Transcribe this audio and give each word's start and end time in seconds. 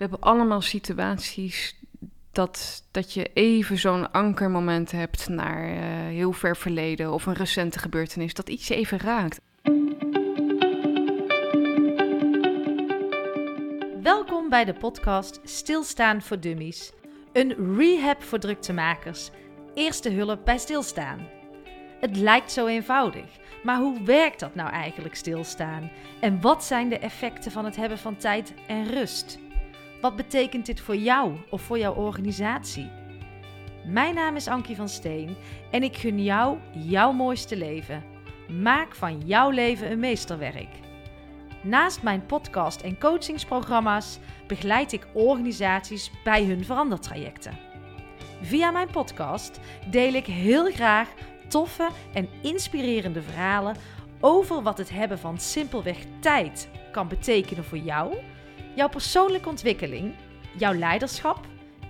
We 0.00 0.06
hebben 0.06 0.28
allemaal 0.28 0.60
situaties 0.60 1.76
dat, 2.32 2.84
dat 2.90 3.12
je 3.12 3.30
even 3.34 3.78
zo'n 3.78 4.12
ankermoment 4.12 4.90
hebt 4.90 5.28
naar 5.28 5.70
uh, 5.70 5.78
heel 6.16 6.32
ver 6.32 6.56
verleden 6.56 7.12
of 7.12 7.26
een 7.26 7.34
recente 7.34 7.78
gebeurtenis, 7.78 8.34
dat 8.34 8.48
iets 8.48 8.68
even 8.68 8.98
raakt. 8.98 9.40
Welkom 14.02 14.48
bij 14.48 14.64
de 14.64 14.74
podcast 14.74 15.40
Stilstaan 15.44 16.22
voor 16.22 16.40
Dummies. 16.40 16.92
Een 17.32 17.76
rehab 17.76 18.22
voor 18.22 18.38
druktemakers. 18.38 19.30
Eerste 19.74 20.10
hulp 20.10 20.44
bij 20.44 20.58
stilstaan. 20.58 21.28
Het 22.00 22.16
lijkt 22.16 22.52
zo 22.52 22.66
eenvoudig, 22.66 23.26
maar 23.62 23.78
hoe 23.78 24.02
werkt 24.02 24.40
dat 24.40 24.54
nou 24.54 24.70
eigenlijk 24.70 25.14
stilstaan? 25.14 25.90
En 26.20 26.40
wat 26.40 26.64
zijn 26.64 26.88
de 26.88 26.98
effecten 26.98 27.52
van 27.52 27.64
het 27.64 27.76
hebben 27.76 27.98
van 27.98 28.16
tijd 28.16 28.54
en 28.66 28.86
rust? 28.86 29.38
Wat 30.00 30.16
betekent 30.16 30.66
dit 30.66 30.80
voor 30.80 30.96
jou 30.96 31.36
of 31.50 31.62
voor 31.62 31.78
jouw 31.78 31.94
organisatie? 31.94 32.90
Mijn 33.86 34.14
naam 34.14 34.36
is 34.36 34.48
Ankie 34.48 34.76
van 34.76 34.88
Steen 34.88 35.36
en 35.70 35.82
ik 35.82 35.96
gun 35.96 36.22
jou 36.22 36.58
jouw 36.72 37.12
mooiste 37.12 37.56
leven. 37.56 38.04
Maak 38.62 38.94
van 38.94 39.20
jouw 39.20 39.50
leven 39.50 39.90
een 39.90 39.98
meesterwerk. 39.98 40.68
Naast 41.62 42.02
mijn 42.02 42.26
podcast 42.26 42.80
en 42.80 42.98
coachingsprogramma's 42.98 44.18
begeleid 44.46 44.92
ik 44.92 45.06
organisaties 45.12 46.10
bij 46.24 46.44
hun 46.44 46.64
verandertrajecten. 46.64 47.58
Via 48.42 48.70
mijn 48.70 48.90
podcast 48.90 49.60
deel 49.90 50.12
ik 50.12 50.26
heel 50.26 50.70
graag 50.70 51.08
toffe 51.48 51.88
en 52.12 52.28
inspirerende 52.42 53.22
verhalen 53.22 53.76
over 54.20 54.62
wat 54.62 54.78
het 54.78 54.90
hebben 54.90 55.18
van 55.18 55.38
simpelweg 55.38 55.98
tijd 56.20 56.68
kan 56.92 57.08
betekenen 57.08 57.64
voor 57.64 57.78
jou, 57.78 58.16
jouw 58.80 58.88
persoonlijke 58.88 59.48
ontwikkeling, 59.48 60.14
jouw 60.56 60.74
leiderschap, 60.74 61.46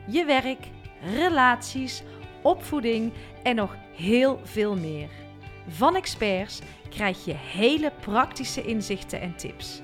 je 0.06 0.24
werk, 0.24 0.66
relaties, 1.02 2.02
opvoeding 2.42 3.12
en 3.42 3.56
nog 3.56 3.76
heel 3.96 4.40
veel 4.45 4.76
meer. 4.76 5.09
Van 5.68 5.96
experts 5.96 6.60
krijg 6.88 7.24
je 7.24 7.34
hele 7.34 7.92
praktische 8.00 8.62
inzichten 8.62 9.20
en 9.20 9.37
tips. 9.37 9.80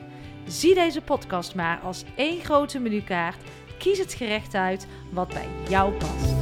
Zie 0.46 0.74
deze 0.74 1.00
podcast 1.00 1.54
maar 1.54 1.80
als 1.80 2.04
één 2.16 2.40
grote 2.40 2.78
menukaart. 2.78 3.42
Kies 3.78 3.98
het 3.98 4.14
gerecht 4.14 4.54
uit 4.54 4.86
wat 5.10 5.28
bij 5.28 5.48
jou 5.68 5.92
past. 5.92 6.34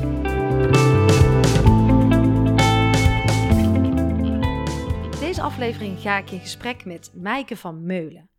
Deze 5.20 5.42
aflevering 5.42 6.00
ga 6.00 6.19
ik 6.19 6.30
in 6.30 6.41
gesprek 6.41 6.84
met 6.84 7.11
Mijke 7.14 7.56
van 7.56 7.86
Meulen. 7.86 8.33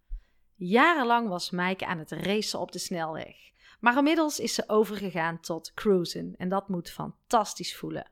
Jarenlang 0.55 1.27
was 1.27 1.49
Mijke 1.49 1.85
aan 1.85 1.97
het 1.97 2.11
racen 2.11 2.59
op 2.59 2.71
de 2.71 2.79
snelweg. 2.79 3.35
Maar 3.79 3.97
inmiddels 3.97 4.39
is 4.39 4.53
ze 4.53 4.63
overgegaan 4.67 5.39
tot 5.39 5.73
cruisen 5.73 6.33
en 6.37 6.49
dat 6.49 6.69
moet 6.69 6.89
fantastisch 6.89 7.75
voelen. 7.75 8.11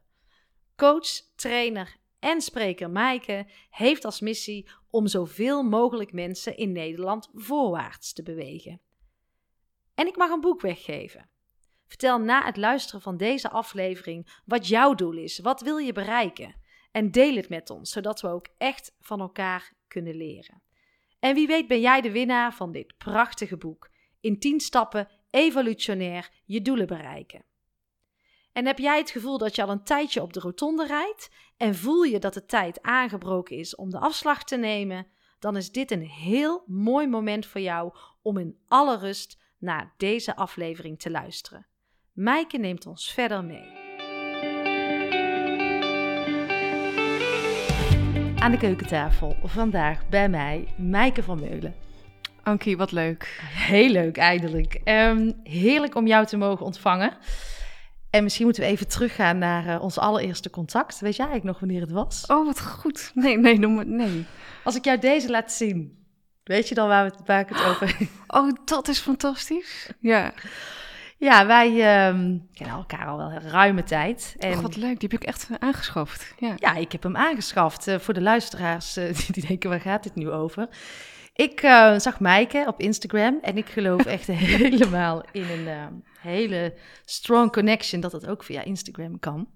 Coach, 0.76 1.22
trainer 1.36 1.96
en 2.20 2.42
spreker 2.42 2.90
Maaike 2.90 3.48
heeft 3.70 4.06
als 4.06 4.20
missie 4.20 4.70
om 4.90 5.08
zoveel 5.08 5.64
mogelijk 5.64 6.14
mensen 6.14 6.58
in 6.58 6.72
Nederland 6.72 7.30
voorwaarts 7.34 8.14
te 8.14 8.24
bewegen. 8.24 8.82
En 9.96 10.08
ik 10.08 10.18
mag 10.18 10.30
een 10.30 10.42
boek 10.42 10.62
weggeven. 10.62 11.30
Vertel 11.88 12.20
na 12.20 12.46
het 12.46 12.58
luisteren 12.58 13.02
van 13.02 13.18
deze 13.18 13.50
aflevering 13.50 14.42
wat 14.46 14.68
jouw 14.68 14.94
doel 14.94 15.18
is, 15.18 15.40
wat 15.40 15.62
wil 15.62 15.78
je 15.78 15.94
bereiken 15.94 16.56
en 16.92 17.12
deel 17.12 17.36
het 17.36 17.50
met 17.50 17.70
ons, 17.70 17.92
zodat 17.92 18.22
we 18.22 18.28
ook 18.28 18.48
echt 18.58 18.96
van 19.00 19.20
elkaar 19.20 19.74
kunnen 19.88 20.16
leren. 20.16 20.62
En 21.24 21.36
wie 21.36 21.48
weet 21.48 21.68
ben 21.68 21.82
jij 21.82 22.02
de 22.02 22.12
winnaar 22.12 22.54
van 22.54 22.72
dit 22.72 22.98
prachtige 22.98 23.58
boek. 23.58 23.90
In 24.20 24.40
10 24.40 24.60
stappen 24.60 25.08
evolutionair 25.30 26.30
je 26.46 26.62
doelen 26.62 26.88
bereiken. 26.88 27.46
En 28.54 28.66
heb 28.66 28.78
jij 28.78 28.98
het 28.98 29.12
gevoel 29.12 29.38
dat 29.38 29.56
je 29.56 29.64
al 29.64 29.70
een 29.70 29.84
tijdje 29.84 30.22
op 30.22 30.34
de 30.34 30.40
rotonde 30.40 30.86
rijdt 30.86 31.30
en 31.58 31.76
voel 31.76 32.04
je 32.04 32.20
dat 32.20 32.34
de 32.34 32.46
tijd 32.46 32.82
aangebroken 32.82 33.58
is 33.58 33.76
om 33.76 33.90
de 33.90 34.00
afslag 34.00 34.44
te 34.44 34.58
nemen, 34.58 35.08
dan 35.40 35.58
is 35.58 35.72
dit 35.72 35.92
een 35.92 36.06
heel 36.06 36.64
mooi 36.66 37.08
moment 37.08 37.46
voor 37.46 37.62
jou 37.62 37.96
om 38.22 38.38
in 38.38 38.58
alle 38.68 38.98
rust 38.98 39.42
naar 39.58 39.94
deze 39.98 40.36
aflevering 40.36 41.00
te 41.00 41.12
luisteren. 41.12 41.68
Mijke 42.12 42.58
neemt 42.58 42.86
ons 42.86 43.14
verder 43.14 43.44
mee. 43.44 43.83
Aan 48.44 48.52
de 48.52 48.58
keukentafel 48.58 49.36
vandaag 49.44 50.10
bij 50.10 50.30
mij 50.30 50.68
Mijke 50.78 51.24
van 51.24 51.40
Meulen. 51.40 51.76
Ankie, 52.42 52.78
wat 52.78 52.92
leuk. 52.92 53.42
Heel 53.42 53.90
leuk, 53.90 54.18
eindelijk. 54.18 54.82
Um, 54.86 55.34
heerlijk 55.44 55.96
om 55.96 56.08
jou 56.08 56.26
te 56.26 56.38
mogen 56.38 56.66
ontvangen. 56.66 57.18
En 58.10 58.24
misschien 58.24 58.46
moeten 58.46 58.64
we 58.64 58.70
even 58.70 58.88
teruggaan 58.88 59.38
naar 59.38 59.66
uh, 59.66 59.82
ons 59.82 59.98
allereerste 59.98 60.50
contact. 60.50 61.00
Weet 61.00 61.16
jij 61.16 61.26
eigenlijk 61.26 61.46
nog 61.46 61.60
wanneer 61.60 61.88
het 61.88 61.92
was? 61.92 62.26
Oh, 62.26 62.46
wat 62.46 62.62
goed. 62.62 63.12
Nee, 63.14 63.38
nee, 63.38 63.60
noem 63.60 63.78
het, 63.78 63.88
nee. 63.88 64.26
Als 64.64 64.76
ik 64.76 64.86
jou 64.86 65.00
deze 65.00 65.30
laat 65.30 65.52
zien, 65.52 66.06
weet 66.44 66.70
je 66.70 66.76
dan 66.76 66.88
waar, 66.88 67.06
we, 67.06 67.14
waar 67.26 67.40
ik 67.40 67.50
het 67.50 67.64
over 67.64 67.98
heb? 67.98 68.08
Oh, 68.28 68.52
dat 68.66 68.88
is 68.88 69.00
fantastisch. 69.00 69.92
Ja. 70.00 70.34
Ja, 71.24 71.46
wij 71.46 71.70
uh, 71.70 72.20
kennen 72.54 72.76
elkaar 72.76 73.08
al 73.08 73.18
wel 73.18 73.32
een 73.32 73.50
ruime 73.50 73.84
tijd. 73.84 74.36
En... 74.40 74.54
Oh, 74.54 74.62
wat 74.62 74.76
leuk, 74.76 75.00
die 75.00 75.10
heb 75.10 75.22
ik 75.22 75.28
echt 75.28 75.48
aangeschaft. 75.60 76.34
Ja, 76.38 76.54
ja 76.56 76.76
ik 76.76 76.92
heb 76.92 77.04
hem 77.04 77.16
aangeschaft. 77.16 77.88
Uh, 77.88 78.00
voor 78.00 78.14
de 78.14 78.22
luisteraars 78.22 78.98
uh, 78.98 79.14
die, 79.32 79.48
denken, 79.48 79.70
waar 79.70 79.82
gaat 79.82 80.04
dit 80.04 80.16
nu 80.16 80.30
over? 80.30 80.68
Ik 81.34 81.64
uh, 81.64 82.00
zag 82.00 82.20
Maaike 82.20 82.64
op 82.68 82.80
Instagram 82.80 83.40
en 83.42 83.58
ik 83.58 83.66
geloof 83.66 84.06
echt 84.06 84.28
helemaal 84.68 85.24
in 85.32 85.50
een 85.50 85.68
uh, 85.68 85.86
hele 86.20 86.74
strong 87.06 87.52
connection 87.52 88.02
dat 88.02 88.12
het 88.12 88.28
ook 88.28 88.44
via 88.44 88.64
Instagram 88.64 89.20
kan. 89.20 89.48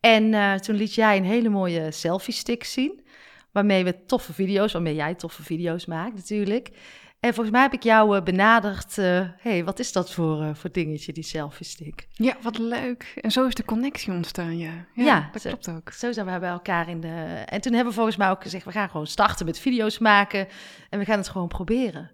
En 0.00 0.60
toen 0.60 0.74
liet 0.74 0.94
jij 0.94 1.16
een 1.16 1.24
hele 1.24 1.48
mooie 1.48 1.90
selfie 1.90 2.34
stick 2.34 2.64
zien, 2.64 3.04
waarmee 3.52 3.84
we 3.84 4.04
toffe 4.04 4.32
video's, 4.32 4.72
waarmee 4.72 4.94
jij 4.94 5.14
toffe 5.14 5.42
video's 5.42 5.86
maakt 5.86 6.14
natuurlijk. 6.14 6.70
En 7.20 7.34
volgens 7.34 7.50
mij 7.50 7.62
heb 7.62 7.72
ik 7.72 7.82
jou 7.82 8.16
uh, 8.16 8.22
benaderd. 8.22 8.96
Uh, 8.96 9.28
hey, 9.36 9.64
wat 9.64 9.78
is 9.78 9.92
dat 9.92 10.12
voor, 10.12 10.42
uh, 10.42 10.54
voor 10.54 10.72
dingetje, 10.72 11.12
die 11.12 11.24
selfie 11.24 11.66
stick? 11.66 12.08
Ja, 12.10 12.36
wat 12.42 12.58
leuk. 12.58 13.12
En 13.20 13.30
zo 13.30 13.46
is 13.46 13.54
de 13.54 13.64
connectie 13.64 14.12
ontstaan, 14.12 14.58
ja. 14.58 14.86
Ja, 14.94 15.04
ja 15.04 15.28
dat 15.32 15.42
zo, 15.42 15.48
klopt 15.48 15.68
ook. 15.68 15.90
Zo 15.90 16.12
zijn 16.12 16.26
we 16.26 16.38
bij 16.38 16.50
elkaar 16.50 16.88
in 16.88 17.00
de... 17.00 17.42
En 17.46 17.60
toen 17.60 17.72
hebben 17.72 17.90
we 17.90 17.96
volgens 17.96 18.16
mij 18.16 18.30
ook 18.30 18.42
gezegd, 18.42 18.64
we 18.64 18.72
gaan 18.72 18.90
gewoon 18.90 19.06
starten 19.06 19.46
met 19.46 19.58
video's 19.58 19.98
maken. 19.98 20.48
En 20.90 20.98
we 20.98 21.04
gaan 21.04 21.18
het 21.18 21.28
gewoon 21.28 21.48
proberen. 21.48 22.10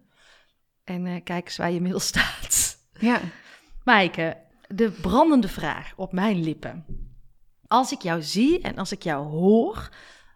En 0.84 1.22
kijk 1.22 1.44
eens 1.44 1.56
waar 1.56 1.70
je 1.70 1.76
inmiddels 1.76 2.06
staat. 2.14 2.78
Ja. 2.92 3.20
Maaike, 3.84 4.36
de 4.68 4.90
brandende 4.90 5.48
vraag 5.48 5.92
op 5.96 6.12
mijn 6.12 6.42
lippen. 6.42 6.84
Als 7.66 7.92
ik 7.92 8.02
jou 8.02 8.22
zie 8.22 8.60
en 8.60 8.78
als 8.78 8.92
ik 8.92 9.02
jou 9.02 9.26
hoor, 9.26 9.88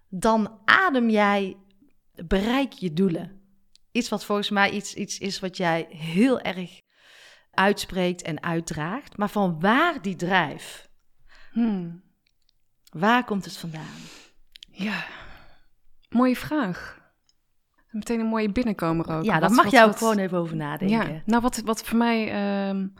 dan 0.08 0.58
adem 0.64 1.10
jij, 1.10 1.56
bereik 2.26 2.72
je 2.72 2.92
doelen 2.92 3.37
iets 3.98 4.08
wat 4.08 4.24
volgens 4.24 4.50
mij 4.50 4.70
iets, 4.70 4.94
iets 4.94 5.18
is 5.18 5.40
wat 5.40 5.56
jij 5.56 5.86
heel 5.90 6.40
erg 6.40 6.80
uitspreekt 7.50 8.22
en 8.22 8.42
uitdraagt. 8.42 9.16
Maar 9.16 9.30
van 9.30 9.60
waar 9.60 10.02
die 10.02 10.16
drijf? 10.16 10.88
Hmm. 11.52 12.02
Waar 12.90 13.24
komt 13.24 13.44
het 13.44 13.56
vandaan? 13.56 13.96
Ja, 14.70 15.04
mooie 16.08 16.36
vraag. 16.36 16.96
Meteen 17.90 18.20
een 18.20 18.26
mooie 18.26 18.52
binnenkomer 18.52 19.10
ook. 19.10 19.24
Ja, 19.24 19.40
daar 19.40 19.50
mag 19.50 19.70
jij 19.70 19.84
ook 19.84 19.96
gewoon 19.96 20.18
even 20.18 20.38
over 20.38 20.56
nadenken. 20.56 21.12
Ja, 21.12 21.22
nou, 21.24 21.42
wat, 21.42 21.62
wat 21.64 21.82
voor 21.82 21.98
mij 21.98 22.20
um, 22.68 22.94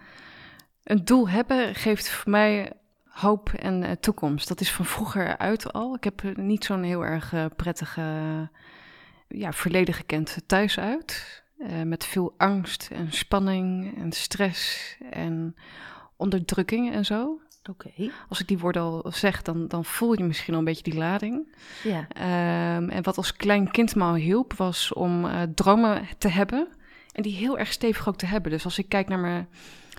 een 0.85 1.05
doel 1.05 1.29
hebben, 1.29 1.75
geeft 1.75 2.11
voor 2.11 2.31
mij 2.31 2.73
hoop 3.05 3.53
en 3.53 3.83
uh, 3.83 3.91
toekomst. 3.91 4.49
Dat 4.49 4.61
is 4.61 4.73
van 4.73 4.85
vroeger 4.85 5.39
uit 5.39 5.73
al. 5.73 5.95
Ik 5.95 6.05
heb 6.05 6.37
niet 6.37 6.65
zo'n 6.65 6.83
heel 6.83 7.05
erg 7.05 7.33
uh, 7.33 7.45
prettige 7.57 8.03
ja, 9.29 9.53
verleden 9.53 9.95
gekend 9.95 10.37
thuis 10.47 10.79
uit. 10.79 11.43
Uh, 11.59 11.83
met 11.83 12.05
veel 12.05 12.35
angst 12.37 12.89
en 12.93 13.13
spanning 13.13 13.99
en 13.99 14.13
stress 14.13 14.97
en 15.11 15.57
onderdrukking 16.17 16.93
en 16.93 17.05
zo. 17.05 17.41
Oké. 17.69 17.89
Okay. 17.89 18.11
Als 18.29 18.41
ik 18.41 18.49
die 18.49 18.59
woorden 18.59 18.83
al 18.83 19.13
zeg, 19.13 19.43
dan, 19.43 19.69
dan 19.69 19.85
voel 19.85 20.19
je 20.19 20.25
misschien 20.25 20.53
al 20.53 20.59
een 20.59 20.65
beetje 20.65 20.83
die 20.83 20.99
lading. 20.99 21.57
Ja. 21.83 21.99
Um, 22.77 22.89
en 22.89 23.03
wat 23.03 23.17
als 23.17 23.37
klein 23.37 23.71
kind 23.71 23.95
me 23.95 24.05
al 24.05 24.15
hielp, 24.15 24.53
was 24.53 24.93
om 24.93 25.25
uh, 25.25 25.43
dromen 25.55 26.09
te 26.19 26.29
hebben. 26.29 26.69
En 27.13 27.23
die 27.23 27.37
heel 27.37 27.59
erg 27.59 27.73
stevig 27.73 28.09
ook 28.09 28.17
te 28.17 28.27
hebben. 28.27 28.51
Dus 28.51 28.65
als 28.65 28.79
ik 28.79 28.89
kijk 28.89 29.09
naar 29.09 29.19
me, 29.19 29.45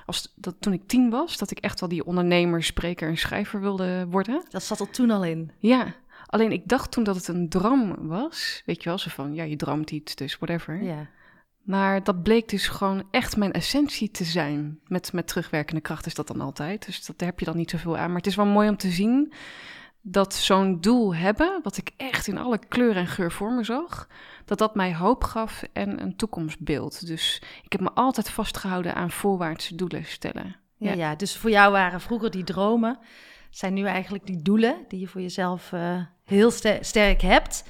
als 0.05 0.33
dat, 0.35 0.55
toen 0.59 0.73
ik 0.73 0.87
tien 0.87 1.09
was, 1.09 1.37
dat 1.37 1.51
ik 1.51 1.59
echt 1.59 1.79
wel 1.79 1.89
die 1.89 2.05
ondernemer, 2.05 2.63
spreker 2.63 3.09
en 3.09 3.17
schrijver 3.17 3.61
wilde 3.61 4.05
worden. 4.09 4.43
Dat 4.49 4.63
zat 4.63 4.79
er 4.79 4.89
toen 4.89 5.11
al 5.11 5.23
in. 5.23 5.51
Ja. 5.57 5.95
Alleen 6.29 6.51
ik 6.51 6.67
dacht 6.67 6.91
toen 6.91 7.03
dat 7.03 7.15
het 7.15 7.27
een 7.27 7.49
droom 7.49 8.07
was. 8.07 8.63
Weet 8.65 8.83
je 8.83 8.89
wel, 8.89 8.97
zo 8.97 9.09
van, 9.09 9.33
ja, 9.33 9.43
je 9.43 9.55
droomt 9.55 9.91
iets, 9.91 10.15
dus 10.15 10.37
whatever. 10.37 10.83
Ja. 10.83 11.07
Maar 11.61 12.03
dat 12.03 12.23
bleek 12.23 12.49
dus 12.49 12.67
gewoon 12.67 13.03
echt 13.11 13.37
mijn 13.37 13.51
essentie 13.51 14.11
te 14.11 14.23
zijn. 14.23 14.79
Met, 14.87 15.13
met 15.13 15.27
terugwerkende 15.27 15.81
kracht 15.81 16.05
is 16.05 16.13
dat 16.13 16.27
dan 16.27 16.41
altijd. 16.41 16.85
Dus 16.85 17.05
dat, 17.05 17.19
daar 17.19 17.29
heb 17.29 17.39
je 17.39 17.45
dan 17.45 17.57
niet 17.57 17.69
zoveel 17.69 17.97
aan. 17.97 18.07
Maar 18.07 18.17
het 18.17 18.27
is 18.27 18.35
wel 18.35 18.45
mooi 18.45 18.69
om 18.69 18.77
te 18.77 18.89
zien 18.89 19.33
dat 20.01 20.33
zo'n 20.33 20.81
doel 20.81 21.15
hebben, 21.15 21.59
wat 21.63 21.77
ik 21.77 21.91
echt 21.97 22.27
in 22.27 22.37
alle 22.37 22.59
kleur 22.67 22.95
en 22.95 23.07
geur 23.07 23.31
voor 23.31 23.51
me 23.51 23.63
zag, 23.63 24.07
dat 24.45 24.57
dat 24.57 24.75
mij 24.75 24.95
hoop 24.95 25.23
gaf 25.23 25.63
en 25.73 26.01
een 26.01 26.15
toekomstbeeld. 26.15 27.07
Dus 27.07 27.41
ik 27.63 27.71
heb 27.71 27.81
me 27.81 27.91
altijd 27.91 28.29
vastgehouden 28.29 28.95
aan 28.95 29.11
voorwaartse 29.11 29.75
doelen 29.75 30.05
stellen. 30.05 30.55
Ja, 30.75 30.93
ja 30.93 31.15
dus 31.15 31.37
voor 31.37 31.49
jou 31.49 31.71
waren 31.71 32.01
vroeger 32.01 32.31
die 32.31 32.43
dromen, 32.43 32.99
zijn 33.49 33.73
nu 33.73 33.85
eigenlijk 33.85 34.25
die 34.25 34.41
doelen 34.41 34.85
die 34.87 34.99
je 34.99 35.07
voor 35.07 35.21
jezelf 35.21 35.71
uh, 35.71 36.03
heel 36.25 36.51
sterk 36.81 37.21
hebt. 37.21 37.69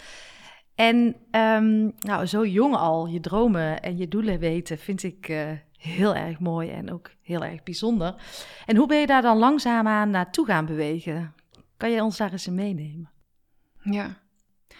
En 0.76 1.16
um, 1.32 1.94
nou, 2.00 2.26
zo 2.26 2.46
jong 2.46 2.76
al 2.76 3.08
je 3.08 3.20
dromen 3.20 3.82
en 3.82 3.98
je 3.98 4.08
doelen 4.08 4.40
weten, 4.40 4.78
vind 4.78 5.04
ik 5.04 5.30
uh, 5.30 5.50
heel 5.78 6.16
erg 6.16 6.40
mooi 6.40 6.70
en 6.70 6.92
ook 6.92 7.12
heel 7.22 7.44
erg 7.44 7.64
bijzonder. 7.64 8.16
En 8.66 8.76
hoe 8.76 8.88
ben 8.88 9.00
je 9.00 9.06
daar 9.08 9.22
dan 9.22 9.38
langzaamaan 9.38 10.10
naartoe 10.10 10.46
gaan 10.46 10.66
bewegen? 10.66 11.34
Kan 11.78 11.92
je 11.92 12.04
ons 12.04 12.18
daar 12.18 12.32
eens 12.32 12.48
in 12.48 12.56
meenemen? 12.56 13.10
Ja. 13.84 14.18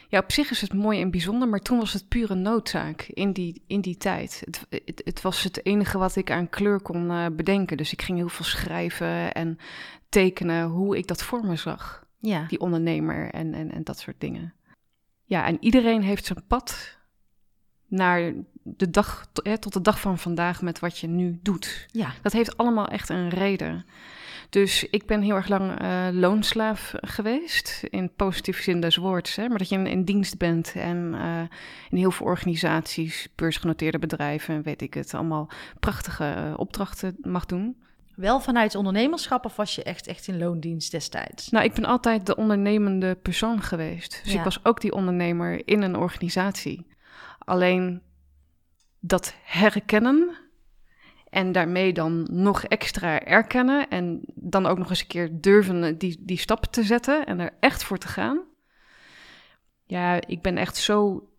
Ja, 0.10 0.20
op 0.20 0.32
zich 0.32 0.52
is 0.52 0.62
het 0.62 0.74
mooi 0.74 1.02
en 1.02 1.12
bijzonder, 1.12 1.48
maar 1.48 1.60
toen 1.60 1.80
was 1.80 1.94
het 1.94 2.08
pure 2.08 2.36
noodzaak 2.36 3.02
in 3.02 3.32
die, 3.32 3.64
in 3.68 3.82
die 3.82 3.98
tijd. 3.98 4.42
Het, 4.46 4.66
het, 4.86 5.02
het 5.06 5.22
was 5.22 5.44
het 5.44 5.66
enige 5.66 5.98
wat 5.98 6.16
ik 6.16 6.32
aan 6.32 6.50
kleur 6.50 6.82
kon 6.82 7.12
uh, 7.12 7.26
bedenken. 7.32 7.78
Dus 7.78 7.92
ik 7.92 8.02
ging 8.02 8.18
heel 8.18 8.30
veel 8.30 8.46
schrijven 8.46 9.34
en 9.34 9.58
tekenen 10.10 10.68
hoe 10.68 10.98
ik 10.98 11.08
dat 11.08 11.24
voor 11.24 11.46
me 11.46 11.56
zag. 11.56 12.08
Ja. 12.20 12.46
Die 12.48 12.60
ondernemer 12.60 13.30
en, 13.32 13.54
en, 13.54 13.72
en 13.72 13.84
dat 13.84 14.00
soort 14.00 14.20
dingen. 14.20 14.54
Ja, 15.26 15.46
en 15.46 15.58
iedereen 15.60 16.02
heeft 16.02 16.26
zijn 16.26 16.48
pad 16.48 16.98
naar 17.88 18.34
de 18.64 18.90
dag, 18.90 19.28
tot 19.60 19.74
de 19.74 19.82
dag 19.82 20.00
van 20.00 20.18
vandaag 20.18 20.62
met 20.62 20.80
wat 20.80 20.98
je 20.98 21.08
nu 21.08 21.40
doet. 21.42 21.88
Ja. 21.92 22.12
Dat 22.22 22.34
heeft 22.34 22.58
allemaal 22.58 22.88
echt 22.88 23.10
een 23.10 23.30
reden. 23.30 23.86
Dus 24.50 24.90
ik 24.90 25.06
ben 25.06 25.22
heel 25.22 25.36
erg 25.36 25.48
lang 25.48 25.82
uh, 25.82 26.08
loonslaaf 26.12 26.94
geweest, 27.02 27.84
in 27.90 28.14
positieve 28.16 28.62
zin 28.62 28.80
des 28.80 28.96
woords. 28.96 29.36
Hè? 29.36 29.48
Maar 29.48 29.58
dat 29.58 29.70
je 29.70 29.76
in, 29.76 29.88
in 29.88 30.04
dienst 30.04 30.38
bent 30.38 30.74
en 30.76 31.12
uh, 31.14 31.42
in 31.90 31.98
heel 31.98 32.12
veel 32.12 32.26
organisaties, 32.26 33.28
beursgenoteerde 33.36 34.00
bedrijven, 34.00 34.62
weet 34.62 34.82
ik 34.82 34.94
het, 34.94 35.14
allemaal 35.14 35.50
prachtige 35.80 36.36
uh, 36.38 36.54
opdrachten 36.56 37.16
mag 37.22 37.46
doen. 37.46 37.78
Wel 38.16 38.40
vanuit 38.40 38.76
ondernemerschap 38.76 39.46
of 39.46 39.56
was 39.56 39.76
je 39.76 39.84
echt, 39.84 40.08
echt 40.08 40.28
in 40.28 40.38
loondienst 40.38 40.92
destijds? 40.92 41.50
Nou, 41.50 41.66
ik 41.66 41.74
ben 41.74 41.86
altijd 41.86 42.26
de 42.26 42.36
ondernemende 42.36 43.16
persoon 43.16 43.62
geweest. 43.62 44.20
Dus 44.24 44.32
ja. 44.32 44.38
ik 44.38 44.44
was 44.44 44.66
ook 44.66 44.82
die 44.82 44.94
ondernemer 44.94 45.68
in 45.68 45.82
een 45.82 45.96
organisatie. 45.96 46.88
Alleen 47.40 48.02
dat 49.00 49.34
herkennen 49.44 50.38
en 51.30 51.52
daarmee 51.52 51.94
dan 51.94 52.28
nog 52.32 52.64
extra 52.64 53.24
erkennen 53.24 53.90
en 53.90 54.22
dan 54.26 54.66
ook 54.66 54.78
nog 54.78 54.90
eens 54.90 55.02
een 55.02 55.08
keer 55.08 55.30
durven 55.32 55.98
die, 55.98 56.18
die 56.20 56.38
stap 56.38 56.66
te 56.66 56.84
zetten 56.84 57.26
en 57.26 57.40
er 57.40 57.54
echt 57.60 57.84
voor 57.84 57.98
te 57.98 58.08
gaan. 58.08 58.40
Ja, 59.86 60.20
ik 60.28 60.42
ben 60.42 60.58
echt 60.58 60.78
zo 60.78 61.30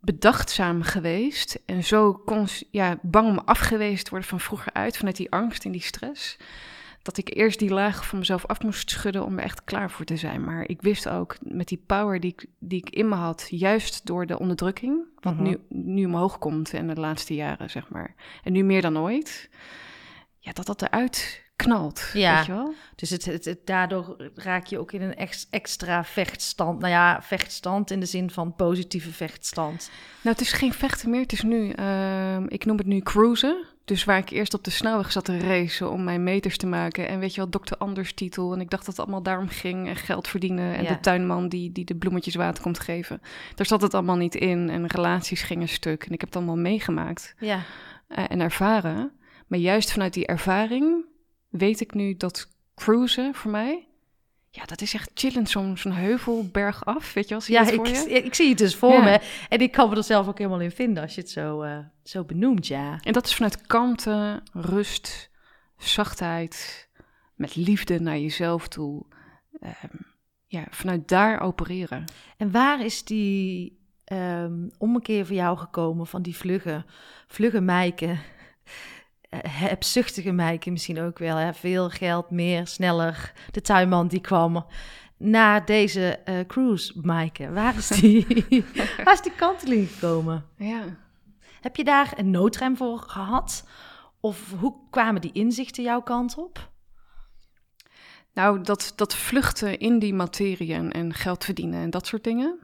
bedachtzaam 0.00 0.82
geweest 0.82 1.62
en 1.66 1.84
zo 1.84 2.22
ja, 2.70 2.98
bang 3.02 3.28
om 3.28 3.38
afgewezen 3.38 4.04
te 4.04 4.10
worden 4.10 4.28
van 4.28 4.40
vroeger 4.40 4.72
uit, 4.72 4.96
vanuit 4.96 5.16
die 5.16 5.30
angst 5.30 5.64
en 5.64 5.72
die 5.72 5.82
stress 5.82 6.36
dat 7.04 7.16
ik 7.16 7.36
eerst 7.36 7.58
die 7.58 7.70
laag 7.70 8.06
van 8.06 8.18
mezelf 8.18 8.46
af 8.46 8.62
moest 8.62 8.90
schudden 8.90 9.24
om 9.24 9.38
er 9.38 9.44
echt 9.44 9.64
klaar 9.64 9.90
voor 9.90 10.04
te 10.04 10.16
zijn. 10.16 10.44
Maar 10.44 10.68
ik 10.68 10.82
wist 10.82 11.08
ook 11.08 11.36
met 11.40 11.68
die 11.68 11.82
power 11.86 12.20
die 12.20 12.32
ik, 12.32 12.46
die 12.58 12.78
ik 12.78 12.90
in 12.90 13.08
me 13.08 13.14
had, 13.14 13.46
juist 13.50 14.06
door 14.06 14.26
de 14.26 14.38
onderdrukking, 14.38 15.04
wat 15.20 15.38
nu, 15.38 15.58
nu 15.68 16.04
omhoog 16.04 16.38
komt 16.38 16.72
in 16.72 16.88
de 16.88 17.00
laatste 17.00 17.34
jaren, 17.34 17.70
zeg 17.70 17.88
maar. 17.88 18.14
En 18.42 18.52
nu 18.52 18.62
meer 18.62 18.82
dan 18.82 18.98
ooit, 18.98 19.50
ja, 20.38 20.52
dat 20.52 20.66
dat 20.66 20.82
eruit 20.82 21.43
knalt. 21.56 22.10
Ja, 22.12 22.36
weet 22.36 22.46
je 22.46 22.52
wel? 22.52 22.74
dus 22.94 23.10
het, 23.10 23.24
het, 23.24 23.58
daardoor 23.64 24.30
raak 24.34 24.66
je 24.66 24.78
ook 24.78 24.92
in 24.92 25.02
een 25.02 25.30
extra 25.50 26.04
vechtstand. 26.04 26.78
Nou 26.78 26.92
ja, 26.92 27.22
vechtstand 27.22 27.90
in 27.90 28.00
de 28.00 28.06
zin 28.06 28.30
van 28.30 28.54
positieve 28.54 29.12
vechtstand. 29.12 29.90
Nou, 30.22 30.36
het 30.36 30.40
is 30.40 30.52
geen 30.52 30.72
vechten 30.72 31.10
meer. 31.10 31.20
Het 31.20 31.32
is 31.32 31.42
nu, 31.42 31.72
uh, 31.78 32.40
ik 32.46 32.64
noem 32.64 32.76
het 32.76 32.86
nu 32.86 33.00
cruisen. 33.00 33.64
Dus 33.84 34.04
waar 34.04 34.18
ik 34.18 34.30
eerst 34.30 34.54
op 34.54 34.64
de 34.64 34.70
snelweg 34.70 35.12
zat 35.12 35.24
te 35.24 35.38
racen 35.38 35.90
om 35.90 36.04
mijn 36.04 36.22
meters 36.22 36.56
te 36.56 36.66
maken. 36.66 37.08
En 37.08 37.18
weet 37.18 37.34
je 37.34 37.40
wel, 37.40 37.50
dokter 37.50 37.76
Anders 37.76 38.14
titel. 38.14 38.52
En 38.52 38.60
ik 38.60 38.70
dacht 38.70 38.86
dat 38.86 38.96
het 38.96 39.04
allemaal 39.04 39.22
daarom 39.22 39.48
ging. 39.48 39.88
En 39.88 39.96
geld 39.96 40.28
verdienen. 40.28 40.74
En 40.74 40.84
de 40.84 41.00
tuinman 41.00 41.48
die, 41.48 41.72
die 41.72 41.84
de 41.84 41.96
bloemetjes 41.96 42.34
water 42.34 42.62
komt 42.62 42.80
geven. 42.80 43.20
Daar 43.54 43.66
zat 43.66 43.82
het 43.82 43.94
allemaal 43.94 44.16
niet 44.16 44.34
in. 44.34 44.70
En 44.70 44.86
relaties 44.86 45.42
gingen 45.42 45.68
stuk. 45.68 46.04
En 46.04 46.12
ik 46.12 46.20
heb 46.20 46.28
het 46.28 46.36
allemaal 46.36 46.56
meegemaakt. 46.56 47.34
Ja. 47.38 47.60
Uh, 48.08 48.24
en 48.28 48.40
ervaren. 48.40 49.12
Maar 49.46 49.58
juist 49.58 49.92
vanuit 49.92 50.14
die 50.14 50.26
ervaring 50.26 51.04
weet 51.58 51.80
ik 51.80 51.94
nu 51.94 52.16
dat 52.16 52.48
cruisen 52.74 53.34
voor 53.34 53.50
mij 53.50 53.88
ja, 54.54 54.64
dat 54.64 54.80
is 54.80 54.94
echt 54.94 55.10
chillend, 55.14 55.50
zo'n 55.50 55.76
zo'n 55.76 55.92
heuvel 55.92 56.48
berg 56.52 56.84
af, 56.84 57.12
weet 57.12 57.28
je 57.28 57.34
wel? 57.34 57.42
ja, 57.46 57.70
ik, 57.70 57.88
ik, 58.24 58.34
zie 58.34 58.48
het 58.48 58.58
dus 58.58 58.76
voor 58.76 59.02
me. 59.02 59.20
En 59.48 59.60
ik 59.60 59.72
kan 59.72 59.88
me 59.88 59.96
er 59.96 60.04
zelf 60.04 60.28
ook 60.28 60.38
helemaal 60.38 60.60
in 60.60 60.70
vinden 60.70 61.02
als 61.02 61.14
je 61.14 61.20
het 61.20 61.30
zo, 61.30 61.62
uh, 61.62 61.78
zo 62.02 62.24
benoemt, 62.24 62.66
ja. 62.66 62.98
En 63.02 63.12
dat 63.12 63.26
is 63.26 63.34
vanuit 63.34 63.66
kalmte, 63.66 64.42
rust, 64.52 65.30
zachtheid, 65.76 66.88
met 67.34 67.56
liefde 67.56 68.00
naar 68.00 68.18
jezelf 68.18 68.68
toe. 68.68 69.04
Um, 69.60 70.06
ja, 70.46 70.66
vanuit 70.70 71.08
daar 71.08 71.40
opereren. 71.40 72.04
En 72.36 72.50
waar 72.50 72.84
is 72.84 73.04
die 73.04 73.78
um, 74.12 74.70
ommekeer 74.78 75.26
voor 75.26 75.36
jou 75.36 75.58
gekomen 75.58 76.06
van 76.06 76.22
die 76.22 76.36
vlugge, 76.36 76.84
vlugge 77.26 77.60
mijken? 77.60 78.20
Eh, 79.42 79.60
hebzuchtige 79.60 80.32
meike 80.32 80.70
misschien 80.70 81.00
ook 81.00 81.18
wel. 81.18 81.36
Hè? 81.36 81.54
Veel 81.54 81.90
geld, 81.90 82.30
meer, 82.30 82.66
sneller. 82.66 83.32
De 83.50 83.60
tuinman 83.60 84.08
die 84.08 84.20
kwam 84.20 84.66
naar 85.16 85.64
deze 85.64 86.20
uh, 86.24 86.40
cruise, 86.46 87.00
Maaike. 87.02 87.50
Waar 87.50 87.76
is 87.76 87.88
die, 87.88 88.26
waar 89.04 89.14
is 89.14 89.20
die 89.20 89.32
kanteling 89.32 89.90
gekomen? 89.90 90.46
Ja. 90.56 90.82
Heb 91.60 91.76
je 91.76 91.84
daar 91.84 92.12
een 92.16 92.30
noodrem 92.30 92.76
voor 92.76 92.98
gehad? 92.98 93.64
Of 94.20 94.54
hoe 94.58 94.74
kwamen 94.90 95.20
die 95.20 95.32
inzichten 95.32 95.82
jouw 95.82 96.02
kant 96.02 96.38
op? 96.38 96.70
Nou, 98.32 98.62
dat, 98.62 98.92
dat 98.96 99.14
vluchten 99.14 99.78
in 99.78 99.98
die 99.98 100.14
materie 100.14 100.74
en, 100.74 100.92
en 100.92 101.14
geld 101.14 101.44
verdienen 101.44 101.80
en 101.80 101.90
dat 101.90 102.06
soort 102.06 102.24
dingen 102.24 102.58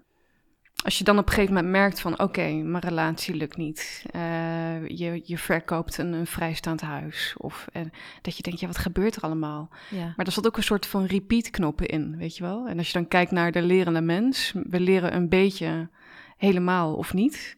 als 0.82 0.98
je 0.98 1.04
dan 1.04 1.18
op 1.18 1.26
een 1.26 1.32
gegeven 1.32 1.54
moment 1.54 1.72
merkt 1.72 2.00
van 2.00 2.18
oké, 2.18 2.52
mijn 2.52 2.82
relatie 2.84 3.34
lukt 3.34 3.56
niet. 3.56 4.04
Uh, 4.16 4.88
je, 4.88 5.22
je 5.24 5.38
verkoopt 5.38 5.98
een, 5.98 6.12
een 6.12 6.26
vrijstaand 6.26 6.80
huis. 6.80 7.34
Of 7.36 7.66
uh, 7.72 7.82
dat 8.22 8.36
je 8.36 8.42
denkt, 8.42 8.60
ja, 8.60 8.66
wat 8.66 8.78
gebeurt 8.78 9.16
er 9.16 9.22
allemaal? 9.22 9.68
Ja. 9.90 10.12
Maar 10.16 10.26
er 10.26 10.32
zat 10.32 10.46
ook 10.46 10.56
een 10.56 10.62
soort 10.62 10.86
van 10.86 11.04
repeat 11.04 11.50
knoppen 11.50 11.86
in, 11.86 12.16
weet 12.16 12.36
je 12.36 12.42
wel? 12.42 12.68
En 12.68 12.78
als 12.78 12.86
je 12.86 12.92
dan 12.92 13.08
kijkt 13.08 13.30
naar 13.30 13.52
de 13.52 13.62
lerende 13.62 14.00
mens, 14.00 14.52
we 14.68 14.80
leren 14.80 15.14
een 15.14 15.28
beetje 15.28 15.88
helemaal 16.36 16.94
of 16.94 17.14
niet. 17.14 17.56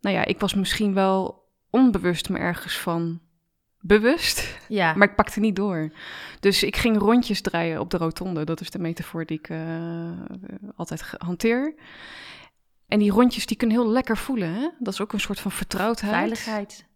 Nou 0.00 0.16
ja, 0.16 0.24
ik 0.24 0.40
was 0.40 0.54
misschien 0.54 0.94
wel 0.94 1.48
onbewust 1.70 2.28
me 2.28 2.38
ergens 2.38 2.78
van 2.78 3.20
bewust, 3.80 4.58
ja. 4.68 4.94
maar 4.94 5.08
ik 5.08 5.16
pakte 5.16 5.40
niet 5.40 5.56
door. 5.56 5.92
Dus 6.40 6.62
ik 6.62 6.76
ging 6.76 6.98
rondjes 6.98 7.40
draaien 7.40 7.80
op 7.80 7.90
de 7.90 7.96
rotonde. 7.96 8.44
Dat 8.44 8.60
is 8.60 8.70
de 8.70 8.78
metafoor 8.78 9.24
die 9.24 9.38
ik 9.38 9.48
uh, 9.48 9.58
altijd 10.76 11.14
hanteer. 11.18 11.74
En 12.92 12.98
die 12.98 13.10
rondjes 13.10 13.46
die 13.46 13.56
kunnen 13.56 13.76
heel 13.76 13.90
lekker 13.90 14.16
voelen. 14.16 14.54
Hè? 14.54 14.68
Dat 14.78 14.92
is 14.92 15.00
ook 15.00 15.12
een 15.12 15.20
soort 15.20 15.40
van 15.40 15.50
vertrouwdheid. 15.50 16.12
Veiligheid. 16.12 16.86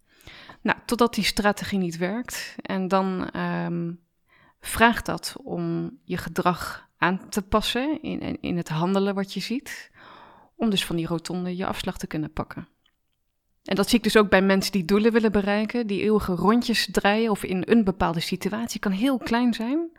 Nou, 0.60 0.78
totdat 0.86 1.14
die 1.14 1.24
strategie 1.24 1.78
niet 1.78 1.96
werkt. 1.96 2.54
En 2.62 2.88
dan 2.88 3.30
um, 3.36 4.00
vraagt 4.60 5.06
dat 5.06 5.36
om 5.42 5.90
je 6.04 6.16
gedrag 6.16 6.88
aan 6.96 7.28
te 7.28 7.42
passen 7.42 8.02
in, 8.02 8.40
in 8.40 8.56
het 8.56 8.68
handelen 8.68 9.14
wat 9.14 9.32
je 9.32 9.40
ziet. 9.40 9.90
Om 10.56 10.70
dus 10.70 10.84
van 10.84 10.96
die 10.96 11.06
rotonde 11.06 11.56
je 11.56 11.66
afslag 11.66 11.98
te 11.98 12.06
kunnen 12.06 12.32
pakken. 12.32 12.68
En 13.64 13.76
dat 13.76 13.88
zie 13.88 13.98
ik 13.98 14.04
dus 14.04 14.16
ook 14.16 14.30
bij 14.30 14.42
mensen 14.42 14.72
die 14.72 14.84
doelen 14.84 15.12
willen 15.12 15.32
bereiken, 15.32 15.86
die 15.86 16.02
eeuwige 16.02 16.34
rondjes 16.34 16.88
draaien 16.90 17.30
of 17.30 17.42
in 17.42 17.62
een 17.66 17.84
bepaalde 17.84 18.20
situatie. 18.20 18.80
kan 18.80 18.92
heel 18.92 19.18
klein 19.18 19.54
zijn. 19.54 19.90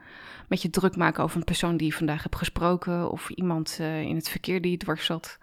Met 0.48 0.62
je 0.62 0.70
druk 0.70 0.96
maken 0.96 1.24
over 1.24 1.38
een 1.38 1.44
persoon 1.44 1.78
die 1.78 1.88
je 1.88 1.94
vandaag 1.94 2.24
hebt 2.24 2.36
gesproken 2.36 3.12
of 3.12 3.30
iemand 3.30 3.78
uh, 3.82 4.02
in 4.02 4.16
het 4.16 4.30
verkeer 4.30 4.62
die 4.62 4.72
je 4.72 4.78
dwars 4.78 5.06
zat. 5.06 5.38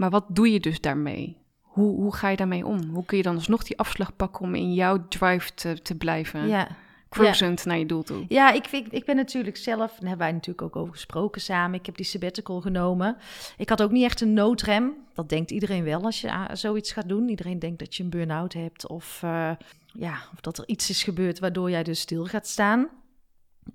Maar 0.00 0.10
wat 0.10 0.24
doe 0.28 0.52
je 0.52 0.60
dus 0.60 0.80
daarmee? 0.80 1.36
Hoe, 1.60 1.94
hoe 1.94 2.14
ga 2.14 2.28
je 2.28 2.36
daarmee 2.36 2.66
om? 2.66 2.82
Hoe 2.82 3.04
kun 3.04 3.16
je 3.16 3.22
dan 3.22 3.34
alsnog 3.34 3.62
die 3.62 3.78
afslag 3.78 4.16
pakken 4.16 4.42
om 4.42 4.54
in 4.54 4.74
jouw 4.74 5.08
drive 5.08 5.54
te, 5.54 5.82
te 5.82 5.94
blijven? 5.94 6.48
Ja. 6.48 6.68
Cruisend 7.08 7.64
naar 7.64 7.78
je 7.78 7.86
doel 7.86 8.02
toe. 8.02 8.24
Ja, 8.28 8.52
ik, 8.52 8.66
ik, 8.66 8.86
ik 8.90 9.04
ben 9.04 9.16
natuurlijk 9.16 9.56
zelf, 9.56 9.90
daar 9.90 10.08
hebben 10.08 10.18
wij 10.18 10.32
natuurlijk 10.32 10.62
ook 10.62 10.76
over 10.76 10.92
gesproken 10.92 11.40
samen. 11.40 11.78
Ik 11.78 11.86
heb 11.86 11.96
die 11.96 12.06
sabbatical 12.06 12.60
genomen. 12.60 13.16
Ik 13.56 13.68
had 13.68 13.82
ook 13.82 13.90
niet 13.90 14.04
echt 14.04 14.20
een 14.20 14.32
noodrem. 14.32 14.92
Dat 15.14 15.28
denkt 15.28 15.50
iedereen 15.50 15.84
wel 15.84 16.02
als 16.02 16.20
je 16.20 16.32
ah, 16.32 16.44
zoiets 16.52 16.92
gaat 16.92 17.08
doen. 17.08 17.28
Iedereen 17.28 17.58
denkt 17.58 17.78
dat 17.78 17.94
je 17.94 18.02
een 18.02 18.10
burn-out 18.10 18.52
hebt 18.52 18.86
of, 18.86 19.20
uh, 19.24 19.50
ja, 19.92 20.14
of 20.32 20.40
dat 20.40 20.58
er 20.58 20.68
iets 20.68 20.90
is 20.90 21.02
gebeurd 21.02 21.38
waardoor 21.38 21.70
jij 21.70 21.82
dus 21.82 22.00
stil 22.00 22.24
gaat 22.24 22.46
staan. 22.46 22.88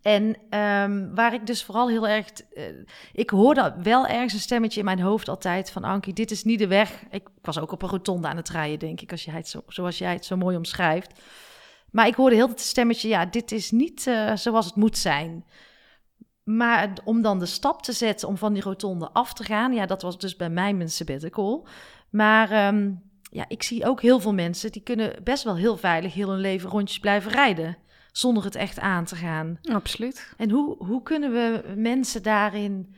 En 0.01 0.23
um, 0.59 1.15
waar 1.15 1.33
ik 1.33 1.45
dus 1.45 1.63
vooral 1.63 1.89
heel 1.89 2.07
erg. 2.07 2.27
Uh, 2.53 2.63
ik 3.13 3.29
hoorde 3.29 3.75
wel 3.83 4.07
ergens 4.07 4.33
een 4.33 4.39
stemmetje 4.39 4.79
in 4.79 4.85
mijn 4.85 4.99
hoofd 4.99 5.29
altijd 5.29 5.71
van 5.71 5.83
Ankie, 5.83 6.13
dit 6.13 6.31
is 6.31 6.43
niet 6.43 6.59
de 6.59 6.67
weg. 6.67 7.03
Ik, 7.09 7.27
was 7.41 7.59
ook 7.59 7.71
op 7.71 7.81
een 7.81 7.89
rotonde 7.89 8.27
aan 8.27 8.37
het 8.37 8.49
rijden, 8.49 8.79
denk 8.79 9.01
ik, 9.01 9.11
als 9.11 9.23
jij 9.23 9.33
het 9.33 9.47
zo, 9.47 9.63
zoals 9.67 9.97
jij 9.97 10.13
het 10.13 10.25
zo 10.25 10.37
mooi 10.37 10.57
omschrijft. 10.57 11.21
Maar 11.91 12.07
ik 12.07 12.15
hoorde 12.15 12.35
heel 12.35 12.49
het 12.49 12.59
stemmetje, 12.59 13.07
ja, 13.07 13.25
dit 13.25 13.51
is 13.51 13.71
niet 13.71 14.05
uh, 14.05 14.35
zoals 14.35 14.65
het 14.65 14.75
moet 14.75 14.97
zijn. 14.97 15.45
maar 16.43 16.97
om 17.03 17.21
dan 17.21 17.39
de 17.39 17.45
stap 17.45 17.81
te 17.81 17.91
zetten 17.91 18.27
om 18.27 18.37
van 18.37 18.53
die 18.53 18.63
rotonde 18.63 19.09
af 19.11 19.33
te 19.33 19.43
gaan, 19.43 19.73
ja, 19.73 19.85
dat 19.85 20.01
was 20.01 20.17
dus 20.17 20.35
bij 20.35 20.49
mij 20.49 20.73
mijn 20.73 20.89
sabbatical. 20.89 21.67
Maar 22.09 22.51
ehm, 22.51 22.91
ja, 23.31 23.45
ik 23.47 23.63
zie 23.63 23.85
ook 23.85 24.01
heel 24.01 24.19
veel 24.19 24.33
mensen 24.33 24.71
die 24.71 24.81
kunnen 24.81 25.23
best 25.23 25.43
wel 25.43 25.55
heel 25.55 25.77
veilig 25.77 26.13
heel 26.13 26.29
hun 26.29 26.39
leven 26.39 26.69
rondjes 26.69 26.99
blijven 26.99 27.31
rijden. 27.31 27.77
Zonder 28.17 28.43
het 28.43 28.55
echt 28.55 28.79
aan 28.79 29.05
te 29.05 29.15
gaan. 29.15 29.59
Absoluut. 29.71 30.33
En 30.37 30.49
hoe, 30.49 30.75
hoe 30.85 31.03
kunnen 31.03 31.31
we 31.31 31.73
mensen 31.75 32.23
daarin. 32.23 32.95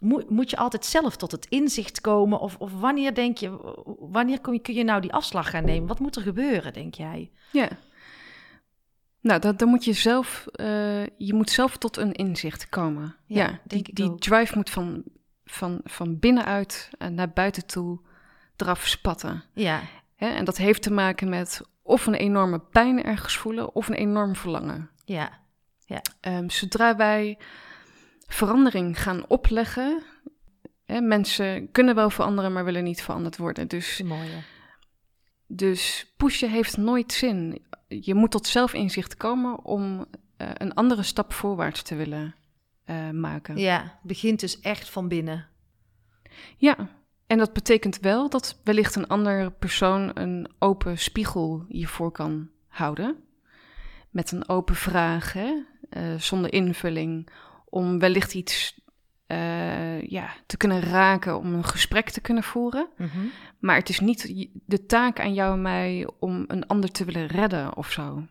Moet, 0.00 0.30
moet 0.30 0.50
je 0.50 0.56
altijd 0.56 0.84
zelf 0.84 1.16
tot 1.16 1.32
het 1.32 1.46
inzicht 1.46 2.00
komen? 2.00 2.40
Of, 2.40 2.56
of 2.58 2.80
wanneer 2.80 3.14
denk 3.14 3.38
je, 3.38 3.74
wanneer 3.98 4.40
kun 4.40 4.52
je, 4.52 4.58
kun 4.58 4.74
je 4.74 4.84
nou 4.84 5.00
die 5.00 5.12
afslag 5.12 5.50
gaan 5.50 5.64
nemen? 5.64 5.88
Wat 5.88 5.98
moet 5.98 6.16
er 6.16 6.22
gebeuren, 6.22 6.72
denk 6.72 6.94
jij? 6.94 7.30
Ja. 7.52 7.68
Nou, 9.20 9.40
dat, 9.40 9.58
dan 9.58 9.68
moet 9.68 9.84
je 9.84 9.92
zelf, 9.92 10.46
eh, 10.52 11.06
je 11.06 11.34
moet 11.34 11.50
zelf 11.50 11.76
tot 11.76 11.96
een 11.96 12.12
inzicht 12.12 12.68
komen. 12.68 13.16
Ja, 13.26 13.42
Ja, 13.42 13.46
denk 13.46 13.68
die, 13.70 13.78
ik 13.78 13.94
die 13.96 14.14
drive 14.14 14.56
moet 14.56 14.70
van, 14.70 15.02
van, 15.44 15.80
van 15.84 16.18
binnenuit 16.18 16.90
eh, 16.98 17.08
naar 17.08 17.30
buiten 17.30 17.66
toe 17.66 18.00
eraf 18.56 18.86
spatten. 18.86 19.44
Ja, 19.52 19.82
Hè? 20.16 20.28
En 20.28 20.44
dat 20.44 20.56
heeft 20.56 20.82
te 20.82 20.92
maken 20.92 21.28
met 21.28 21.60
of 21.84 22.06
een 22.06 22.14
enorme 22.14 22.58
pijn 22.58 23.04
ergens 23.04 23.36
voelen 23.36 23.74
of 23.74 23.88
een 23.88 23.94
enorm 23.94 24.36
verlangen. 24.36 24.90
ja, 25.04 25.42
Ehm, 26.20 26.48
zodra 26.48 26.96
wij 26.96 27.38
verandering 28.26 29.02
gaan 29.02 29.28
opleggen, 29.28 30.02
hè, 30.84 31.00
mensen 31.00 31.70
kunnen 31.70 31.94
wel 31.94 32.10
veranderen, 32.10 32.52
maar 32.52 32.64
willen 32.64 32.84
niet 32.84 33.02
veranderd 33.02 33.36
worden. 33.36 33.68
Dus, 33.68 33.90
is 33.90 34.02
mooi. 34.06 34.28
dus 35.46 36.12
pushen 36.16 36.50
heeft 36.50 36.76
nooit 36.76 37.12
zin. 37.12 37.62
Je 37.88 38.14
moet 38.14 38.30
tot 38.30 38.46
zelfinzicht 38.46 39.16
komen 39.16 39.64
om 39.64 40.06
eh, 40.36 40.48
een 40.54 40.74
andere 40.74 41.02
stap 41.02 41.32
voorwaarts 41.32 41.82
te 41.82 41.94
willen 41.94 42.34
eh, 42.84 43.10
maken. 43.10 43.56
Ja, 43.56 43.98
begint 44.02 44.40
dus 44.40 44.60
echt 44.60 44.88
van 44.90 45.08
binnen. 45.08 45.48
Ja, 46.56 46.88
en 47.26 47.38
dat 47.38 47.52
betekent 47.52 48.00
wel 48.00 48.28
dat 48.30 48.60
wellicht 48.64 48.94
een 48.94 49.06
andere 49.06 49.50
persoon 49.50 50.10
een 50.14 50.48
open 50.58 50.98
spiegel 50.98 51.64
je 51.68 51.86
voor 51.86 52.10
kan 52.10 52.48
houden. 52.68 53.16
Met 54.10 54.32
een 54.32 54.48
open 54.48 54.74
vraag, 54.74 55.32
hè? 55.32 55.54
eh, 55.94 56.14
zonder 56.18 56.52
invulling, 56.52 57.28
om 57.64 57.98
wellicht 57.98 58.34
iets 58.34 58.80
eh, 59.26 60.02
ja, 60.02 60.34
te 60.46 60.56
kunnen 60.56 60.80
raken, 60.80 61.38
om 61.38 61.54
een 61.54 61.64
gesprek 61.64 62.10
te 62.10 62.20
kunnen 62.20 62.42
voeren. 62.42 62.88
Mhm. 62.96 63.18
Maar 63.58 63.76
het 63.76 63.88
is 63.88 64.00
niet 64.00 64.48
de 64.66 64.86
taak 64.86 65.20
aan 65.20 65.34
jou 65.34 65.52
en 65.52 65.62
mij 65.62 66.08
om 66.18 66.44
een 66.46 66.66
ander 66.66 66.90
te 66.90 67.04
willen 67.04 67.26
redden 67.26 67.76
of 67.76 67.90
zo. 67.90 68.26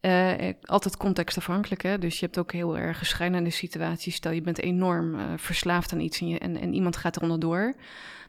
Eh, 0.00 0.54
altijd 0.62 0.96
contextafhankelijk, 0.96 1.82
hè? 1.82 1.98
dus 1.98 2.18
je 2.18 2.24
hebt 2.24 2.38
ook 2.38 2.52
heel 2.52 2.78
erg 2.78 3.06
schrijnende 3.06 3.50
situaties. 3.50 4.14
Stel, 4.14 4.32
je 4.32 4.40
bent 4.40 4.58
enorm 4.58 5.14
eh, 5.14 5.32
verslaafd 5.36 5.92
aan 5.92 6.00
iets 6.00 6.20
en, 6.20 6.28
je, 6.28 6.38
en, 6.38 6.56
en 6.56 6.74
iemand 6.74 6.96
gaat 6.96 7.16
er 7.16 7.22
onderdoor. 7.22 7.74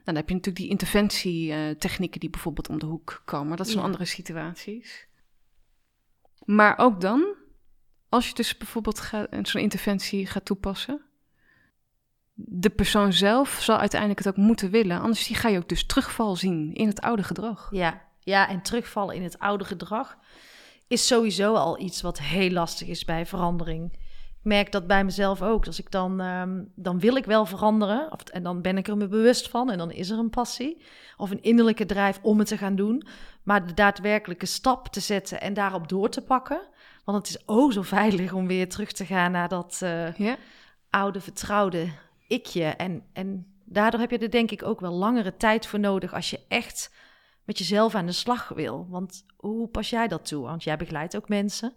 Dan 0.03 0.15
heb 0.15 0.27
je 0.29 0.35
natuurlijk 0.35 0.63
die 0.63 0.69
interventietechnieken 0.69 2.19
die 2.19 2.29
bijvoorbeeld 2.29 2.69
om 2.69 2.79
de 2.79 2.85
hoek 2.85 3.21
komen. 3.25 3.57
Dat 3.57 3.65
zijn 3.67 3.79
Ja. 3.79 3.85
andere 3.85 4.05
situaties. 4.05 5.07
Maar 6.45 6.77
ook 6.77 7.01
dan, 7.01 7.35
als 8.09 8.27
je 8.27 8.33
dus 8.33 8.57
bijvoorbeeld 8.57 9.09
zo'n 9.41 9.61
interventie 9.61 10.25
gaat 10.25 10.45
toepassen... 10.45 11.01
de 12.33 12.69
persoon 12.69 13.13
zelf 13.13 13.49
zal 13.61 13.77
uiteindelijk 13.77 14.19
het 14.19 14.27
ook 14.27 14.45
moeten 14.45 14.69
willen. 14.69 14.99
Anders 14.99 15.27
die 15.27 15.35
ga 15.35 15.49
je 15.49 15.57
ook 15.57 15.69
dus 15.69 15.85
terugval 15.85 16.35
zien 16.35 16.73
in 16.73 16.87
het 16.87 17.01
oude 17.01 17.23
gedrag. 17.23 17.67
Ja, 17.71 18.01
ja, 18.19 18.47
en 18.49 18.61
terugvallen 18.61 19.15
in 19.15 19.23
het 19.23 19.39
oude 19.39 19.65
gedrag 19.65 20.17
is 20.89 21.07
sowieso 21.07 21.53
al 21.53 21.79
iets 21.79 22.01
wat 22.01 22.19
heel 22.19 22.49
lastig 22.49 22.87
is 22.87 23.05
bij 23.05 23.25
verandering. 23.25 23.93
Ik 24.39 24.45
merk 24.45 24.71
dat 24.71 24.87
bij 24.87 25.03
mezelf 25.03 25.41
ook. 25.41 25.65
Als 25.65 25.79
ik 25.79 25.91
dan, 25.91 26.21
ehm, 26.21 26.63
dan 26.75 26.99
wil 26.99 27.15
ik 27.15 27.25
wel 27.25 27.45
veranderen. 27.45 28.11
Of, 28.11 28.21
en 28.21 28.43
dan 28.43 28.61
ben 28.61 28.77
ik 28.77 28.87
er 28.87 28.97
me 28.97 29.07
bewust 29.07 29.49
van. 29.49 29.71
En 29.71 29.77
dan 29.77 29.91
is 29.91 30.09
er 30.09 30.17
een 30.17 30.29
passie. 30.29 30.81
Of 31.17 31.31
een 31.31 31.41
innerlijke 31.41 31.85
drijf 31.85 32.19
om 32.21 32.39
het 32.39 32.47
te 32.47 32.57
gaan 32.57 32.75
doen. 32.75 33.07
Maar 33.43 33.67
de 33.67 33.73
daadwerkelijke 33.73 34.45
stap 34.45 34.87
te 34.87 34.99
zetten 34.99 35.41
en 35.41 35.53
daarop 35.53 35.87
door 35.87 36.09
te 36.09 36.21
pakken. 36.21 36.61
Want 37.05 37.17
het 37.17 37.27
is 37.27 37.45
oh 37.45 37.71
zo 37.71 37.81
veilig 37.81 38.33
om 38.33 38.47
weer 38.47 38.69
terug 38.69 38.91
te 38.91 39.05
gaan 39.05 39.31
naar 39.31 39.47
dat 39.47 39.79
eh, 39.81 40.13
Ja, 40.13 40.37
oude 40.89 41.21
vertrouwde 41.21 41.87
ikje. 42.27 42.63
En, 42.63 43.03
en 43.13 43.45
daardoor 43.65 43.99
heb 43.99 44.11
je 44.11 44.17
er 44.17 44.31
denk 44.31 44.51
ik 44.51 44.63
ook 44.63 44.79
wel 44.79 44.93
langere 44.93 45.37
tijd 45.37 45.67
voor 45.67 45.79
nodig 45.79 46.13
als 46.13 46.29
je 46.29 46.39
echt 46.47 46.91
met 47.49 47.57
jezelf 47.57 47.95
aan 47.95 48.05
de 48.05 48.11
slag 48.11 48.47
wil. 48.47 48.87
Want 48.89 49.25
hoe 49.35 49.67
pas 49.67 49.89
jij 49.89 50.07
dat 50.07 50.25
toe? 50.27 50.43
Want 50.43 50.63
jij 50.63 50.77
begeleidt 50.77 51.15
ook 51.15 51.29
mensen. 51.29 51.73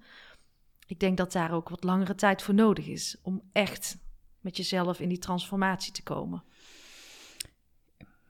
Ik 0.87 1.00
denk 1.00 1.17
dat 1.17 1.33
daar 1.33 1.52
ook 1.52 1.69
wat 1.69 1.85
langere 1.85 2.14
tijd 2.14 2.43
voor 2.43 2.55
nodig 2.55 2.87
is 2.87 3.17
om 3.23 3.43
echt 3.52 3.97
met 4.41 4.57
jezelf 4.57 5.00
in 5.00 5.09
die 5.09 5.19
transformatie 5.19 5.93
te 5.93 6.02
komen. 6.02 6.43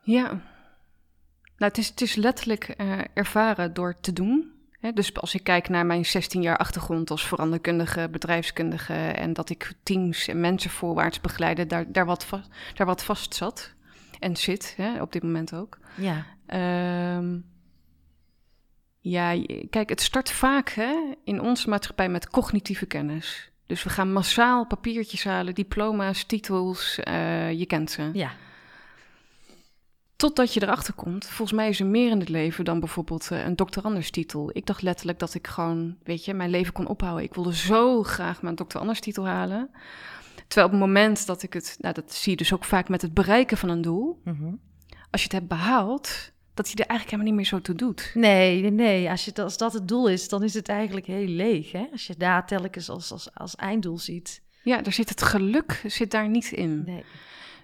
ja. 0.03 0.27
Nou, 1.57 1.75
het 1.75 1.79
is, 1.79 1.89
het 1.89 2.01
is 2.01 2.15
letterlijk 2.15 2.65
eh, 2.69 3.01
ervaren 3.15 3.75
door 3.75 4.01
te 4.01 4.13
doen. 4.13 4.53
Hè, 4.81 4.93
dus 4.93 5.15
als 5.15 5.35
ik 5.35 5.45
kijk 5.45 5.69
naar 5.69 5.87
mijn 5.87 6.07
16 6.07 6.43
jaar 6.43 6.57
achtergrond 6.57 7.11
als 7.11 7.27
veranderkundige, 7.27 8.09
bedrijfskundige... 8.11 8.95
en 8.95 9.33
dat 9.33 9.51
ik 9.51 9.73
teams 9.83 10.29
en 10.29 10.41
mensen 10.41 10.71
voorwaarts 10.71 11.21
begeleide, 11.21 11.67
daar, 11.67 11.93
daar, 11.93 12.07
wat, 12.07 12.25
va- 12.25 12.45
daar 12.75 12.87
wat 12.87 13.05
vast 13.05 13.35
zat 13.35 13.75
en 14.19 14.37
zit, 14.37 14.75
hè, 14.77 15.03
op 15.03 15.13
dit 15.13 15.23
moment 15.23 15.55
ook. 15.55 15.79
Ja, 15.97 16.27
Ehm, 16.53 17.39
ja, 19.01 19.45
kijk, 19.71 19.89
het 19.89 20.01
start 20.01 20.31
vaak 20.31 20.69
hè, 20.69 20.95
in 21.25 21.41
onze 21.41 21.69
maatschappij 21.69 22.09
met 22.09 22.31
cognitieve 22.31 22.87
kennis. 22.87 23.51
Dus 23.67 23.83
we 23.83 23.91
gaan 23.91 24.13
massaal 24.13 24.67
papiertjes 24.67 25.25
halen, 25.25 25.55
diploma's, 25.55 26.25
titels, 26.25 26.99
eh, 26.99 27.53
je 27.53 27.67
kent 27.67 27.91
ze. 27.91 28.11
ja, 28.13 28.31
Totdat 30.17 30.55
je 30.55 30.63
erachter 30.63 30.95
komt, 30.95 31.27
volgens 31.27 31.59
mij 31.59 31.69
is 31.69 31.81
er 31.81 31.87
meer 31.87 32.11
in 32.11 32.19
het 32.19 32.29
leven 32.29 32.65
dan 32.65 32.81
bijvoorbeeld 32.81 33.31
eh, 33.31 33.45
een 33.45 33.57
doctoranderstitel. 33.57 34.51
Ik 34.53 34.67
dacht 34.67 34.83
letterlijk 34.83 35.19
dat 35.19 35.35
ik 35.35 35.47
gewoon, 35.47 35.97
weet 36.03 36.25
je, 36.25 36.35
mijn 36.35 36.51
leven 36.51 36.73
kon 36.73 36.87
ophouden. 36.87 37.25
Ik 37.25 37.35
wilde 37.35 37.55
zo 37.55 38.03
graag 38.03 38.43
mijn 38.43 38.55
doctoranderstitel 38.55 39.27
halen. 39.27 39.71
Terwijl 40.47 40.67
op 40.67 40.73
het 40.73 40.89
moment 40.89 41.27
dat 41.27 41.43
ik 41.43 41.53
het, 41.53 41.77
nou 41.81 41.95
dat 41.95 42.15
zie 42.15 42.31
je 42.31 42.37
dus 42.37 42.53
ook 42.53 42.65
vaak 42.65 42.89
met 42.89 43.03
het 43.03 43.15
bereiken 43.15 43.57
van 43.57 43.69
een 43.69 43.83
doel. 43.83 44.21
Mhm. 44.25 44.55
Als 45.11 45.21
je 45.21 45.29
het 45.29 45.33
hebt 45.33 45.49
behaald, 45.49 46.32
dat 46.55 46.69
je 46.71 46.75
er 46.77 46.87
eigenlijk 46.87 47.11
helemaal 47.11 47.27
niet 47.27 47.35
meer 47.35 47.45
zo 47.51 47.61
toe 47.61 47.75
doet. 47.75 48.11
Nee, 48.15 48.71
nee. 48.71 49.11
Als, 49.11 49.25
je, 49.25 49.35
als 49.35 49.57
dat 49.57 49.73
het 49.73 49.89
doel 49.89 50.09
is, 50.09 50.29
dan 50.29 50.43
is 50.43 50.55
het 50.55 50.69
eigenlijk 50.69 51.07
heel 51.07 51.27
leeg. 51.27 51.73
Hè? 51.73 51.87
Als 51.93 52.07
je 52.07 52.15
daar 52.17 52.47
telkens 52.47 52.89
als, 52.89 53.13
als, 53.13 53.35
als 53.35 53.57
einddoel 53.57 53.99
ziet. 53.99 54.43
Ja, 54.63 54.83
daar 54.83 54.93
zit 54.93 55.09
het 55.09 55.23
geluk 55.23 55.83
zit 55.87 56.11
daar 56.11 56.29
niet 56.29 56.53
in. 56.53 56.83
Nee. 56.87 57.05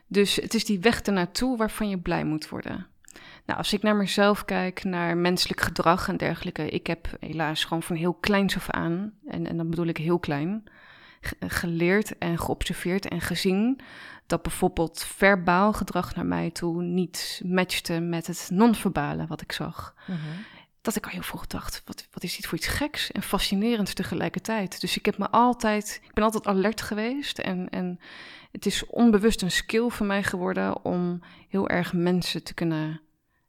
Dus 0.07 0.37
het 0.37 0.54
is 0.54 0.64
die 0.64 0.80
weg 0.80 1.00
ernaartoe 1.00 1.57
waarvan 1.57 1.88
je 1.88 1.99
blij 1.99 2.25
moet 2.25 2.49
worden. 2.49 2.87
Nou, 3.47 3.59
als 3.59 3.73
ik 3.73 3.83
naar 3.83 3.97
mezelf 3.97 4.45
kijk, 4.45 4.85
naar 4.85 5.16
menselijk 5.16 5.61
gedrag 5.61 6.09
en 6.09 6.16
dergelijke. 6.16 6.68
Ik 6.68 6.87
heb 6.87 7.16
helaas 7.21 7.64
gewoon 7.64 7.83
van 7.83 7.97
heel 7.97 8.14
kleins 8.14 8.57
af 8.57 8.71
aan, 8.71 9.12
en, 9.26 9.47
en 9.47 9.57
dan 9.57 9.71
bedoel 9.71 9.87
ik 9.87 9.97
heel 9.97 10.18
klein, 10.18 10.64
ge- 11.21 11.37
geleerd 11.49 12.18
en 12.18 12.38
geobserveerd 12.38 13.09
en 13.09 13.21
gezien 13.21 13.80
dat 14.29 14.43
bijvoorbeeld 14.43 15.05
verbaal 15.05 15.73
gedrag 15.73 16.15
naar 16.15 16.27
mij 16.27 16.51
toe 16.51 16.83
niet 16.83 17.43
matchte 17.45 18.01
met 18.01 18.27
het 18.27 18.49
non-verbale 18.53 19.27
wat 19.27 19.41
ik 19.41 19.53
zag. 19.53 19.95
Mhm. 20.07 20.19
Dat 20.81 20.97
ik 20.97 21.05
al 21.05 21.11
heel 21.11 21.23
vroeg 21.23 21.47
dacht, 21.47 21.83
wat, 21.85 22.09
wat 22.11 22.23
is 22.23 22.37
dit 22.37 22.47
voor 22.47 22.59
iets 22.59 22.67
geks 22.67 23.13
en 23.13 23.23
fascinerends 23.23 23.95
tegelijkertijd. 23.95 24.81
Dus 24.81 24.97
ik 24.97 25.05
heb 25.05 25.19
me 25.19 25.31
altijd, 25.31 26.01
ik 26.05 26.13
ben 26.13 26.25
altijd 26.25 26.47
alert 26.47 26.81
geweest 26.81 27.39
en, 27.39 27.69
en 27.69 28.01
het 28.53 28.67
is 28.67 28.87
onbewust 28.87 29.43
een 29.43 29.51
skill 29.51 29.89
voor 29.89 30.07
mij 30.07 30.23
geworden 30.23 30.85
om 30.85 31.21
heel 31.49 31.69
erg 31.69 31.93
mensen 31.93 32.43
te 32.43 32.55
kunnen 32.55 33.01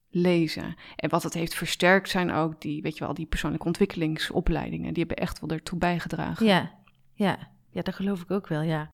lezen. 0.09 0.75
En 0.95 1.09
wat 1.09 1.23
het 1.23 1.33
heeft 1.33 1.53
versterkt 1.53 2.09
zijn 2.09 2.31
ook 2.31 2.61
die, 2.61 2.81
weet 2.81 2.97
je 2.97 3.03
wel, 3.05 3.13
die 3.13 3.25
persoonlijke 3.25 3.67
ontwikkelingsopleidingen. 3.67 4.93
Die 4.93 5.05
hebben 5.05 5.25
echt 5.25 5.39
wel 5.39 5.49
ertoe 5.49 5.77
bijgedragen. 5.77 6.45
Ja, 6.45 6.71
ja, 7.13 7.37
ja, 7.69 7.81
dat 7.81 7.95
geloof 7.95 8.21
ik 8.21 8.31
ook 8.31 8.47
wel, 8.47 8.61
ja. 8.61 8.89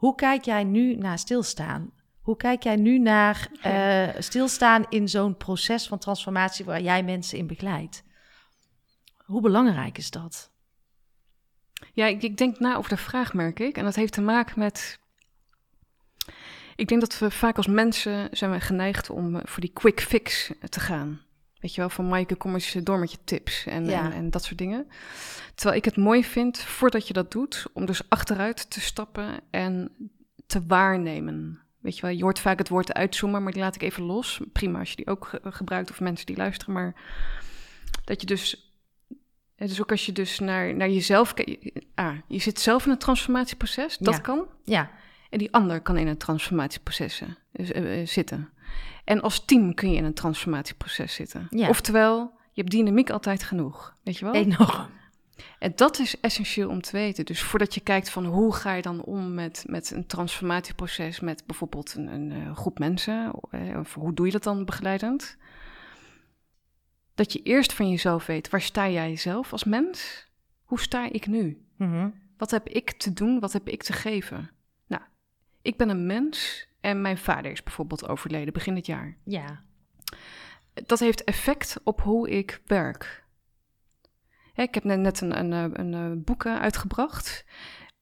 Hoe 0.00 0.14
kijk 0.14 0.44
jij 0.44 0.64
nu 0.64 0.94
naar 0.94 1.18
stilstaan? 1.18 1.90
Hoe 2.20 2.36
kijk 2.36 2.62
jij 2.62 2.76
nu 2.76 2.98
naar 2.98 3.48
eh, 3.62 4.08
stilstaan 4.22 4.86
in 4.88 5.08
zo'n 5.08 5.36
proces 5.36 5.88
van 5.88 5.98
transformatie 5.98 6.64
waar 6.64 6.80
jij 6.80 7.02
mensen 7.02 7.38
in 7.38 7.46
begeleidt? 7.46 8.04
Hoe 9.24 9.40
belangrijk 9.40 9.98
is 9.98 10.10
dat? 10.10 10.52
Ja, 11.92 12.06
ik, 12.06 12.22
ik 12.22 12.36
denk 12.36 12.58
na 12.58 12.76
over 12.76 12.90
de 12.90 12.96
vraag, 12.96 13.34
merk 13.34 13.60
ik. 13.60 13.76
En 13.76 13.84
dat 13.84 13.94
heeft 13.94 14.12
te 14.12 14.20
maken 14.20 14.58
met. 14.58 14.98
Ik 16.76 16.88
denk 16.88 17.00
dat 17.00 17.18
we 17.18 17.30
vaak 17.30 17.56
als 17.56 17.66
mensen 17.66 18.28
zijn 18.30 18.50
we 18.50 18.60
geneigd 18.60 19.10
om 19.10 19.36
eh, 19.36 19.42
voor 19.44 19.60
die 19.60 19.72
quick 19.72 20.00
fix 20.00 20.52
te 20.68 20.80
gaan. 20.80 21.20
Weet 21.60 21.74
je 21.74 21.80
wel, 21.80 21.90
van 21.90 22.08
Maaike, 22.08 22.34
kom 22.34 22.54
eens 22.54 22.72
door 22.82 22.98
met 22.98 23.10
je 23.10 23.18
tips 23.24 23.66
en, 23.66 23.84
Ja. 23.86 24.04
en, 24.04 24.12
en 24.12 24.30
dat 24.30 24.44
soort 24.44 24.58
dingen. 24.58 24.88
Terwijl 25.54 25.78
ik 25.78 25.84
het 25.84 25.96
mooi 25.96 26.24
vind, 26.24 26.58
voordat 26.58 27.06
je 27.06 27.12
dat 27.12 27.30
doet, 27.32 27.66
om 27.72 27.86
dus 27.86 28.08
achteruit 28.08 28.70
te 28.70 28.80
stappen 28.80 29.40
en 29.50 29.90
te 30.46 30.66
waarnemen. 30.66 31.60
Weet 31.80 31.96
je 31.96 32.02
wel, 32.02 32.10
je 32.10 32.22
hoort 32.22 32.38
vaak 32.38 32.58
het 32.58 32.68
woord 32.68 32.92
uitzoomen, 32.94 33.42
maar 33.42 33.52
die 33.52 33.62
laat 33.62 33.74
ik 33.74 33.82
even 33.82 34.02
los. 34.02 34.40
Prima 34.52 34.78
als 34.78 34.90
je 34.90 34.96
die 34.96 35.06
ook 35.06 35.26
ge- 35.26 35.40
gebruikt 35.44 35.90
of 35.90 36.00
mensen 36.00 36.26
die 36.26 36.36
luisteren, 36.36 36.74
maar 36.74 36.94
dat 38.04 38.20
je 38.20 38.26
dus 38.26 38.64
Eh, 39.56 39.68
Dus 39.68 39.80
ook 39.80 39.90
als 39.90 40.06
je 40.06 40.12
dus 40.12 40.38
naar, 40.38 40.74
naar 40.74 40.88
jezelf 40.90 41.34
kijkt. 41.34 41.80
Ah, 41.94 42.14
je 42.28 42.38
zit 42.38 42.60
zelf 42.60 42.84
in 42.84 42.90
een 42.90 42.98
transformatieproces, 42.98 43.96
dat 43.98 44.14
Ja. 44.14 44.20
kan. 44.20 44.46
Ja, 44.64 44.90
En 45.30 45.38
die 45.38 45.52
ander 45.52 45.80
kan 45.80 45.96
in 45.96 46.06
een 46.06 46.16
transformatieproces 46.16 47.22
eh, 47.52 48.00
eh, 48.00 48.06
zitten. 48.06 48.48
En 49.10 49.20
als 49.20 49.44
team 49.44 49.74
kun 49.74 49.90
je 49.90 49.96
in 49.96 50.04
een 50.04 50.14
transformatieproces 50.14 51.14
zitten. 51.14 51.46
Ja. 51.50 51.68
Oftewel, 51.68 52.32
je 52.52 52.60
hebt 52.60 52.70
dynamiek 52.70 53.10
altijd 53.10 53.42
genoeg. 53.42 53.94
Weet 54.02 54.18
je 54.18 54.24
wel? 54.24 54.34
enorm. 54.34 54.88
En 55.58 55.72
dat 55.74 55.98
is 55.98 56.20
essentieel 56.20 56.68
om 56.68 56.80
te 56.80 56.92
weten. 56.92 57.24
Dus 57.24 57.42
voordat 57.42 57.74
je 57.74 57.80
kijkt 57.80 58.10
van 58.10 58.24
hoe 58.24 58.54
ga 58.54 58.72
je 58.72 58.82
dan 58.82 59.02
om 59.02 59.34
met, 59.34 59.64
met 59.66 59.90
een 59.90 60.06
transformatieproces 60.06 61.20
met 61.20 61.42
bijvoorbeeld 61.46 61.94
een, 61.94 62.06
een 62.06 62.32
eh, 62.32 62.56
groep 62.56 62.78
mensen, 62.78 63.32
eh, 63.50 63.78
of 63.78 63.94
hoe 63.94 64.14
doe 64.14 64.26
je 64.26 64.32
dat 64.32 64.42
dan 64.42 64.64
begeleidend? 64.64 65.36
Dat 67.14 67.32
je 67.32 67.42
eerst 67.42 67.72
van 67.72 67.90
jezelf 67.90 68.26
weet, 68.26 68.50
waar 68.50 68.62
sta 68.62 68.88
jij 68.88 69.16
zelf 69.16 69.52
als 69.52 69.64
mens? 69.64 70.28
Hoe 70.64 70.80
sta 70.80 71.10
ik 71.12 71.26
nu? 71.26 71.66
Mhm. 71.76 72.08
Wat 72.36 72.50
heb 72.50 72.68
ik 72.68 72.92
te 72.92 73.12
doen? 73.12 73.40
Wat 73.40 73.52
heb 73.52 73.68
ik 73.68 73.82
te 73.82 73.92
geven? 73.92 74.50
Nou, 74.86 75.02
ik 75.62 75.76
ben 75.76 75.88
een 75.88 76.06
mens 76.06 76.68
en 76.80 77.00
mijn 77.00 77.18
vader 77.18 77.50
is 77.50 77.62
bijvoorbeeld 77.62 78.08
overleden 78.08 78.52
begin 78.52 78.74
dit 78.74 78.86
jaar. 78.86 79.16
Ja, 79.24 79.62
Dat 80.72 80.98
heeft 80.98 81.24
effect 81.24 81.80
op 81.84 82.00
hoe 82.00 82.30
ik 82.30 82.60
werk. 82.66 83.24
Hè, 84.52 84.62
ik 84.62 84.74
heb 84.74 84.84
net, 84.84 84.98
net 84.98 85.20
een, 85.20 85.38
een, 85.38 85.52
eh, 85.52 85.84
een, 85.84 85.94
eh, 85.94 86.24
boek 86.24 86.44
eh, 86.44 86.60
uitgebracht. 86.60 87.44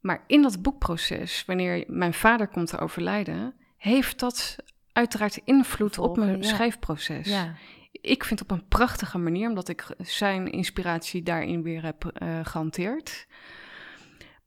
Maar 0.00 0.24
in 0.26 0.42
dat 0.42 0.62
boekproces, 0.62 1.44
wanneer 1.46 1.84
mijn 1.86 2.14
vader 2.14 2.48
komt 2.48 2.68
te 2.68 2.78
overlijden, 2.78 3.54
heeft 3.76 4.18
dat 4.18 4.56
uiteraard 4.92 5.36
invloed 5.36 5.98
op 5.98 6.16
mijn 6.16 6.36
ja. 6.36 6.42
schrijfproces. 6.42 7.28
ja. 7.28 7.54
Ik 8.00 8.24
vind 8.24 8.40
op 8.40 8.50
een 8.50 8.68
prachtige 8.68 9.18
manier, 9.18 9.48
omdat 9.48 9.68
ik 9.68 9.86
zijn 9.98 10.50
inspiratie 10.50 11.22
daarin 11.22 11.62
weer 11.62 11.82
heb 11.82 12.04
eh, 12.04 12.38
gehanteerd. 12.42 13.26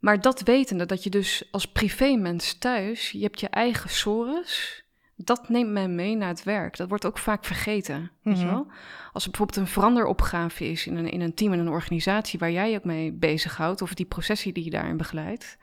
Maar 0.02 0.22
dat 0.22 0.42
wetende, 0.42 0.86
dat 0.86 1.04
je 1.04 1.10
dus 1.10 1.48
als 1.52 1.66
privémens 1.72 2.54
thuis, 2.58 3.12
je 3.12 3.22
hebt 3.22 3.40
je 3.40 3.48
eigen 3.48 3.90
sores, 3.90 4.84
dat 5.16 5.50
neemt 5.50 5.70
men 5.72 5.96
mee 5.96 6.16
naar 6.16 6.28
het 6.30 6.44
werk. 6.44 6.78
Dat 6.78 6.90
wordt 6.90 7.06
ook 7.06 7.18
vaak 7.18 7.46
vergeten, 7.46 8.12
weet 8.22 8.38
je 8.38 8.44
Mhm. 8.46 8.54
wel? 8.54 8.68
Als 9.14 9.24
er 9.24 9.30
bijvoorbeeld 9.30 9.60
een 9.60 9.68
veranderopgave 9.74 10.70
is 10.70 10.88
in 10.88 10.96
een, 10.96 11.10
in 11.10 11.22
een 11.22 11.34
team, 11.34 11.54
in 11.54 11.60
een 11.60 11.70
organisatie 11.70 12.40
waar 12.40 12.52
jij 12.52 12.72
je 12.72 12.78
ook 12.78 12.84
mee 12.84 13.12
bezighoudt, 13.12 13.82
of 13.82 13.94
die 13.94 14.06
processen 14.06 14.54
die 14.54 14.64
je 14.64 14.70
daarin 14.70 14.98
begeleidt, 14.98 15.58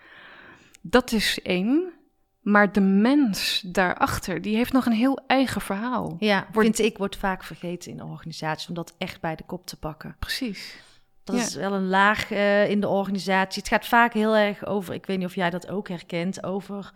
dat 0.83 1.13
is 1.13 1.41
één. 1.43 1.93
Maar 2.41 2.73
de 2.73 2.81
mens 2.81 3.61
daarachter, 3.67 4.43
die 4.43 4.57
heeft 4.57 4.73
nog 4.73 4.87
een 4.87 4.93
heel 4.93 5.21
eigen 5.27 5.61
verhaal. 5.61 6.17
ja 6.19 6.47
Wordt- 6.53 6.77
vind 6.77 6.91
ik, 6.91 6.99
wordt 6.99 7.17
vaak 7.17 7.45
vergeten 7.45 7.91
in 7.91 7.97
de 7.97 8.05
organisatie 8.05 8.69
om 8.69 8.75
dat 8.75 8.95
echt 8.99 9.21
bij 9.21 9.37
de 9.37 9.45
kop 9.47 9.67
te 9.67 9.77
pakken. 9.79 10.17
Precies. 10.19 10.77
Dat 11.33 11.41
Ja. 11.41 11.47
is 11.47 11.55
wel 11.55 11.73
een 11.73 11.89
laag 11.89 12.31
eh, 12.31 12.71
in 12.71 12.81
de 12.81 12.89
organisatie. 12.89 13.63
Het 13.63 13.71
gaat 13.71 13.87
vaak 13.87 14.13
heel 14.13 14.37
erg 14.37 14.67
over, 14.67 14.95
ik 14.95 15.07
weet 15.07 15.19
niet 15.19 15.27
of 15.27 15.35
jij 15.35 15.51
dat 15.51 15.69
ook 15.69 15.89
herkent, 15.89 16.43
over 16.45 16.93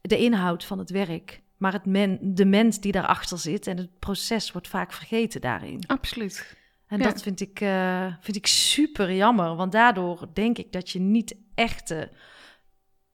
de 0.00 0.18
inhoud 0.18 0.64
van 0.64 0.78
het 0.78 0.90
werk. 0.90 1.40
Maar 1.56 1.72
het 1.72 1.86
men, 1.86 2.18
de 2.22 2.44
mens 2.44 2.80
die 2.80 2.92
daarachter 2.92 3.38
zit 3.38 3.66
en 3.66 3.76
het 3.76 3.98
proces 3.98 4.52
wordt 4.52 4.68
vaak 4.68 4.92
vergeten 4.92 5.40
daarin. 5.40 5.82
Absoluut. 5.86 6.56
En 6.86 6.98
Ja. 6.98 7.04
dat 7.04 7.22
vind 7.22 7.40
ik, 7.40 7.60
eh, 7.60 8.06
vind 8.20 8.36
ik 8.36 8.46
super 8.46 9.12
jammer, 9.14 9.54
want 9.56 9.72
daardoor 9.72 10.28
denk 10.32 10.58
ik 10.58 10.72
dat 10.72 10.90
je 10.90 11.00
niet 11.00 11.34
echte 11.54 12.10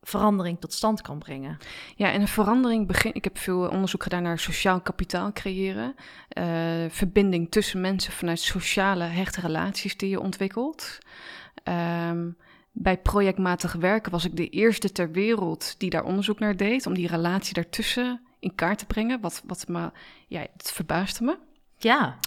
verandering 0.08 0.60
tot 0.60 0.72
stand 0.72 1.02
kan 1.02 1.18
brengen. 1.18 1.58
Ja, 1.96 2.12
en 2.12 2.20
een 2.20 2.28
verandering 2.28 2.86
begint. 2.86 3.16
Ik 3.16 3.24
heb 3.24 3.38
veel 3.38 3.68
onderzoek 3.68 4.02
gedaan 4.02 4.22
naar 4.22 4.38
sociaal 4.38 4.80
kapitaal 4.80 5.32
creëren. 5.32 5.94
eh, 6.28 6.44
verbinding 6.88 7.50
tussen 7.50 7.80
mensen 7.80 8.12
vanuit 8.12 8.40
sociale 8.40 9.04
hechte 9.04 9.40
relaties 9.40 9.96
die 9.96 10.08
je 10.08 10.20
ontwikkelt. 10.20 10.98
Ehm, 11.62 12.30
bij 12.72 12.98
projectmatig 12.98 13.72
werken 13.72 14.12
was 14.12 14.24
ik 14.24 14.36
de 14.36 14.48
eerste 14.48 14.92
ter 14.92 15.10
wereld 15.10 15.74
die 15.78 15.90
daar 15.90 16.04
onderzoek 16.04 16.38
naar 16.38 16.56
deed. 16.56 16.86
Om 16.86 16.94
die 16.94 17.08
relatie 17.08 17.54
daartussen 17.54 18.20
in 18.38 18.54
kaart 18.54 18.78
te 18.78 18.86
brengen. 18.86 19.20
Wat, 19.20 19.42
wat 19.46 19.68
me, 19.68 19.90
ja, 20.26 20.40
het 20.40 20.72
verbaasde 20.72 21.24
me. 21.24 21.38
Ja, 21.80 22.18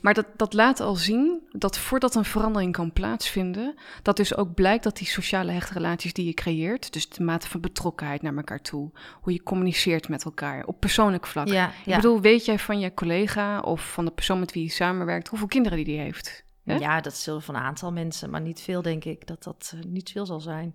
Maar 0.00 0.14
dat, 0.14 0.26
dat 0.36 0.52
laat 0.52 0.80
al 0.80 0.94
zien 0.94 1.48
dat 1.50 1.78
voordat 1.78 2.14
een 2.14 2.24
verandering 2.24 2.72
kan 2.72 2.92
plaatsvinden, 2.92 3.74
dat 4.02 4.16
dus 4.16 4.36
ook 4.36 4.54
blijkt 4.54 4.84
dat 4.84 4.96
die 4.96 5.06
sociale 5.06 5.52
hechte 5.52 5.72
relaties 5.72 6.12
die 6.12 6.26
je 6.26 6.34
creëert, 6.34 6.92
dus 6.92 7.08
de 7.08 7.24
mate 7.24 7.48
van 7.48 7.60
betrokkenheid 7.60 8.22
naar 8.22 8.36
elkaar 8.36 8.60
toe, 8.60 8.90
hoe 9.20 9.32
je 9.32 9.42
communiceert 9.42 10.08
met 10.08 10.24
elkaar 10.24 10.66
op 10.66 10.80
persoonlijk 10.80 11.26
vlak. 11.26 11.48
ja, 11.48 11.68
Ik 11.68 11.74
ja. 11.84 11.96
bedoel, 11.96 12.20
weet 12.20 12.44
jij 12.44 12.58
van 12.58 12.80
je 12.80 12.94
collega 12.94 13.60
of 13.60 13.92
van 13.92 14.04
de 14.04 14.10
persoon 14.10 14.38
met 14.38 14.52
wie 14.52 14.62
je 14.62 14.70
samenwerkt, 14.70 15.28
hoeveel 15.28 15.48
kinderen 15.48 15.76
die 15.76 15.86
die 15.86 15.98
heeft? 15.98 16.44
hè? 16.64 16.76
ja, 16.76 17.00
dat 17.00 17.16
zullen 17.16 17.42
van 17.42 17.54
een 17.54 17.60
aantal 17.62 17.92
mensen, 17.92 18.30
maar 18.30 18.40
niet 18.40 18.60
veel 18.60 18.82
denk 18.82 19.04
ik 19.04 19.26
dat 19.26 19.42
dat 19.42 19.72
eh, 19.74 19.82
niet 19.82 20.10
veel 20.10 20.26
zal 20.26 20.40
zijn. 20.40 20.72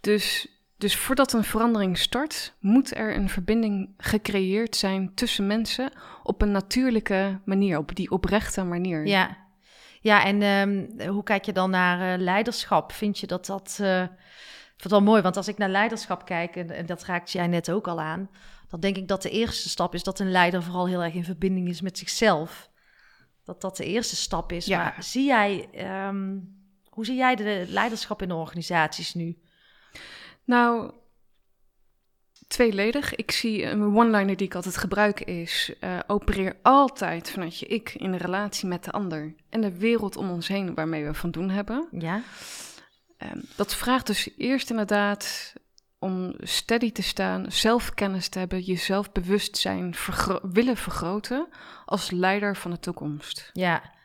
Dus, 0.00 0.46
dus 0.78 0.96
voordat 0.96 1.32
een 1.32 1.44
verandering 1.44 1.98
start, 1.98 2.54
moet 2.60 2.96
er 2.96 3.16
een 3.16 3.28
verbinding 3.28 3.94
gecreëerd 3.96 4.76
zijn 4.76 5.14
tussen 5.14 5.46
mensen 5.46 5.92
op 6.22 6.42
een 6.42 6.50
natuurlijke 6.50 7.40
manier, 7.44 7.78
op 7.78 7.94
die 7.94 8.10
oprechte 8.10 8.64
manier. 8.64 9.06
Ja, 9.06 9.36
ja 10.00 10.24
en 10.24 10.42
ehm, 10.42 11.08
hoe 11.08 11.22
kijk 11.22 11.44
je 11.44 11.52
dan 11.52 11.70
naar 11.70 12.12
eh, 12.12 12.20
leiderschap? 12.20 12.92
Vind 12.92 13.18
je 13.18 13.26
dat 13.26 13.46
dat... 13.46 13.68
ik 13.68 14.14
vind 14.66 14.82
het 14.82 14.90
wel 14.90 15.02
mooi, 15.02 15.22
want 15.22 15.36
als 15.36 15.48
ik 15.48 15.58
naar 15.58 15.68
leiderschap 15.68 16.24
kijk, 16.24 16.56
en, 16.56 16.70
en 16.70 16.86
dat 16.86 17.04
raakt 17.04 17.32
jij 17.32 17.46
net 17.46 17.70
ook 17.70 17.88
al 17.88 18.00
aan, 18.00 18.30
dan 18.68 18.80
denk 18.80 18.96
ik 18.96 19.08
dat 19.08 19.22
de 19.22 19.30
eerste 19.30 19.68
stap 19.68 19.94
is 19.94 20.02
dat 20.02 20.18
een 20.18 20.30
leider 20.30 20.62
vooral 20.62 20.86
heel 20.86 21.02
erg 21.02 21.14
in 21.14 21.24
verbinding 21.24 21.68
is 21.68 21.80
met 21.80 21.98
zichzelf. 21.98 22.70
Dat 23.44 23.60
dat 23.60 23.76
de 23.76 23.84
eerste 23.84 24.16
stap 24.16 24.52
is. 24.52 24.66
Ja. 24.66 24.78
Maar 24.82 25.02
zie 25.02 25.24
jij, 25.24 25.68
ehm, 25.72 26.38
hoe 26.88 27.04
zie 27.04 27.16
jij 27.16 27.34
de 27.34 27.64
leiderschap 27.68 28.22
in 28.22 28.28
de 28.28 28.34
organisaties 28.34 29.14
nu? 29.14 29.38
Nou, 30.48 30.90
tweeledig. 32.46 33.14
Ik 33.14 33.30
zie 33.30 33.64
een 33.64 33.82
one-liner 33.96 34.36
die 34.36 34.46
ik 34.46 34.54
altijd 34.54 34.76
gebruik 34.76 35.20
is: 35.20 35.72
eh, 35.80 35.98
opereer 36.06 36.56
altijd 36.62 37.30
vanuit 37.30 37.58
je 37.58 37.66
ik 37.66 37.94
in 37.94 38.12
een 38.12 38.18
relatie 38.18 38.68
met 38.68 38.84
de 38.84 38.90
ander 38.90 39.34
en 39.50 39.60
de 39.60 39.78
wereld 39.78 40.16
om 40.16 40.30
ons 40.30 40.48
heen 40.48 40.74
waarmee 40.74 41.04
we 41.04 41.14
van 41.14 41.30
doen 41.30 41.50
hebben. 41.50 41.88
Ja, 41.90 42.22
Ehm, 43.16 43.40
dat 43.56 43.74
vraagt 43.74 44.06
dus 44.06 44.30
eerst 44.36 44.70
inderdaad 44.70 45.52
om 45.98 46.34
steady 46.38 46.92
te 46.92 47.02
staan, 47.02 47.52
zelfkennis 47.52 48.28
te 48.28 48.38
hebben, 48.38 48.60
jezelf 48.60 49.12
bewustzijn 49.12 49.94
vergro- 49.94 50.40
willen 50.42 50.76
vergroten 50.76 51.48
als 51.84 52.10
leider 52.10 52.56
van 52.56 52.70
de 52.70 52.78
toekomst. 52.80 53.50
ja. 53.52 53.96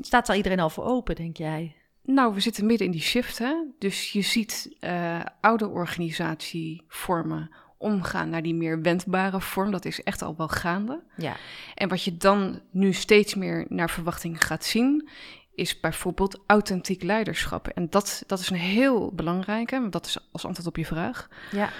Staat 0.00 0.26
daar 0.26 0.36
iedereen 0.36 0.60
al 0.60 0.70
voor 0.70 0.84
open, 0.84 1.14
denk 1.14 1.36
jij? 1.36 1.76
Nou, 2.06 2.34
we 2.34 2.40
zitten 2.40 2.66
midden 2.66 2.86
in 2.86 2.92
die 2.92 3.00
shift, 3.02 3.38
hè? 3.38 3.54
Dus 3.78 4.12
je 4.12 4.22
ziet 4.22 4.76
eh, 4.80 5.20
oude 5.40 5.68
organisatievormen 5.68 7.50
omgaan 7.78 8.28
naar 8.28 8.42
die 8.42 8.54
meer 8.54 8.82
wendbare 8.82 9.40
vorm. 9.40 9.70
Dat 9.70 9.84
is 9.84 10.02
echt 10.02 10.22
al 10.22 10.36
wel 10.36 10.48
gaande. 10.48 11.02
Ja, 11.16 11.36
En 11.74 11.88
wat 11.88 12.04
je 12.04 12.16
dan 12.16 12.60
nu 12.70 12.92
steeds 12.92 13.34
meer 13.34 13.66
naar 13.68 13.90
verwachting 13.90 14.44
gaat 14.44 14.64
zien, 14.64 15.08
is 15.54 15.80
bijvoorbeeld 15.80 16.42
authentiek 16.46 17.02
leiderschap. 17.02 17.68
En 17.68 17.90
dat, 17.90 18.22
dat 18.26 18.38
is 18.38 18.50
een 18.50 18.56
heel 18.56 19.12
belangrijke, 19.14 19.80
want 19.80 19.92
dat 19.92 20.06
is 20.06 20.28
als 20.32 20.44
antwoord 20.44 20.68
op 20.68 20.76
je 20.76 20.86
vraag. 20.86 21.28
ja, 21.50 21.70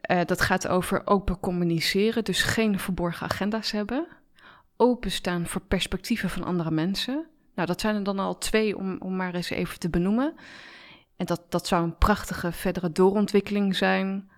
Eh, 0.00 0.20
dat 0.24 0.40
gaat 0.40 0.68
over 0.68 1.02
open 1.06 1.40
communiceren, 1.40 2.24
dus 2.24 2.42
geen 2.42 2.78
verborgen 2.78 3.26
agenda's 3.26 3.70
hebben. 3.70 4.06
Openstaan 4.76 5.46
voor 5.46 5.60
perspectieven 5.60 6.30
van 6.30 6.44
andere 6.44 6.70
mensen. 6.70 7.26
Nou, 7.62 7.74
dat 7.74 7.82
zijn 7.82 7.96
er 7.96 8.02
dan 8.02 8.18
al 8.18 8.38
twee 8.38 8.76
om, 8.76 8.96
om 9.00 9.16
maar 9.16 9.34
eens 9.34 9.50
even 9.50 9.78
te 9.78 9.90
benoemen. 9.90 10.34
En 11.16 11.26
dat, 11.26 11.42
dat 11.48 11.66
zou 11.66 11.82
een 11.82 11.98
prachtige 11.98 12.52
verdere 12.52 12.92
doorontwikkeling 12.92 13.76
zijn 13.76 14.30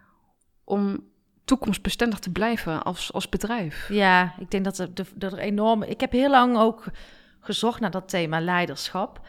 om 0.65 1.05
toekomstbestendig 1.45 2.19
te 2.19 2.31
blijven 2.31 2.83
als, 2.83 3.13
als 3.13 3.29
bedrijf. 3.29 3.89
Ja, 3.89 4.35
ik 4.39 4.51
denk 4.51 4.65
dat 4.65 4.79
er, 4.79 4.95
dat 4.95 5.33
er 5.33 5.39
enorm. 5.39 5.83
Ik 5.83 6.01
heb 6.01 6.13
heel 6.13 6.31
lang 6.31 6.57
ook 6.57 6.85
gezocht 7.41 7.81
naar 7.81 7.91
dat 7.91 8.09
thema 8.09 8.41
leiderschap. 8.41 9.27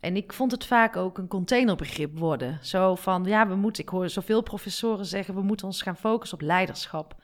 En 0.00 0.16
ik 0.16 0.32
vond 0.32 0.50
het 0.52 0.66
vaak 0.66 0.96
ook 0.96 1.18
een 1.18 1.28
containerbegrip 1.28 2.18
worden. 2.18 2.58
Zo 2.62 2.94
van, 2.94 3.24
ja, 3.24 3.48
we 3.48 3.54
moeten, 3.54 3.82
ik 3.82 3.88
hoor 3.88 4.08
zoveel 4.08 4.42
professoren 4.42 5.06
zeggen, 5.06 5.34
we 5.34 5.42
moeten 5.42 5.66
ons 5.66 5.82
gaan 5.82 5.96
focussen 5.96 6.38
op 6.38 6.44
leiderschap. 6.44 7.14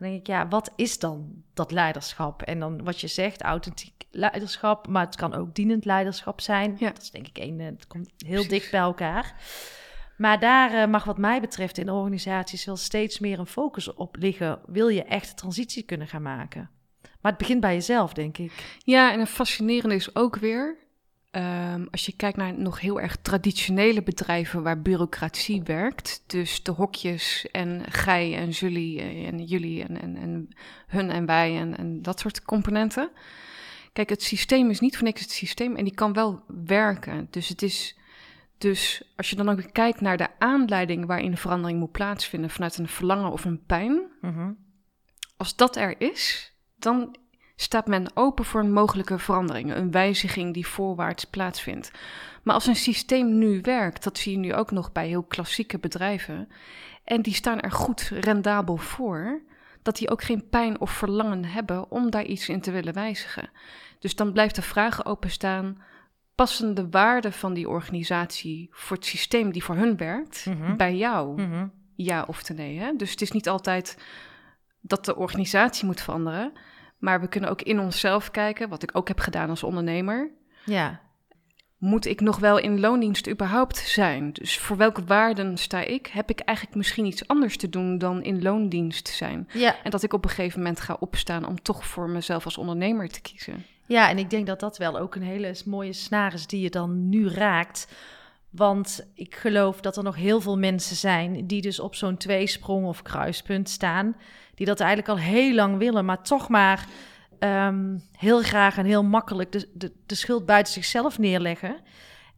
Dan 0.00 0.08
denk 0.08 0.20
ik, 0.20 0.26
ja, 0.26 0.48
wat 0.48 0.72
is 0.76 0.98
dan 0.98 1.42
dat 1.54 1.70
leiderschap? 1.70 2.42
En 2.42 2.60
dan 2.60 2.84
wat 2.84 3.00
je 3.00 3.06
zegt, 3.06 3.42
authentiek 3.42 4.04
leiderschap, 4.10 4.88
maar 4.88 5.06
het 5.06 5.16
kan 5.16 5.34
ook 5.34 5.54
dienend 5.54 5.84
leiderschap 5.84 6.40
zijn. 6.40 6.76
Ja. 6.78 6.90
Dat 6.90 7.02
is 7.02 7.10
denk 7.10 7.28
ik 7.28 7.38
één, 7.38 7.60
eh, 7.60 7.66
het 7.66 7.86
komt 7.86 8.10
heel 8.16 8.32
Precies. 8.32 8.48
dicht 8.48 8.70
bij 8.70 8.80
elkaar. 8.80 9.34
Maar 10.16 10.40
daar 10.40 10.72
eh, 10.72 10.88
mag 10.88 11.04
wat 11.04 11.18
mij 11.18 11.40
betreft 11.40 11.78
in 11.78 11.90
organisaties 11.90 12.64
wel 12.64 12.76
steeds 12.76 13.18
meer 13.18 13.38
een 13.38 13.46
focus 13.46 13.94
op 13.94 14.16
liggen. 14.16 14.60
Wil 14.66 14.88
je 14.88 15.04
echt 15.04 15.28
de 15.28 15.34
transitie 15.34 15.82
kunnen 15.82 16.06
gaan 16.06 16.22
maken? 16.22 16.70
Maar 17.02 17.32
het 17.32 17.40
begint 17.40 17.60
bij 17.60 17.74
jezelf, 17.74 18.12
denk 18.12 18.38
ik. 18.38 18.78
Ja, 18.84 19.12
en 19.12 19.20
een 19.20 19.26
fascinerende 19.26 19.94
is 19.94 20.14
ook 20.14 20.36
weer, 20.36 20.76
ehm, 21.30 21.86
als 21.90 22.06
je 22.06 22.16
kijkt 22.16 22.36
naar 22.36 22.58
nog 22.58 22.80
heel 22.80 23.00
erg 23.00 23.16
traditionele 23.16 24.02
bedrijven 24.02 24.62
waar 24.62 24.82
bureaucratie 24.82 25.62
werkt, 25.62 26.22
dus 26.26 26.62
de 26.62 26.70
hokjes 26.72 27.46
en 27.50 27.84
gij 27.92 28.36
en 28.36 28.48
jullie 28.50 29.00
eh, 29.00 29.26
en 29.26 29.44
jullie 29.44 29.82
en, 29.84 30.00
en, 30.00 30.16
en 30.16 30.48
hun 30.86 31.10
en 31.10 31.26
wij 31.26 31.56
en, 31.58 31.76
en 31.76 32.02
dat 32.02 32.20
soort 32.20 32.42
componenten. 32.42 33.10
kijk, 33.92 34.08
het 34.08 34.22
systeem 34.22 34.70
is 34.70 34.80
niet 34.80 34.96
voor 34.96 35.06
niks 35.06 35.20
het 35.20 35.30
systeem 35.30 35.76
en 35.76 35.84
die 35.84 35.94
kan 35.94 36.12
wel 36.12 36.42
werken. 36.64 37.26
Dus 37.30 37.48
het 37.48 37.62
is, 37.62 37.98
dus 38.58 39.02
als 39.16 39.30
je 39.30 39.36
dan 39.36 39.48
ook 39.48 39.72
kijkt 39.72 40.00
naar 40.00 40.16
de 40.16 40.28
aanleiding 40.38 41.06
waarin 41.06 41.30
de 41.30 41.36
verandering 41.36 41.78
moet 41.78 41.92
plaatsvinden 41.92 42.50
vanuit 42.50 42.78
een 42.78 42.88
verlangen 42.88 43.30
of 43.32 43.44
een 43.44 43.64
pijn, 43.64 44.00
Mhm. 44.20 44.52
als 45.36 45.56
dat 45.56 45.76
er 45.76 46.00
is, 46.00 46.52
dan 46.76 47.16
staat 47.62 47.86
men 47.86 48.10
open 48.14 48.44
voor 48.44 48.60
een 48.60 48.72
mogelijke 48.72 49.18
verandering, 49.18 49.74
een 49.74 49.90
wijziging 49.90 50.54
die 50.54 50.66
voorwaarts 50.66 51.24
plaatsvindt. 51.24 51.90
Maar 52.42 52.54
als 52.54 52.66
een 52.66 52.76
systeem 52.76 53.38
nu 53.38 53.60
werkt, 53.60 54.04
dat 54.04 54.18
zie 54.18 54.32
je 54.32 54.38
nu 54.38 54.54
ook 54.54 54.70
nog 54.70 54.92
bij 54.92 55.08
heel 55.08 55.22
klassieke 55.22 55.78
bedrijven, 55.78 56.48
en 57.04 57.22
die 57.22 57.34
staan 57.34 57.60
er 57.60 57.72
goed 57.72 58.10
rendabel 58.20 58.76
voor, 58.76 59.42
dat 59.82 59.96
die 59.96 60.10
ook 60.10 60.22
geen 60.22 60.48
pijn 60.48 60.80
of 60.80 60.90
verlangen 60.90 61.44
hebben 61.44 61.90
om 61.90 62.10
daar 62.10 62.24
iets 62.24 62.48
in 62.48 62.60
te 62.60 62.70
willen 62.70 62.94
wijzigen. 62.94 63.50
Dus 63.98 64.14
dan 64.16 64.32
blijft 64.32 64.54
de 64.54 64.62
vraag 64.62 65.04
openstaan: 65.04 65.82
passen 66.34 66.74
de 66.74 66.88
waarden 66.90 67.32
van 67.32 67.54
die 67.54 67.68
organisatie 67.68 68.68
voor 68.72 68.96
het 68.96 69.06
systeem 69.06 69.52
die 69.52 69.64
voor 69.64 69.76
hun 69.76 69.96
werkt 69.96 70.46
Mhm. 70.46 70.76
bij 70.76 70.96
jou? 70.96 71.42
Mhm. 71.42 71.66
ja 71.96 72.24
of 72.26 72.48
nee. 72.48 72.78
Hè? 72.78 72.92
Dus 72.96 73.10
het 73.10 73.20
is 73.20 73.30
niet 73.30 73.48
altijd 73.48 73.96
dat 74.80 75.04
de 75.04 75.16
organisatie 75.16 75.86
moet 75.86 76.00
veranderen. 76.00 76.52
Maar 77.00 77.20
we 77.20 77.28
kunnen 77.28 77.50
ook 77.50 77.62
in 77.62 77.80
onszelf 77.80 78.30
kijken, 78.30 78.68
wat 78.68 78.82
ik 78.82 78.90
ook 78.92 79.08
heb 79.08 79.18
gedaan 79.18 79.50
als 79.50 79.62
ondernemer. 79.62 80.30
Ja. 80.64 81.00
Moet 81.78 82.06
ik 82.06 82.20
nog 82.20 82.38
wel 82.38 82.58
in 82.58 82.80
loondienst 82.80 83.28
überhaupt 83.28 83.76
zijn? 83.76 84.32
Dus 84.32 84.58
voor 84.58 84.76
welke 84.76 85.04
waarden 85.04 85.56
sta 85.56 85.80
ik? 85.80 86.06
Heb 86.06 86.30
ik 86.30 86.40
eigenlijk 86.40 86.76
misschien 86.76 87.04
iets 87.06 87.28
anders 87.28 87.56
te 87.56 87.68
doen 87.68 87.98
dan 87.98 88.22
in 88.22 88.42
loondienst 88.42 89.08
zijn? 89.08 89.48
Ja. 89.52 89.76
En 89.82 89.90
dat 89.90 90.02
ik 90.02 90.12
op 90.12 90.24
een 90.24 90.30
gegeven 90.30 90.58
moment 90.58 90.80
ga 90.80 90.96
opstaan 91.00 91.46
om 91.46 91.62
toch 91.62 91.86
voor 91.86 92.08
mezelf 92.08 92.44
als 92.44 92.58
ondernemer 92.58 93.08
te 93.08 93.20
kiezen. 93.20 93.64
Ja, 93.86 94.08
en 94.08 94.18
ik 94.18 94.30
denk 94.30 94.46
dat 94.46 94.60
dat 94.60 94.78
wel 94.78 94.98
ook 94.98 95.14
een 95.14 95.22
hele 95.22 95.54
mooie 95.64 95.92
snaar 95.92 96.34
is 96.34 96.46
die 96.46 96.60
je 96.60 96.70
dan 96.70 97.08
nu 97.08 97.28
raakt. 97.28 97.88
Want 98.50 99.10
ik 99.14 99.34
geloof 99.34 99.80
dat 99.80 99.96
er 99.96 100.02
nog 100.02 100.16
heel 100.16 100.40
veel 100.40 100.58
mensen 100.58 100.96
zijn 100.96 101.46
die 101.46 101.62
dus 101.62 101.80
op 101.80 101.94
zo'n 101.94 102.16
tweesprong 102.16 102.86
of 102.86 103.02
kruispunt 103.02 103.68
staan. 103.68 104.16
Die 104.60 104.68
dat 104.68 104.80
eigenlijk 104.80 105.08
al 105.10 105.18
heel 105.18 105.54
lang 105.54 105.78
willen, 105.78 106.04
maar 106.04 106.22
toch 106.22 106.48
maar 106.48 106.86
ehm, 107.38 107.98
heel 108.12 108.42
graag 108.42 108.76
en 108.78 108.84
heel 108.84 109.04
makkelijk 109.04 109.52
de, 109.52 109.68
de, 109.74 109.92
de 110.06 110.14
schuld 110.14 110.46
buiten 110.46 110.72
zichzelf 110.72 111.18
neerleggen. 111.18 111.76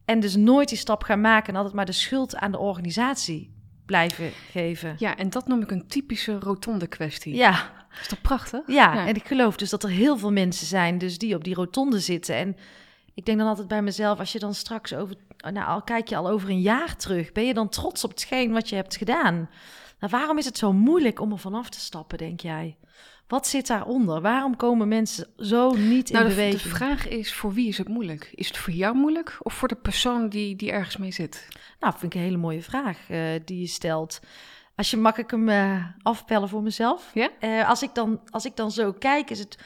En 0.05 0.19
dus 0.19 0.35
nooit 0.35 0.69
die 0.69 0.77
stap 0.77 1.03
gaan 1.03 1.21
maken 1.21 1.49
en 1.49 1.55
altijd 1.55 1.75
maar 1.75 1.85
de 1.85 1.91
schuld 1.91 2.35
aan 2.35 2.51
de 2.51 2.57
organisatie 2.57 3.53
blijven 3.85 4.31
geven. 4.51 4.95
Ja, 4.97 5.17
en 5.17 5.29
dat 5.29 5.47
noem 5.47 5.61
ik 5.61 5.71
een 5.71 5.87
typische 5.87 6.39
rotonde 6.39 6.87
kwestie. 6.87 7.35
Ja, 7.35 7.71
Is 8.01 8.07
dat 8.07 8.21
prachtig? 8.21 8.61
ja, 8.67 8.93
Ja. 8.93 9.07
en 9.07 9.15
ik 9.15 9.27
geloof 9.27 9.55
dus 9.55 9.69
dat 9.69 9.83
er 9.83 9.89
heel 9.89 10.17
veel 10.17 10.31
mensen 10.31 10.67
zijn 10.67 10.97
dus 10.97 11.17
die 11.17 11.35
op 11.35 11.43
die 11.43 11.55
rotonde 11.55 11.99
zitten. 11.99 12.35
En 12.35 12.57
ik 13.13 13.25
denk 13.25 13.37
dan 13.37 13.47
altijd 13.47 13.67
bij 13.67 13.81
mezelf, 13.81 14.19
als 14.19 14.31
je 14.31 14.39
dan 14.39 14.53
straks 14.53 14.93
over, 14.93 15.15
nou 15.51 15.67
al 15.67 15.81
kijk 15.81 16.07
je 16.07 16.15
al 16.15 16.29
over 16.29 16.49
een 16.49 16.61
jaar 16.61 16.95
terug, 16.95 17.31
ben 17.31 17.45
je 17.45 17.53
dan 17.53 17.69
trots 17.69 18.03
op 18.03 18.09
hetgeen 18.09 18.51
wat 18.51 18.69
je 18.69 18.75
hebt 18.75 18.95
gedaan? 18.95 19.49
Nou, 20.03 20.15
waarom 20.15 20.37
is 20.37 20.45
het 20.45 20.57
zo 20.57 20.73
moeilijk 20.73 21.19
om 21.19 21.31
er 21.31 21.37
vanaf 21.37 21.69
te 21.69 21.79
stappen, 21.79 22.17
denk 22.17 22.39
jij? 22.39 22.77
Wat 23.27 23.47
zit 23.47 23.67
daaronder? 23.67 24.21
Waarom 24.21 24.55
komen 24.55 24.87
mensen 24.87 25.27
zo 25.37 25.73
niet 25.75 26.09
in 26.09 26.15
Nou, 26.15 26.27
de, 26.27 26.35
beweging? 26.35 26.61
de 26.61 26.69
vraag 26.69 27.07
is, 27.07 27.33
voor 27.33 27.53
wie 27.53 27.67
is 27.67 27.77
het 27.77 27.87
moeilijk? 27.87 28.31
Is 28.35 28.47
het 28.47 28.57
voor 28.57 28.73
jou 28.73 28.95
moeilijk 28.95 29.37
of 29.39 29.53
voor 29.53 29.67
de 29.67 29.75
persoon 29.75 30.29
die, 30.29 30.55
die 30.55 30.71
ergens 30.71 30.97
mee 30.97 31.11
zit? 31.11 31.47
Nou, 31.79 31.93
vind 31.97 32.13
ik 32.13 32.19
een 32.19 32.25
hele 32.25 32.37
mooie 32.37 32.61
vraag 32.61 33.09
eh, 33.09 33.19
die 33.45 33.59
je 33.59 33.67
stelt. 33.67 34.19
Als 34.75 34.91
je 34.91 34.97
mag 34.97 35.17
ik 35.17 35.31
hem 35.31 35.49
eh, 35.49 35.85
afpellen 36.01 36.49
voor 36.49 36.63
mezelf? 36.63 37.11
Ja? 37.13 37.29
Eh, 37.39 37.69
als, 37.69 37.81
ik 37.83 37.93
dan, 37.93 38.21
als 38.29 38.45
ik 38.45 38.55
dan 38.55 38.71
zo 38.71 38.93
kijk, 38.93 39.29
is 39.29 39.39
het. 39.39 39.57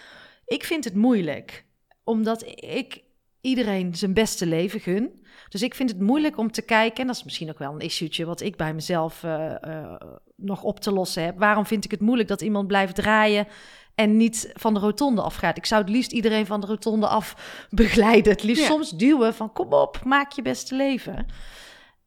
Ik 0.45 0.63
vind 0.63 0.83
het 0.83 0.95
moeilijk, 0.95 1.65
omdat 2.03 2.43
ik 2.45 3.03
iedereen 3.47 3.95
zijn 3.95 4.13
beste 4.13 4.45
leven 4.45 4.79
gun. 4.79 5.25
Dus 5.49 5.61
ik 5.61 5.75
vind 5.75 5.89
het 5.89 5.99
moeilijk 5.99 6.37
om 6.37 6.51
te 6.51 6.61
kijken, 6.61 7.01
en 7.01 7.07
dat 7.07 7.15
is 7.15 7.23
misschien 7.23 7.49
ook 7.49 7.59
wel 7.59 7.73
een 7.73 7.79
issuetje 7.79 8.25
wat 8.25 8.41
ik 8.41 8.55
bij 8.55 8.73
mezelf 8.73 9.23
eh, 9.23 9.63
eh, 9.63 10.01
nog 10.35 10.63
op 10.63 10.79
te 10.79 10.91
lossen 10.91 11.23
heb. 11.23 11.39
Waarom 11.39 11.65
vind 11.65 11.85
ik 11.85 11.91
het 11.91 11.99
moeilijk 11.99 12.29
dat 12.29 12.41
iemand 12.41 12.67
blijft 12.67 12.95
draaien 12.95 13.47
en 13.95 14.17
niet 14.17 14.51
van 14.53 14.73
de 14.73 14.79
rotonde 14.79 15.21
afgaat? 15.21 15.57
Ik 15.57 15.65
zou 15.65 15.81
het 15.81 15.89
liefst 15.89 16.11
iedereen 16.11 16.45
van 16.45 16.61
de 16.61 16.67
rotonde 16.67 17.07
af 17.07 17.35
begeleiden. 17.69 18.31
Het 18.31 18.43
liefst 18.43 18.61
Ja. 18.63 18.69
soms 18.69 18.91
duwen 18.91 19.33
van 19.33 19.53
kom 19.53 19.73
op, 19.73 20.03
maak 20.03 20.31
je 20.31 20.41
beste 20.41 20.75
leven. 20.75 21.25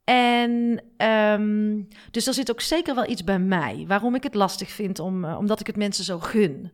En 0.05 0.83
ehm, 0.97 1.81
dus 2.11 2.27
er 2.27 2.35
zit 2.35 2.51
ook 2.51 2.61
zeker 2.61 2.95
wel 2.95 3.09
iets 3.09 3.25
bij 3.25 3.39
mij 3.39 3.85
waarom 3.89 4.15
ik 4.15 4.23
het 4.23 4.35
lastig 4.35 4.71
vind, 4.71 4.99
om, 4.99 5.25
eh, 5.25 5.39
omdat 5.39 5.61
ik 5.61 5.67
het 5.67 5.77
mensen 5.77 6.05
zo 6.05 6.19
gun. 6.19 6.73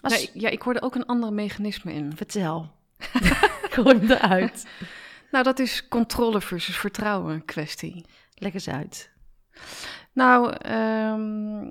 Als, 0.00 0.12
Nee, 0.12 0.30
ja, 0.42 0.48
ik 0.48 0.62
hoorde 0.62 0.82
ook 0.82 0.94
een 0.94 1.06
ander 1.06 1.32
mechanisme 1.32 1.92
in. 1.92 2.12
Vertel. 2.16 2.70
Gooi 3.72 3.98
hem 3.98 4.10
eruit. 4.10 4.66
Nou, 5.30 5.44
dat 5.44 5.58
is 5.58 5.88
controle 5.88 6.40
versus 6.40 6.76
vertrouwen 6.76 7.44
kwestie. 7.44 8.04
Leg 8.34 8.54
eens 8.54 8.68
uit. 8.68 9.10
Nou, 10.12 10.52
ehm, 10.58 11.66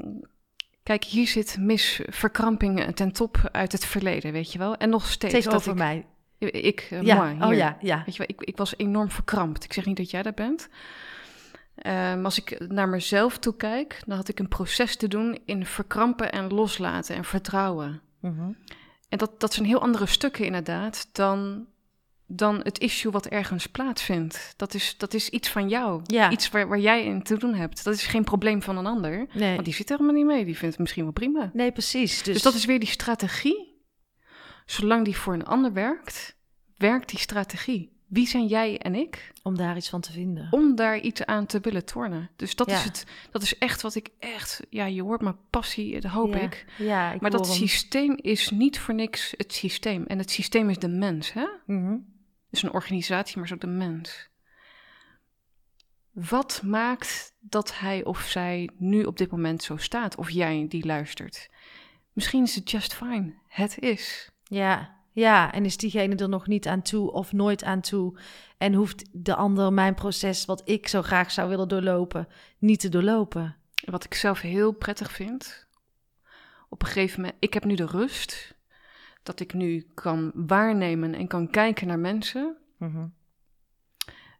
kijk, 0.83 1.03
hier 1.03 1.27
zit 1.27 1.57
misverkramping 1.59 2.95
ten 2.95 3.11
top 3.11 3.49
uit 3.51 3.71
het 3.71 3.85
verleden, 3.85 4.31
weet 4.31 4.51
je 4.51 4.59
wel. 4.59 4.75
En 4.75 4.89
nog 4.89 5.07
steeds. 5.07 5.45
Dat 5.45 5.75
mij. 5.75 6.05
ik, 6.37 6.87
eh, 6.89 7.01
Ja, 7.01 7.15
moi, 7.15 7.51
oh 7.51 7.57
ja, 7.57 7.77
ja. 7.81 8.03
Weet 8.05 8.15
je 8.15 8.25
wel, 8.27 8.37
ik, 8.37 8.41
ik 8.41 8.57
was 8.57 8.77
enorm 8.77 9.11
verkrampt. 9.11 9.63
Ik 9.63 9.73
zeg 9.73 9.85
niet 9.85 9.97
dat 9.97 10.11
jij 10.11 10.21
dat 10.21 10.35
bent. 10.35 10.69
Ehm, 11.75 12.25
als 12.25 12.37
ik 12.37 12.67
naar 12.67 12.89
mezelf 12.89 13.37
toe 13.37 13.55
kijk, 13.55 14.01
dan 14.05 14.17
had 14.17 14.27
ik 14.27 14.39
een 14.39 14.47
proces 14.47 14.95
te 14.95 15.07
doen 15.07 15.39
in 15.45 15.65
verkrampen 15.65 16.31
en 16.31 16.53
loslaten 16.53 17.15
en 17.15 17.23
vertrouwen. 17.23 18.01
Mhm. 18.19 18.51
En 19.09 19.17
dat, 19.17 19.39
dat 19.39 19.53
zijn 19.53 19.67
heel 19.67 19.81
andere 19.81 20.05
stukken 20.05 20.45
inderdaad 20.45 21.09
dan, 21.11 21.67
dan 22.35 22.59
het 22.63 22.79
issue 22.79 23.11
wat 23.11 23.25
ergens 23.27 23.67
plaatsvindt. 23.67 24.53
Dat 24.57 24.73
is, 24.73 24.95
dat 24.97 25.13
is 25.13 25.29
iets 25.29 25.49
van 25.49 25.69
jou. 25.69 26.01
Ja. 26.05 26.31
Iets 26.31 26.49
waar, 26.49 26.67
waar 26.67 26.79
jij 26.79 27.03
in 27.03 27.23
te 27.23 27.37
doen 27.37 27.53
hebt. 27.53 27.83
Dat 27.83 27.93
is 27.93 28.05
geen 28.05 28.23
probleem 28.23 28.61
van 28.61 28.77
een 28.77 28.85
ander. 28.85 29.27
Nee. 29.33 29.53
Want 29.53 29.65
die 29.65 29.73
zit 29.73 29.89
er 29.89 29.97
helemaal 29.97 30.15
niet 30.23 30.25
mee. 30.35 30.45
Die 30.45 30.57
vindt 30.57 30.71
het 30.73 30.79
misschien 30.79 31.03
wel 31.03 31.13
prima. 31.13 31.49
nee, 31.53 31.71
precies. 31.71 32.23
Dus, 32.23 32.33
Dus, 32.33 32.43
dat 32.43 32.53
is 32.53 32.65
weer 32.65 32.79
die 32.79 32.89
strategie. 32.89 33.69
Zolang 34.65 35.05
die 35.05 35.17
voor 35.17 35.33
een 35.33 35.45
ander 35.45 35.73
werkt, 35.73 36.35
werkt 36.77 37.09
die 37.09 37.19
strategie. 37.19 37.99
Wie 38.07 38.27
zijn 38.27 38.45
jij 38.47 38.77
en 38.77 38.95
ik 38.95 39.31
om 39.43 39.57
daar 39.57 39.75
iets 39.77 39.89
van 39.89 40.01
te 40.01 40.11
vinden. 40.11 40.47
om 40.51 40.75
daar 40.75 40.99
iets 40.99 41.25
aan 41.25 41.45
te 41.45 41.59
willen 41.59 41.85
tornen? 41.85 42.29
Dus 42.35 42.55
dat, 42.55 42.69
Ja. 42.69 42.75
is, 42.77 42.83
het, 42.83 43.05
dat 43.31 43.41
is 43.41 43.57
echt 43.57 43.81
wat 43.81 43.95
ik 43.95 44.09
echt... 44.19 44.59
Ja, 44.69 44.85
je 44.85 45.01
hoort 45.03 45.21
mijn 45.21 45.37
passie, 45.49 45.99
dat 45.99 46.11
hoop 46.11 46.33
ja. 46.33 46.39
ik. 46.39 46.65
Ja, 46.77 47.11
ik 47.11 47.21
Maar 47.21 47.31
dat 47.31 47.47
hem. 47.47 47.55
systeem 47.55 48.17
is 48.21 48.49
niet 48.49 48.79
voor 48.79 48.93
niks 48.93 49.33
het 49.37 49.53
systeem. 49.53 50.03
En 50.07 50.17
het 50.17 50.31
systeem 50.31 50.69
is 50.69 50.77
de 50.79 50.87
mens, 50.87 51.33
hè? 51.33 51.45
Mhm. 51.65 51.95
Dus 52.51 52.63
een 52.63 52.73
organisatie, 52.73 53.37
maar 53.37 53.47
zo 53.47 53.57
de 53.57 53.67
mens. 53.67 54.29
Wat 56.11 56.61
maakt 56.63 57.33
dat 57.39 57.79
hij 57.79 58.03
of 58.03 58.21
zij 58.21 58.69
nu 58.77 59.03
op 59.03 59.17
dit 59.17 59.31
moment 59.31 59.63
zo 59.63 59.77
staat? 59.77 60.15
Of 60.15 60.29
jij 60.29 60.65
die 60.69 60.85
luistert? 60.85 61.49
Misschien 62.13 62.43
is 62.43 62.55
het 62.55 62.71
just 62.71 62.93
fine. 62.93 63.33
Het 63.47 63.79
is. 63.79 64.31
Ja, 64.43 64.99
ja, 65.11 65.53
en 65.53 65.65
is 65.65 65.77
diegene 65.77 66.15
er 66.15 66.29
nog 66.29 66.47
niet 66.47 66.67
aan 66.67 66.81
toe 66.81 67.11
of 67.11 67.31
nooit 67.31 67.63
aan 67.63 67.81
toe? 67.81 68.19
En 68.57 68.73
hoeft 68.73 69.05
de 69.11 69.35
ander 69.35 69.73
mijn 69.73 69.93
proces, 69.93 70.45
wat 70.45 70.61
ik 70.69 70.87
zo 70.87 71.01
graag 71.01 71.31
zou 71.31 71.49
willen 71.49 71.67
doorlopen, 71.67 72.27
niet 72.57 72.79
te 72.79 72.89
doorlopen? 72.89 73.55
Wat 73.85 74.03
ik 74.03 74.13
zelf 74.13 74.41
heel 74.41 74.71
prettig 74.71 75.11
vind. 75.11 75.67
Op 76.69 76.81
een 76.81 76.87
gegeven 76.87 77.21
moment, 77.21 77.37
ik 77.39 77.53
heb 77.53 77.65
nu 77.65 77.75
de 77.75 77.85
rust. 77.85 78.55
Dat 79.23 79.39
ik 79.39 79.53
nu 79.53 79.87
kan 79.93 80.31
waarnemen 80.35 81.13
en 81.13 81.27
kan 81.27 81.49
kijken 81.49 81.87
naar 81.87 81.99
mensen. 81.99 82.57
Mhm. 82.77 83.07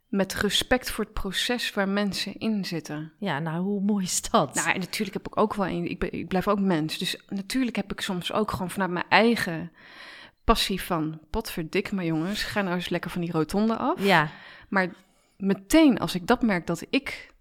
Met 0.08 0.34
respect 0.34 0.90
voor 0.90 1.04
het 1.04 1.12
proces 1.12 1.72
waar 1.72 1.88
mensen 1.88 2.38
in 2.38 2.64
zitten. 2.64 3.12
Ja, 3.18 3.38
nou, 3.38 3.62
hoe 3.62 3.80
mooi 3.80 4.04
is 4.04 4.30
dat? 4.30 4.54
Nou, 4.54 4.70
en 4.70 4.80
natuurlijk 4.80 5.12
heb 5.12 5.26
ik 5.26 5.36
ook 5.38 5.54
wel 5.54 5.66
een. 5.66 5.90
Ik, 5.90 5.98
ben, 5.98 6.12
ik 6.12 6.28
blijf 6.28 6.48
ook 6.48 6.60
mens. 6.60 6.98
Dus 6.98 7.22
natuurlijk 7.28 7.76
heb 7.76 7.92
ik 7.92 8.00
soms 8.00 8.32
ook 8.32 8.50
gewoon 8.50 8.70
vanuit 8.70 8.90
mijn 8.90 9.08
eigen 9.08 9.72
passie 10.44 10.80
van. 10.82 11.20
Potverdik 11.30 11.92
me 11.92 12.04
jongens, 12.04 12.42
ga 12.42 12.62
nou 12.62 12.74
eens 12.74 12.88
lekker 12.88 13.10
van 13.10 13.20
die 13.20 13.32
rotonde 13.32 13.76
af. 13.76 14.04
ja, 14.04 14.30
Maar 14.68 14.94
meteen 15.36 15.98
als 15.98 16.14
ik 16.14 16.26
dat 16.26 16.42
merk 16.42 16.66
dat 16.66 16.86
ik 16.90 17.34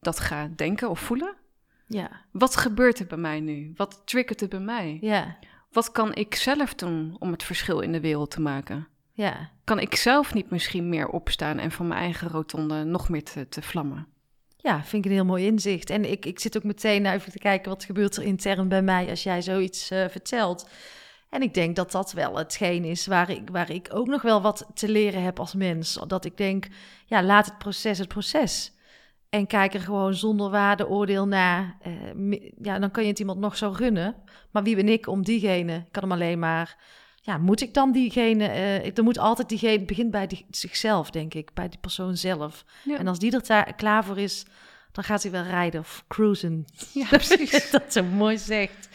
dat 0.00 0.20
ga 0.20 0.48
denken 0.56 0.90
of 0.90 1.00
voelen. 1.00 1.36
ja, 1.86 2.10
Wat 2.32 2.56
gebeurt 2.56 2.98
er 2.98 3.06
bij 3.06 3.18
mij 3.18 3.40
nu? 3.40 3.72
Wat 3.76 4.02
triggert 4.04 4.40
er 4.40 4.48
bij 4.48 4.60
mij? 4.60 4.98
ja, 5.00 5.38
Wat 5.70 5.92
kan 5.92 6.14
ik 6.14 6.34
zelf 6.34 6.74
doen 6.74 7.16
om 7.18 7.30
het 7.30 7.42
verschil 7.42 7.80
in 7.80 7.92
de 7.92 8.00
wereld 8.00 8.30
te 8.30 8.40
maken? 8.40 8.88
ja. 9.18 9.50
Kan 9.64 9.78
ik 9.78 9.94
zelf 9.94 10.34
niet 10.34 10.50
misschien 10.50 10.88
meer 10.88 11.08
opstaan 11.08 11.58
en 11.58 11.70
van 11.70 11.88
mijn 11.88 12.00
eigen 12.00 12.28
rotonde 12.28 12.84
nog 12.84 13.08
meer 13.08 13.24
te, 13.24 13.48
te 13.48 13.62
vlammen? 13.62 14.06
Ja, 14.56 14.84
vind 14.84 15.04
ik 15.04 15.10
een 15.10 15.16
heel 15.16 15.26
mooi 15.26 15.46
inzicht. 15.46 15.90
En 15.90 16.10
ik, 16.10 16.26
ik 16.26 16.38
zit 16.38 16.56
ook 16.56 16.62
meteen 16.62 17.06
even 17.06 17.32
te 17.32 17.38
kijken 17.38 17.70
wat 17.70 17.84
gebeurt 17.84 18.16
er 18.16 18.22
intern 18.22 18.68
bij 18.68 18.82
mij 18.82 19.10
als 19.10 19.22
jij 19.22 19.42
zoiets 19.42 19.90
eh, 19.90 20.08
vertelt. 20.08 20.68
En 21.30 21.42
ik 21.42 21.54
denk 21.54 21.76
dat 21.76 21.92
dat 21.92 22.12
wel 22.12 22.36
hetgeen 22.36 22.84
is 22.84 23.06
waar 23.06 23.30
ik, 23.30 23.48
waar 23.50 23.70
ik 23.70 23.88
ook 23.92 24.06
nog 24.06 24.22
wel 24.22 24.42
wat 24.42 24.66
te 24.74 24.88
leren 24.88 25.22
heb 25.22 25.38
als 25.38 25.54
mens. 25.54 25.98
Dat 26.06 26.24
ik 26.24 26.36
denk, 26.36 26.66
ja, 27.06 27.22
laat 27.22 27.46
het 27.46 27.58
proces 27.58 27.98
het 27.98 28.08
proces. 28.08 28.72
En 29.30 29.46
kijk 29.46 29.74
er 29.74 29.80
gewoon 29.80 30.14
zonder 30.14 30.50
waardeoordeel 30.50 31.26
naar. 31.26 31.76
Eh, 31.80 31.92
ja, 32.62 32.78
dan 32.78 32.90
kan 32.90 33.02
je 33.02 33.08
het 33.08 33.18
iemand 33.18 33.38
nog 33.40 33.56
zo 33.56 33.72
gunnen. 33.72 34.14
Maar 34.50 34.62
wie 34.62 34.76
ben 34.76 34.88
ik 34.88 35.06
om 35.06 35.22
diegene? 35.24 35.74
Ik 35.76 35.92
kan 35.92 36.02
hem 36.02 36.12
alleen 36.12 36.38
maar 36.38 36.76
ja, 37.20 37.38
moet 37.38 37.60
ik 37.60 37.74
dan 37.74 37.92
diegene, 37.92 38.46
eh 38.46 38.84
ik- 38.84 38.96
er 38.98 39.04
moet 39.04 39.18
altijd 39.18 39.48
diegene, 39.48 39.72
het 39.72 39.86
begint 39.86 40.10
bij 40.10 40.26
die, 40.26 40.46
zichzelf, 40.50 41.10
denk 41.10 41.34
ik, 41.34 41.54
bij 41.54 41.68
die 41.68 41.78
persoon 41.78 42.16
zelf. 42.16 42.64
Ja. 42.84 42.98
En 42.98 43.06
als 43.06 43.18
die 43.18 43.40
er 43.48 43.74
klaar 43.74 44.04
voor 44.04 44.18
is, 44.18 44.44
dan 44.92 45.04
gaat 45.04 45.22
hij 45.22 45.32
wel 45.32 45.42
rijden 45.42 45.80
of 45.80 46.04
cruisen. 46.08 46.64
Ja, 46.92 47.06
precies. 47.16 47.70
dat 47.70 47.92
zo 47.92 48.02
mooi 48.02 48.38
zegt. 48.38 48.88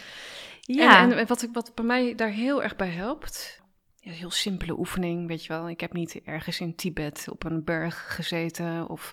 Ja. 0.62 1.02
En, 1.02 1.18
en 1.18 1.28
wat, 1.28 1.42
ik- 1.42 1.54
wat 1.54 1.72
bij 1.76 1.86
mij 1.86 2.16
daar 2.16 2.30
heel 2.30 2.64
erg 2.64 2.76
bij 2.76 2.90
helpt, 2.90 3.62
ja, 4.00 4.12
heel 4.12 4.32
simpele 4.32 4.78
oefening, 4.80 5.28
weet 5.28 5.46
je 5.46 5.54
wel. 5.54 5.70
Ik 5.70 5.80
heb 5.80 5.94
niet 5.94 6.22
ergens 6.26 6.60
in 6.60 6.76
Tibet 6.76 7.26
op 7.30 7.44
een 7.44 7.64
berg 7.64 8.16
gezeten. 8.16 8.90
Of... 8.90 9.12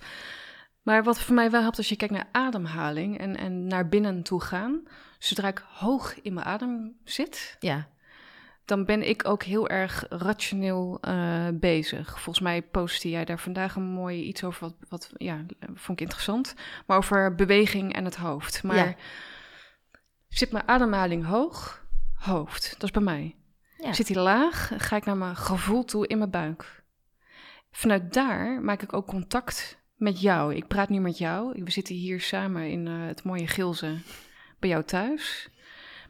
Maar 0.83 1.03
wat 1.05 1.21
voor 1.21 1.35
mij 1.35 1.51
wel 1.51 1.61
helpt 1.61 1.77
als 1.77 1.89
je 1.89 1.97
kijkt 1.97 2.15
naar 2.15 2.29
ademhaling 2.33 3.19
en, 3.19 3.37
en 3.37 3.67
naar 3.67 3.89
binnen 3.89 4.23
toe 4.23 4.41
gaan. 4.43 4.83
Zodra 5.19 5.49
ik 5.49 5.65
hoog 5.73 6.21
in 6.23 6.35
mijn 6.35 6.47
adem 6.47 6.97
zit, 7.05 7.57
ja, 7.59 7.89
dan 8.65 8.85
ben 8.85 9.09
ik 9.09 9.29
ook 9.29 9.43
heel 9.43 9.69
erg 9.69 10.05
rationeel 10.09 10.99
eh, 11.01 11.47
bezig. 11.53 12.09
Volgens 12.11 12.41
mij 12.41 12.63
postte 12.63 13.11
jij 13.11 13.25
daar 13.25 13.39
vandaag 13.39 13.75
een 13.77 13.83
mooi 13.83 14.23
iets 14.23 14.45
over, 14.45 14.61
wat, 14.61 14.75
wat 14.89 15.11
ja, 15.17 15.45
vond 15.75 15.99
ik 15.99 16.01
interessant. 16.01 16.55
Maar 16.87 16.97
over 16.97 17.35
beweging 17.35 17.93
en 17.95 18.05
het 18.05 18.17
hoofd. 18.17 18.63
Maar 18.63 18.77
Ja. 18.77 18.95
zit 20.29 20.53
mijn 20.53 20.69
ademhaling 20.69 21.25
hoog? 21.27 21.85
Hoofd, 22.15 22.71
dat 22.73 22.83
is 22.83 22.91
bij 22.91 23.03
mij. 23.03 23.37
ja. 23.79 23.93
Zit 23.93 24.07
die 24.07 24.19
laag? 24.19 24.73
Ga 24.77 24.97
ik 24.97 25.05
naar 25.05 25.17
mijn 25.17 25.37
gevoel 25.37 25.85
toe 25.85 26.07
in 26.07 26.19
mijn 26.19 26.31
buik. 26.31 26.83
Vanuit 27.71 28.13
daar 28.13 28.61
maak 28.63 28.83
ik 28.83 28.93
ook 28.93 29.07
contact 29.07 29.79
met 30.01 30.21
jou. 30.21 30.55
Ik 30.55 30.67
praat 30.67 30.89
nu 30.89 31.01
met 31.01 31.19
jou. 31.19 31.63
We 31.65 31.71
zitten 31.71 31.95
hier 31.95 32.21
samen 32.21 32.71
in 32.71 32.87
eh, 32.87 33.07
het 33.07 33.23
mooie 33.23 33.47
Gilze 33.47 33.99
bij 34.59 34.69
jou 34.69 34.85
thuis. 34.85 35.49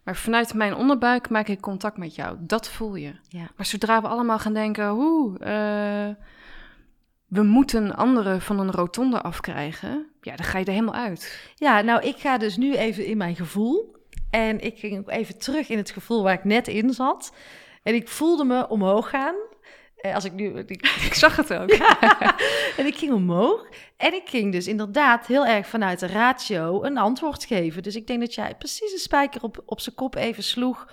Maar 0.04 0.16
vanuit 0.16 0.54
mijn 0.54 0.74
onderbuik 0.74 1.28
maak 1.28 1.48
ik 1.48 1.60
contact 1.60 1.96
met 1.96 2.14
jou. 2.14 2.36
Dat 2.40 2.68
voel 2.68 2.94
je. 2.94 3.12
Ja. 3.28 3.50
Maar 3.56 3.66
zodra 3.66 4.00
we 4.00 4.08
allemaal 4.08 4.38
gaan 4.38 4.54
denken, 4.54 4.88
hoe 4.88 5.38
we 7.30 7.42
moeten 7.42 7.96
anderen 7.96 8.40
van 8.40 8.58
een 8.58 8.70
rotonde 8.70 9.20
afkrijgen, 9.22 10.06
ja, 10.20 10.36
dan 10.36 10.46
ga 10.46 10.58
je 10.58 10.64
er 10.64 10.72
helemaal 10.72 10.94
uit. 10.94 11.52
Ja, 11.54 11.80
nou, 11.80 12.02
ik 12.02 12.16
ga 12.16 12.38
dus 12.38 12.56
nu 12.56 12.74
even 12.74 13.06
in 13.06 13.16
mijn 13.16 13.36
gevoel. 13.36 13.96
En 14.30 14.60
ik 14.60 14.78
ging 14.78 14.98
ook 14.98 15.10
even 15.10 15.38
terug 15.38 15.68
in 15.68 15.76
het 15.76 15.90
gevoel 15.90 16.22
waar 16.22 16.34
ik 16.34 16.44
net 16.44 16.68
in 16.68 16.92
zat. 16.92 17.34
En 17.82 17.94
ik 17.94 18.08
voelde 18.08 18.44
me 18.44 18.68
omhoog 18.68 19.10
gaan. 19.10 19.34
Eh, 20.00 20.14
Als 20.14 20.24
ik 20.24 20.32
nu. 20.32 20.58
Ik, 20.58 21.14
zag 21.24 21.36
het 21.36 21.52
ook. 21.54 21.70
en 22.76 22.86
ik 22.86 22.96
ging 22.96 23.12
omhoog. 23.12 23.66
En 23.96 24.14
ik 24.14 24.28
ging 24.28 24.52
dus 24.52 24.66
inderdaad 24.66 25.26
heel 25.26 25.46
erg 25.46 25.66
vanuit 25.66 25.98
de 25.98 26.06
ratio 26.06 26.82
een 26.84 26.98
antwoord 26.98 27.44
geven. 27.44 27.82
Dus 27.82 27.96
ik 27.96 28.06
denk 28.06 28.20
dat 28.20 28.34
jij 28.34 28.54
precies 28.54 28.92
een 28.92 28.98
spijker 28.98 29.42
op, 29.42 29.62
op 29.66 29.80
zijn 29.80 29.94
kop 29.94 30.14
even 30.14 30.42
sloeg. 30.42 30.86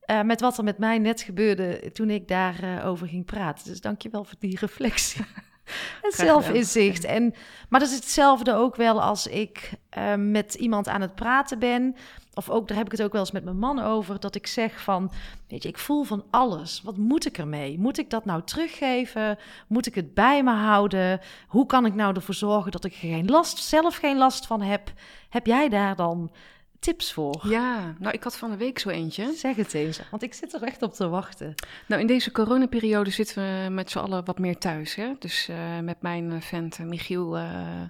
eh, 0.00 0.22
met 0.22 0.40
wat 0.40 0.58
er 0.58 0.64
met 0.64 0.78
mij 0.78 0.98
net 0.98 1.20
gebeurde 1.22 1.90
toen 1.92 2.10
ik 2.10 2.28
daarover 2.28 2.84
over 2.84 3.08
ging 3.08 3.24
praten. 3.24 3.64
Dus 3.66 3.80
dank 3.80 4.02
je 4.02 4.08
wel 4.10 4.24
voor 4.24 4.36
die 4.38 4.58
reflectie. 4.60 5.24
en 6.02 6.12
gedaan. 6.12 6.42
zelfinzicht. 6.42 7.04
En, 7.04 7.34
maar 7.68 7.80
dat 7.80 7.88
is 7.88 7.94
hetzelfde 7.94 8.54
ook 8.54 8.76
wel 8.76 9.02
als 9.02 9.26
ik 9.26 9.70
eh, 9.88 10.14
met 10.14 10.54
iemand 10.54 10.88
aan 10.88 11.00
het 11.00 11.14
praten 11.14 11.58
ben. 11.58 11.96
Of 12.34 12.50
ook, 12.50 12.68
daar 12.68 12.76
heb 12.76 12.86
ik 12.86 12.92
het 12.92 13.02
ook 13.02 13.12
wel 13.12 13.20
eens 13.20 13.30
met 13.30 13.44
mijn 13.44 13.58
man 13.58 13.82
over. 13.82 14.20
Dat 14.20 14.34
ik 14.34 14.46
zeg 14.46 14.80
van, 14.80 15.10
weet 15.48 15.62
je, 15.62 15.68
ik 15.68 15.78
voel 15.78 16.02
van 16.04 16.24
alles. 16.30 16.82
Wat 16.84 16.96
moet 16.96 17.26
ik 17.26 17.38
ermee? 17.38 17.78
Moet 17.78 17.98
ik 17.98 18.10
dat 18.10 18.24
nou 18.24 18.42
teruggeven? 18.44 19.38
Moet 19.66 19.86
ik 19.86 19.94
het 19.94 20.14
bij 20.14 20.42
me 20.42 20.52
houden? 20.52 21.20
Hoe 21.46 21.66
kan 21.66 21.86
ik 21.86 21.94
nou 21.94 22.14
ervoor 22.14 22.34
zorgen 22.34 22.72
dat 22.72 22.84
ik 22.84 22.92
er 22.92 22.98
geen 22.98 23.30
last, 23.30 23.58
zelf 23.58 23.96
geen 23.96 24.18
last 24.18 24.46
van 24.46 24.62
heb? 24.62 24.92
Heb 25.28 25.46
jij 25.46 25.68
daar 25.68 25.96
dan 25.96 26.30
tips 26.78 27.12
voor? 27.12 27.40
Ja, 27.48 27.94
nou, 27.98 28.14
ik 28.14 28.22
had 28.22 28.36
van 28.36 28.50
de 28.50 28.56
week 28.56 28.78
zo 28.78 28.88
eentje. 28.88 29.32
Zeg 29.32 29.56
het 29.56 29.74
eens, 29.74 30.00
want 30.10 30.22
ik 30.22 30.34
zit 30.34 30.54
er 30.54 30.62
echt 30.62 30.82
op 30.82 30.92
te 30.94 31.08
wachten. 31.08 31.54
Nou, 31.86 32.00
in 32.00 32.06
deze 32.06 32.30
coronaperiode 32.32 33.10
zitten 33.10 33.42
we 33.42 33.70
met 33.70 33.90
z'n 33.90 33.98
allen 33.98 34.24
wat 34.24 34.38
meer 34.38 34.58
thuis. 34.58 34.94
Hè? 34.94 35.12
Dus 35.18 35.48
eh, 35.48 35.78
met 35.78 36.02
mijn 36.02 36.32
eh, 36.32 36.40
vent 36.40 36.78
eh, 36.78 36.86
Michiel 36.86 37.36
eh, 37.36 37.82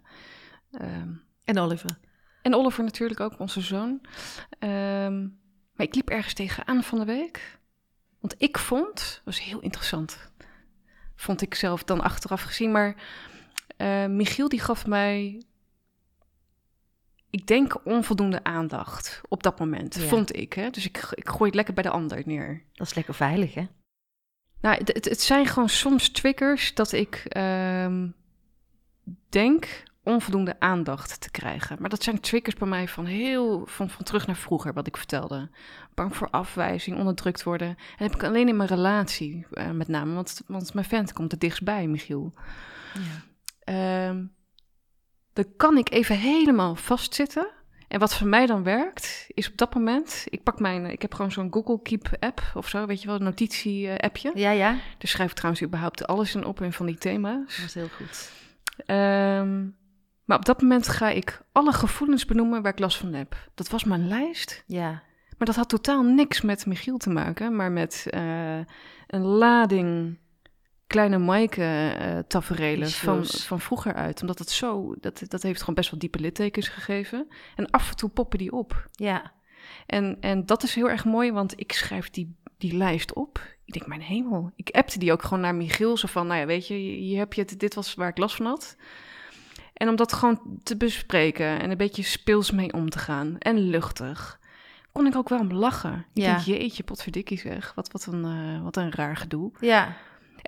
ehm, 0.70 1.12
En 1.44 1.59
Oliver? 1.59 1.98
en 2.42 2.55
Oliver 2.55 2.85
natuurlijk 2.85 3.20
ook, 3.20 3.38
onze 3.38 3.61
zoon. 3.61 4.01
Ehm, 4.59 5.20
maar 5.72 5.87
ik 5.87 5.94
liep 5.94 6.09
ergens 6.09 6.35
tegenaan 6.35 6.83
van 6.83 6.98
de 6.98 7.05
week. 7.05 7.59
Want 8.20 8.35
ik 8.38 8.59
vond, 8.59 8.94
dat 8.94 9.20
was 9.24 9.42
heel 9.42 9.61
interessant, 9.61 10.18
vond 11.16 11.42
ik 11.42 11.55
zelf 11.55 11.85
dan 11.85 12.01
achteraf 12.01 12.42
gezien. 12.42 12.72
Maar 12.72 12.94
Michiel 14.09 14.48
die 14.48 14.61
gaf 14.61 14.87
mij, 14.87 15.42
ik 17.31 17.47
denk 17.47 17.87
onvoldoende 17.87 18.45
aandacht 18.45 19.21
op 19.29 19.43
dat 19.43 19.59
moment, 19.59 19.95
Ja. 19.95 20.01
vond 20.01 20.37
ik. 20.37 20.53
Hè? 20.53 20.71
Dus 20.71 20.85
ik, 20.85 21.09
ik 21.11 21.29
gooi 21.29 21.45
het 21.45 21.55
lekker 21.55 21.75
bij 21.75 21.83
de 21.83 21.91
ander 21.91 22.23
neer. 22.25 22.62
Dat 22.73 22.87
is 22.87 22.95
lekker 22.95 23.14
veilig, 23.14 23.55
hè? 23.55 23.67
Nou, 24.61 24.77
het, 24.77 24.88
het, 24.93 25.05
het 25.05 25.21
zijn 25.21 25.47
gewoon 25.47 25.69
soms 25.69 26.11
triggers 26.11 26.75
dat 26.75 26.93
ik 26.93 27.14
ehm, 27.29 28.09
denk 29.29 29.83
onvoldoende 30.03 30.61
aandacht 30.61 31.21
te 31.21 31.31
krijgen. 31.31 31.77
Maar 31.81 31.91
dat 31.91 32.03
zijn 32.03 32.21
triggers 32.21 32.55
bij 32.55 32.69
mij 32.69 32.88
van 32.88 33.05
heel 33.05 33.67
van, 33.67 33.91
van 33.91 34.05
terug 34.05 34.27
naar 34.27 34.37
vroeger, 34.37 34.73
wat 34.73 34.87
ik 34.87 34.97
vertelde. 34.97 35.51
Bang 35.95 36.17
voor 36.17 36.31
afwijzing, 36.31 36.99
onderdrukt 36.99 37.43
worden. 37.43 37.69
En 37.69 37.77
dat 37.99 38.11
heb 38.11 38.14
ik 38.14 38.23
alleen 38.23 38.49
in 38.49 38.57
mijn 38.57 38.69
relatie 38.69 39.47
eh, 39.51 39.71
met 39.71 39.88
name, 39.88 40.14
want, 40.14 40.43
want 40.47 40.75
mijn 40.75 40.87
vent 40.87 41.12
komt 41.12 41.33
er 41.33 41.38
dichtstbij, 41.38 41.87
Michiel. 41.87 42.35
Ja. 42.95 43.27
Ehm, 44.09 44.25
dan 45.38 45.57
kan 45.57 45.79
ik 45.79 45.90
even 45.90 46.18
helemaal 46.18 46.74
vastzitten. 46.74 47.48
En 47.88 47.98
wat 47.98 48.14
voor 48.14 48.27
mij 48.27 48.46
dan 48.46 48.62
werkt, 48.62 49.27
is 49.29 49.51
op 49.51 49.57
dat 49.57 49.74
moment... 49.74 50.27
Ik 50.29 50.42
pak 50.42 50.61
mijn... 50.61 50.87
Ik 50.87 51.03
heb 51.03 51.14
gewoon 51.14 51.33
zo'n 51.33 51.53
Google 51.53 51.83
Keep 51.83 52.16
app 52.20 52.42
of 52.55 52.68
zo, 52.68 52.87
weet 52.87 53.01
je 53.01 53.07
wel, 53.07 53.16
een 53.16 53.22
notitie-appje. 53.22 54.31
Ja, 54.35 54.51
ja. 54.51 54.70
Daar 54.70 54.81
schrijf 54.98 55.31
ik 55.31 55.37
trouwens 55.37 55.64
überhaupt 55.64 56.07
alles 56.07 56.35
in 56.35 56.44
op 56.44 56.61
en 56.61 56.72
van 56.72 56.87
die 56.87 56.98
thema's. 56.98 57.57
Dat 57.57 57.66
is 57.66 57.74
heel 57.74 57.88
goed. 57.88 58.31
Ehm, 58.87 59.66
maar 60.24 60.37
op 60.37 60.44
dat 60.44 60.62
moment 60.62 60.88
ga 60.88 61.09
ik 61.09 61.40
alle 61.53 61.72
gevoelens 61.72 62.24
benoemen 62.24 62.62
waar 62.62 62.72
ik 62.72 62.79
last 62.79 62.98
van 62.98 63.12
heb. 63.12 63.37
Dat 63.55 63.68
was 63.68 63.85
mijn 63.85 64.09
lijst. 64.09 64.64
Ja. 64.66 64.90
Maar 65.38 65.46
dat 65.46 65.57
had 65.57 65.68
totaal 65.68 66.03
niks 66.03 66.40
met 66.40 66.66
Michiel 66.66 66.96
te 66.96 67.11
maken, 67.11 67.57
maar 67.57 67.72
met 67.72 68.07
eh, 68.11 68.59
een 69.07 69.22
lading 69.22 70.18
kleine 70.88 71.18
Maaike 71.18 71.62
eh 71.98 72.18
taferelen 72.18 72.90
van, 72.90 73.24
van 73.27 73.61
vroeger 73.61 73.94
uit. 73.94 74.20
Omdat 74.20 74.38
het 74.38 74.51
zo, 74.51 74.94
dat, 75.01 75.22
dat 75.29 75.42
heeft 75.42 75.61
gewoon 75.61 75.74
best 75.74 75.90
wel 75.90 75.98
diepe 75.98 76.18
littekens 76.18 76.68
gegeven. 76.68 77.29
En 77.57 77.70
af 77.70 77.90
en 77.90 77.96
toe 77.96 78.09
poppen 78.09 78.38
die 78.38 78.53
op. 78.53 78.88
Ja. 78.92 79.33
En, 79.87 80.16
en 80.20 80.46
dat 80.46 80.62
is 80.62 80.74
heel 80.74 80.90
erg 80.90 81.05
mooi, 81.05 81.33
want 81.33 81.61
ik 81.61 81.72
schrijf 81.72 82.11
die, 82.11 82.37
die 82.59 82.77
lijst 82.77 83.12
op. 83.12 83.40
Ik 83.64 83.72
denk, 83.74 83.87
mijn 83.87 84.01
hemel. 84.01 84.51
Ik 84.57 84.70
appte 84.70 84.98
die 84.98 85.12
ook 85.12 85.22
gewoon 85.22 85.40
naar 85.40 85.55
Michiel. 85.55 85.96
Zo 85.96 86.07
van, 86.07 86.27
nou 86.27 86.40
ja, 86.40 86.46
weet 86.46 86.66
je, 86.66 86.74
hier 86.74 87.18
heb 87.18 87.33
je 87.33 87.40
het. 87.40 87.61
Dit 87.61 87.74
was 87.74 87.94
waar 87.94 88.09
ik 88.09 88.18
last 88.18 88.37
van 88.37 88.46
had. 88.46 88.77
En 89.74 89.88
om 89.88 89.96
dat 89.96 90.12
gewoon 90.12 90.40
te 90.62 90.77
bespreken 90.77 91.61
en 91.61 91.70
een 91.70 91.77
beetje 91.77 92.03
speels 92.03 92.51
mee 92.51 92.72
om 92.72 92.90
te 92.90 92.98
gaan. 92.98 93.37
En 93.38 93.59
luchtig. 93.59 94.40
Kon 94.92 95.07
ik 95.07 95.16
ook 95.16 95.29
wel 95.29 95.38
om 95.38 95.53
lachen. 95.53 96.07
Ik 96.14 96.22
Ja. 96.22 96.35
denk, 96.35 96.46
jeetje, 96.46 96.83
potverdikkie 96.83 97.38
zeg. 97.38 97.72
Wat, 97.74 97.92
wat, 97.92 98.07
een, 98.07 98.24
eh, 98.24 98.62
wat 98.62 98.77
een 98.77 98.92
raar 98.92 99.16
gedoe. 99.16 99.53
Ja. 99.61 99.96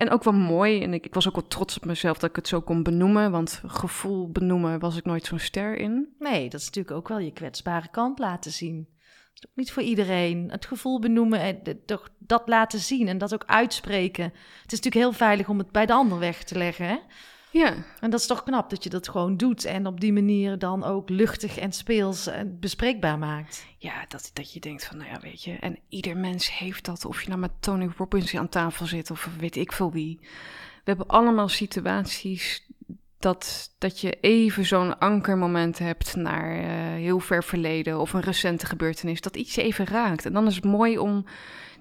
En 0.01 0.09
ook 0.09 0.23
wel 0.23 0.33
mooi. 0.33 0.81
En 0.83 0.93
ik, 0.93 1.05
ik 1.05 1.13
was 1.13 1.27
ook 1.27 1.35
wel 1.35 1.47
trots 1.47 1.77
op 1.77 1.85
mezelf 1.85 2.17
dat 2.17 2.29
ik 2.29 2.35
het 2.35 2.47
zo 2.47 2.61
kon 2.61 2.83
benoemen. 2.83 3.31
Want 3.31 3.61
gevoel 3.65 4.29
benoemen 4.31 4.79
was 4.79 4.97
ik 4.97 5.05
nooit 5.05 5.25
zo'n 5.25 5.39
ster 5.39 5.77
in. 5.77 6.15
Nee, 6.19 6.49
dat 6.49 6.59
is 6.59 6.65
natuurlijk 6.65 6.95
ook 6.95 7.07
wel 7.07 7.19
je 7.19 7.31
kwetsbare 7.33 7.87
kant 7.91 8.19
laten 8.19 8.51
zien. 8.51 8.87
Is 9.33 9.45
ook 9.49 9.55
niet 9.55 9.71
voor 9.71 9.83
iedereen. 9.83 10.51
Het 10.51 10.65
gevoel 10.65 10.99
benoemen 10.99 11.39
en 11.39 11.59
de- 11.63 11.85
toch 11.85 12.09
dat 12.17 12.47
laten 12.47 12.79
zien 12.79 13.07
en 13.07 13.17
dat 13.17 13.33
ook 13.33 13.43
uitspreken. 13.45 14.23
Het 14.23 14.71
is 14.71 14.79
natuurlijk 14.79 14.95
heel 14.95 15.13
veilig 15.13 15.49
om 15.49 15.57
het 15.57 15.71
bij 15.71 15.85
de 15.85 15.93
ander 15.93 16.19
weg 16.19 16.43
te 16.43 16.57
leggen. 16.57 16.85
Hè? 16.87 16.97
Ja, 17.51 17.73
En 17.99 18.09
dat 18.09 18.19
is 18.19 18.25
toch 18.25 18.43
knap 18.43 18.69
dat 18.69 18.83
je 18.83 18.89
dat 18.89 19.09
gewoon 19.09 19.37
doet 19.37 19.65
en 19.65 19.87
op 19.87 19.99
die 19.99 20.13
manier 20.13 20.59
dan 20.59 20.83
ook 20.83 21.09
luchtig 21.09 21.57
en 21.57 21.71
speels 21.71 22.27
en 22.27 22.59
bespreekbaar 22.59 23.17
maakt. 23.19 23.65
Ja, 23.77 24.05
dat, 24.07 24.31
dat 24.33 24.53
je 24.53 24.59
denkt 24.59 24.85
van, 24.85 24.97
nou 24.97 25.09
ja, 25.09 25.19
weet 25.19 25.43
je, 25.43 25.53
en 25.53 25.79
ieder 25.89 26.17
mens 26.17 26.57
heeft 26.57 26.85
dat. 26.85 27.05
Of 27.05 27.21
je 27.21 27.27
nou 27.27 27.39
met 27.39 27.51
Tony 27.59 27.89
Robbins 27.97 28.35
aan 28.35 28.49
tafel 28.49 28.85
zit 28.85 29.11
of 29.11 29.29
weet 29.39 29.55
ik 29.55 29.71
veel 29.71 29.91
wie. 29.91 30.17
We 30.83 30.83
hebben 30.83 31.07
allemaal 31.07 31.49
situaties 31.49 32.67
dat, 33.19 33.75
dat 33.77 33.99
je 33.99 34.17
even 34.21 34.65
zo'n 34.65 34.99
ankermoment 34.99 35.79
hebt 35.79 36.15
naar 36.15 36.57
eh, 36.57 36.67
heel 37.01 37.19
ver 37.19 37.43
verleden 37.43 37.99
of 37.99 38.13
een 38.13 38.21
recente 38.21 38.65
gebeurtenis. 38.65 39.21
Dat 39.21 39.35
iets 39.35 39.55
je 39.55 39.61
even 39.61 39.85
raakt. 39.85 40.25
En 40.25 40.33
dan 40.33 40.47
is 40.47 40.55
het 40.55 40.65
mooi 40.65 40.97
om 40.97 41.25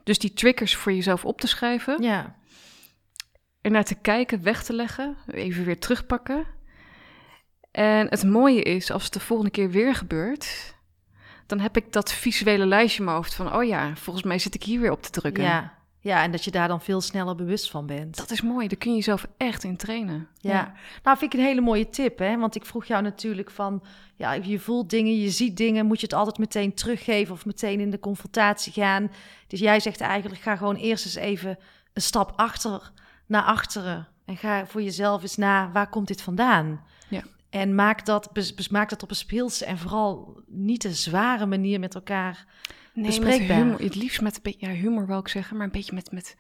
dus 0.05 0.19
die 0.19 0.33
triggers 0.33 0.77
voor 0.77 0.93
jezelf 0.93 1.25
op 1.25 1.41
te 1.41 1.47
schrijven. 1.47 2.03
Ja, 2.03 2.37
er 3.61 3.71
naar 3.71 3.85
te 3.85 3.95
kijken, 3.95 4.43
weg 4.43 4.65
te 4.65 4.73
leggen, 4.73 5.17
even 5.27 5.65
weer 5.65 5.79
terugpakken. 5.79 6.47
En 7.71 8.07
het 8.09 8.25
mooie 8.25 8.63
is, 8.63 8.91
als 8.91 9.05
het 9.05 9.13
de 9.13 9.21
volgende 9.21 9.51
keer 9.51 9.71
weer 9.71 9.95
gebeurt, 9.95 10.75
dan 11.47 11.61
heb 11.61 11.77
ik 11.77 11.93
dat 11.93 12.13
visuele 12.13 12.67
lijstje 12.67 12.99
in 12.99 13.05
mijn 13.05 13.17
hoofd 13.17 13.35
van, 13.35 13.55
oh 13.55 13.65
ja, 13.65 13.97
volgens 13.97 14.25
mij 14.25 14.39
zit 14.39 14.55
ik 14.55 14.63
hier 14.63 14.81
weer 14.81 14.91
op 14.91 15.03
te 15.03 15.11
drukken. 15.11 15.43
ja, 15.45 15.79
Ja, 16.03 16.23
en 16.23 16.31
dat 16.31 16.45
je 16.45 16.51
daar 16.51 16.69
dan 16.69 16.81
veel 16.81 17.01
sneller 17.01 17.35
bewust 17.35 17.71
van 17.71 17.87
bent. 17.87 18.17
Dat 18.17 18.31
is 18.31 18.43
mooi, 18.43 18.69
daar 18.69 18.79
kun 18.79 18.91
je 18.91 18.97
jezelf 18.97 19.27
echt 19.37 19.65
in 19.65 19.77
trainen. 19.77 20.29
Ja. 20.37 20.75
nou 21.03 21.19
vind 21.19 21.33
ik 21.33 21.39
een 21.39 21.47
hele 21.47 21.61
mooie 21.61 21.89
tip, 21.89 22.19
hè? 22.19 22.39
Want 22.39 22.55
ik 22.55 22.65
vroeg 22.65 22.85
jou 22.85 23.03
natuurlijk 23.03 23.51
van, 23.51 23.83
ja, 24.17 24.33
je 24.33 24.59
voelt 24.59 24.91
dingen, 24.91 25.21
je 25.21 25.31
ziet 25.31 25.57
dingen, 25.57 25.87
moet 25.87 26.01
je 26.01 26.07
het 26.07 26.15
altijd 26.15 26.39
meteen 26.39 26.75
teruggeven 26.75 27.35
of 27.35 27.47
meteen 27.47 27.81
in 27.81 27.91
de 27.91 27.99
confrontatie 27.99 28.73
gaan? 28.73 29.11
Dus 29.47 29.61
jij 29.61 29.81
zegt 29.81 30.01
eigenlijk, 30.01 30.43
ga 30.43 30.57
gewoon 30.57 30.77
eerst 30.77 31.05
eens 31.05 31.15
even 31.15 31.59
een 31.93 32.03
stap 32.03 32.33
achter, 32.37 32.93
naar 33.31 33.43
achteren 33.43 34.09
en 34.25 34.37
ga 34.37 34.67
voor 34.67 34.83
jezelf 34.83 35.23
eens 35.23 35.37
na, 35.37 35.71
waar 35.73 35.89
komt 35.89 36.09
dit 36.09 36.23
vandaan? 36.23 36.85
Ja. 37.09 37.23
En 37.51 37.75
maak 37.75 38.07
dat, 38.07 38.33
bes, 38.33 38.69
maak 38.69 38.89
dat 38.89 39.03
op 39.03 39.11
een 39.11 39.17
speelse 39.17 39.65
en 39.65 39.79
vooral 39.79 40.43
niet 40.47 40.85
een 40.85 40.95
zware 40.95 41.47
manier 41.47 41.81
met 41.81 41.95
elkaar 41.95 42.47
Nee, 42.95 43.21
met 43.21 43.39
humor. 43.39 43.81
Het 43.81 43.95
liefst 43.95 44.21
met 44.21 44.37
een 44.37 44.43
beetje 44.43 44.67
ja, 44.67 44.73
humor, 44.73 45.07
wil 45.07 45.19
ik 45.19 45.29
zeggen, 45.29 45.57
maar 45.57 45.67
een 45.67 45.73
beetje 45.73 45.95
met, 45.95 46.13
met 46.13 46.37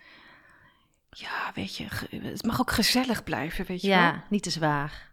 ja, 1.11 1.50
weet 1.55 1.76
je, 1.76 1.87
het 2.11 2.44
mag 2.44 2.61
ook 2.61 2.70
gezellig 2.70 3.24
blijven, 3.24 3.66
weet 3.66 3.81
je 3.81 3.88
ja, 3.88 4.11
wel. 4.11 4.20
niet 4.29 4.42
te 4.42 4.50
zwaar. 4.50 5.12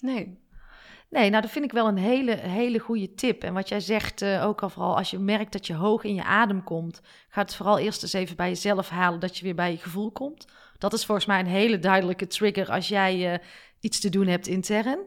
Nee. 0.00 0.38
Nee, 1.08 1.30
nou 1.30 1.42
dat 1.42 1.50
vind 1.50 1.64
ik 1.64 1.72
wel 1.72 1.88
een 1.88 1.96
hele, 1.98 2.36
hele 2.36 2.78
goede 2.78 3.14
tip. 3.14 3.42
En 3.42 3.54
wat 3.54 3.68
jij 3.68 3.80
zegt, 3.80 4.22
uh, 4.22 4.44
ook 4.44 4.62
al 4.62 4.68
vooral 4.68 4.96
als 4.96 5.10
je 5.10 5.18
merkt 5.18 5.52
dat 5.52 5.66
je 5.66 5.74
hoog 5.74 6.04
in 6.04 6.14
je 6.14 6.24
adem 6.24 6.64
komt, 6.64 7.00
ga 7.28 7.40
het 7.40 7.54
vooral 7.54 7.78
eerst 7.78 8.02
eens 8.02 8.12
even 8.12 8.36
bij 8.36 8.48
jezelf 8.48 8.88
halen 8.88 9.20
dat 9.20 9.36
je 9.36 9.44
weer 9.44 9.54
bij 9.54 9.70
je 9.70 9.78
gevoel 9.78 10.10
komt. 10.10 10.46
Dat 10.80 10.92
is 10.92 11.04
volgens 11.04 11.26
mij 11.26 11.40
een 11.40 11.46
hele 11.46 11.78
duidelijke 11.78 12.26
trigger 12.26 12.70
als 12.70 12.88
jij 12.88 13.32
uh, 13.32 13.38
iets 13.80 14.00
te 14.00 14.08
doen 14.08 14.26
hebt 14.26 14.46
intern. 14.46 14.98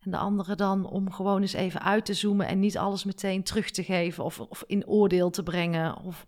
En 0.00 0.10
de 0.10 0.16
andere 0.16 0.54
dan 0.54 0.86
om 0.86 1.12
gewoon 1.12 1.40
eens 1.40 1.52
even 1.52 1.82
uit 1.82 2.04
te 2.04 2.14
zoomen 2.14 2.46
en 2.46 2.58
niet 2.58 2.78
alles 2.78 3.04
meteen 3.04 3.42
terug 3.42 3.70
te 3.70 3.84
geven 3.84 4.24
of, 4.24 4.40
of 4.40 4.64
in 4.66 4.86
oordeel 4.86 5.30
te 5.30 5.42
brengen. 5.42 5.96
Of, 5.96 6.26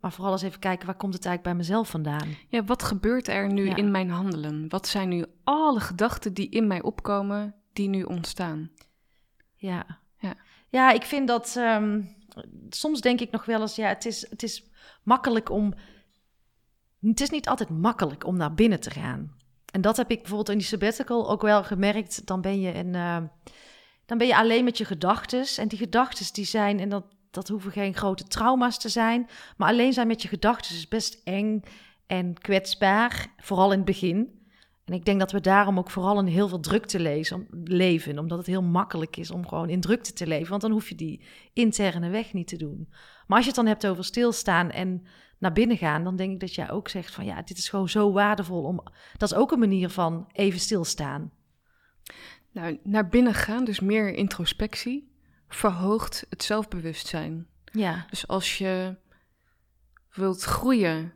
maar 0.00 0.12
vooral 0.12 0.32
eens 0.32 0.42
even 0.42 0.58
kijken, 0.60 0.86
waar 0.86 0.96
komt 0.96 1.14
het 1.14 1.24
eigenlijk 1.26 1.56
bij 1.56 1.66
mezelf 1.66 1.88
vandaan? 1.90 2.28
Ja, 2.48 2.64
wat 2.64 2.82
gebeurt 2.82 3.28
er 3.28 3.52
nu 3.52 3.66
Ja. 3.66 3.76
in 3.76 3.90
mijn 3.90 4.10
handelen? 4.10 4.68
Wat 4.68 4.88
zijn 4.88 5.08
nu 5.08 5.24
alle 5.44 5.80
gedachten 5.80 6.34
die 6.34 6.48
in 6.48 6.66
mij 6.66 6.82
opkomen, 6.82 7.54
die 7.72 7.88
nu 7.88 8.02
ontstaan? 8.02 8.70
Ja, 9.54 10.00
Ja. 10.18 10.34
ja 10.68 10.90
ik 10.92 11.02
vind 11.02 11.28
dat 11.28 11.54
ehm, 11.56 12.02
soms 12.68 13.00
denk 13.00 13.20
ik 13.20 13.30
nog 13.30 13.44
wel 13.44 13.60
eens, 13.60 13.76
ja, 13.76 13.88
het 13.88 14.04
is, 14.06 14.30
het 14.30 14.42
is 14.42 14.70
makkelijk 15.02 15.50
om. 15.50 15.74
Het 17.00 17.20
is 17.20 17.30
niet 17.30 17.48
altijd 17.48 17.68
makkelijk 17.68 18.26
om 18.26 18.36
naar 18.36 18.54
binnen 18.54 18.80
te 18.80 18.90
gaan. 18.90 19.34
En 19.72 19.80
dat 19.80 19.96
heb 19.96 20.10
ik 20.10 20.18
bijvoorbeeld 20.18 20.48
in 20.48 20.58
die 20.58 20.66
sabbatical 20.66 21.30
ook 21.30 21.42
wel 21.42 21.64
gemerkt. 21.64 22.26
Dan 22.26 22.40
ben 22.40 22.60
je, 22.60 22.74
een, 22.74 22.94
eh, 22.94 23.22
dan 24.06 24.18
ben 24.18 24.26
je 24.26 24.36
alleen 24.36 24.64
met 24.64 24.78
je 24.78 24.84
gedachten. 24.84 25.46
En 25.56 25.68
die 25.68 25.78
gedachten 25.78 26.34
die 26.34 26.44
zijn, 26.44 26.80
en 26.80 26.88
dat, 26.88 27.04
dat 27.30 27.48
hoeven 27.48 27.72
geen 27.72 27.94
grote 27.94 28.24
trauma's 28.24 28.78
te 28.78 28.88
zijn. 28.88 29.28
Maar 29.56 29.68
alleen 29.68 29.92
zijn 29.92 30.06
met 30.06 30.22
je 30.22 30.28
gedachten 30.28 30.74
is 30.74 30.88
best 30.88 31.20
eng 31.24 31.62
en 32.06 32.38
kwetsbaar. 32.38 33.26
Vooral 33.36 33.70
in 33.70 33.76
het 33.76 33.86
begin. 33.86 34.44
En 34.84 34.94
ik 34.94 35.04
denk 35.04 35.18
dat 35.18 35.32
we 35.32 35.40
daarom 35.40 35.78
ook 35.78 35.90
vooral 35.90 36.18
in 36.18 36.26
heel 36.26 36.48
veel 36.48 36.60
drukte 36.60 37.00
lezen, 37.00 37.36
om, 37.36 37.46
leven. 37.64 38.18
Omdat 38.18 38.38
het 38.38 38.46
heel 38.46 38.62
makkelijk 38.62 39.16
is 39.16 39.30
om 39.30 39.48
gewoon 39.48 39.68
in 39.68 39.80
drukte 39.80 40.12
te 40.12 40.26
leven. 40.26 40.50
Want 40.50 40.62
dan 40.62 40.70
hoef 40.70 40.88
je 40.88 40.94
die 40.94 41.24
interne 41.52 42.08
weg 42.08 42.32
niet 42.32 42.48
te 42.48 42.56
doen. 42.56 42.86
Maar 43.26 43.36
als 43.36 43.40
je 43.40 43.46
het 43.46 43.54
dan 43.54 43.66
hebt 43.66 43.86
over 43.86 44.04
stilstaan 44.04 44.70
en 44.70 45.06
naar 45.38 45.52
binnen 45.52 45.76
gaan, 45.76 46.04
dan 46.04 46.16
denk 46.16 46.32
ik 46.32 46.40
dat 46.40 46.54
jij 46.54 46.70
ook 46.70 46.88
zegt 46.88 47.14
van 47.14 47.24
ja, 47.24 47.42
dit 47.42 47.58
is 47.58 47.68
gewoon 47.68 47.88
zo 47.88 48.12
waardevol 48.12 48.62
om. 48.62 48.82
Dat 49.16 49.30
is 49.30 49.36
ook 49.36 49.52
een 49.52 49.58
manier 49.58 49.88
van 49.90 50.28
even 50.32 50.60
stilstaan. 50.60 51.32
Nou, 52.52 52.78
naar 52.82 53.08
binnen 53.08 53.34
gaan, 53.34 53.64
dus 53.64 53.80
meer 53.80 54.14
introspectie, 54.14 55.12
verhoogt 55.48 56.26
het 56.28 56.42
zelfbewustzijn. 56.42 57.46
Ja, 57.64 58.06
Dus 58.10 58.28
als 58.28 58.58
je 58.58 58.96
wilt 60.12 60.42
groeien 60.42 61.12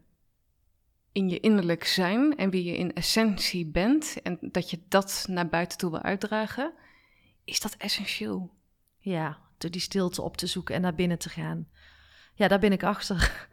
in 1.13 1.29
je 1.29 1.41
innerlijk 1.41 1.85
zijn 1.85 2.37
en 2.37 2.51
wie 2.51 2.65
je 2.65 2.77
in 2.77 2.93
essentie 2.93 3.67
bent 3.67 4.23
en 4.23 4.39
dat 4.41 4.71
je 4.71 4.83
dat 4.89 5.25
naar 5.29 5.49
buiten 5.49 5.79
toe 5.79 5.91
wil 5.91 6.03
uitdragen, 6.03 6.73
is 7.45 7.61
dat 7.61 7.75
essentieel. 7.75 8.55
ja, 8.99 9.39
door 9.59 9.71
die 9.71 9.81
stilte 9.81 10.23
op 10.23 10.37
te 10.37 10.47
zoeken 10.47 10.75
en 10.75 10.81
naar 10.81 10.95
binnen 10.95 11.19
te 11.19 11.29
gaan. 11.29 11.69
Ja, 12.41 12.49
daar 12.49 12.59
ben 12.59 12.73
ik 12.73 12.83
achter. 12.83 13.49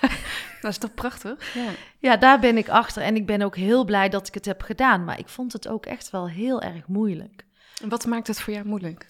Dat 0.60 0.70
is 0.70 0.78
toch 0.78 0.94
prachtig? 0.94 1.54
Ja. 1.54 1.70
Ja, 1.98 2.16
daar 2.16 2.40
ben 2.40 2.56
ik 2.56 2.68
achter. 2.68 3.02
En 3.02 3.16
ik 3.16 3.26
ben 3.26 3.42
ook 3.42 3.56
heel 3.56 3.84
blij 3.84 4.08
dat 4.08 4.28
ik 4.28 4.34
het 4.34 4.44
heb 4.44 4.62
gedaan. 4.62 5.04
Maar 5.04 5.18
ik 5.18 5.28
vond 5.28 5.52
het 5.52 5.68
ook 5.68 5.86
echt 5.86 6.10
wel 6.10 6.28
heel 6.28 6.62
erg 6.62 6.86
moeilijk. 6.86 7.44
En 7.82 7.88
wat 7.88 8.06
maakt 8.06 8.26
het 8.26 8.40
voor 8.40 8.52
jou 8.52 8.66
moeilijk? 8.66 9.06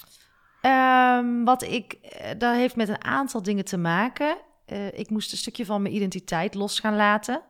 Ehm, 0.61 1.45
wat 1.45 1.63
ik, 1.63 1.93
eh, 1.93 2.31
dat 2.39 2.55
heeft 2.55 2.77
met 2.77 2.89
een 2.89 3.05
aantal 3.05 3.43
dingen 3.43 3.65
te 3.65 3.77
maken. 3.77 4.37
Eh, 4.67 4.99
ik 4.99 5.11
moest 5.11 5.33
een 5.33 5.39
stukje 5.39 5.65
van 5.65 5.83
mijn 5.83 5.95
identiteit 5.95 6.55
los 6.55 6.81
gaan 6.81 6.97
laten. 6.97 7.43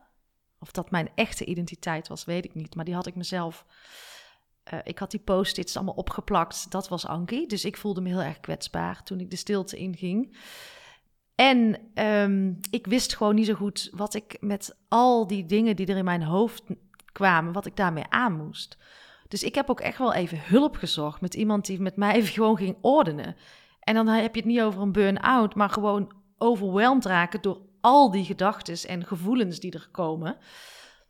Of 0.59 0.71
dat 0.71 0.91
mijn 0.91 1.09
echte 1.15 1.45
identiteit 1.45 2.07
was, 2.07 2.25
weet 2.25 2.45
ik 2.45 2.53
niet. 2.55 2.75
Maar 2.75 2.85
die 2.85 2.95
had 2.95 3.07
ik 3.07 3.15
mezelf. 3.15 3.65
eh, 4.63 4.79
ik 4.83 4.99
had 4.99 5.11
die 5.11 5.19
post-its 5.19 5.75
allemaal 5.75 5.93
opgeplakt. 5.93 6.71
Dat 6.71 6.87
was 6.89 7.05
Ankie. 7.05 7.47
Dus 7.47 7.65
ik 7.65 7.77
voelde 7.77 8.01
me 8.01 8.09
heel 8.09 8.21
erg 8.21 8.39
kwetsbaar 8.39 9.03
toen 9.03 9.19
ik 9.19 9.29
de 9.29 9.35
stilte 9.35 9.77
inging. 9.77 10.37
En 11.41 11.77
ehm, 11.93 12.53
ik 12.69 12.87
wist 12.87 13.15
gewoon 13.15 13.35
niet 13.35 13.45
zo 13.45 13.53
goed 13.53 13.89
wat 13.93 14.13
ik 14.13 14.37
met 14.39 14.75
al 14.87 15.27
die 15.27 15.45
dingen 15.45 15.75
die 15.75 15.87
er 15.87 15.97
in 15.97 16.03
mijn 16.03 16.23
hoofd 16.23 16.63
kwamen, 17.11 17.53
wat 17.53 17.65
ik 17.65 17.75
daarmee 17.75 18.05
aan 18.09 18.33
moest. 18.33 18.77
Dus 19.27 19.43
ik 19.43 19.55
heb 19.55 19.69
ook 19.69 19.79
echt 19.79 19.97
wel 19.97 20.13
even 20.13 20.39
hulp 20.41 20.75
gezocht 20.75 21.21
met 21.21 21.33
iemand 21.33 21.65
die 21.65 21.81
met 21.81 21.95
mij 21.95 22.13
even 22.15 22.33
gewoon 22.33 22.57
ging 22.57 22.77
ordenen. 22.81 23.35
En 23.79 23.93
dan 23.95 24.07
heb 24.07 24.35
je 24.35 24.41
het 24.41 24.49
niet 24.49 24.61
over 24.61 24.81
een 24.81 24.91
burn-out, 24.91 25.55
maar 25.55 25.69
gewoon 25.69 26.11
overweldigd 26.37 27.05
raken 27.05 27.41
door 27.41 27.61
al 27.81 28.11
die 28.11 28.25
gedachten 28.25 28.89
en 28.89 29.05
gevoelens 29.05 29.59
die 29.59 29.71
er 29.71 29.89
komen. 29.91 30.37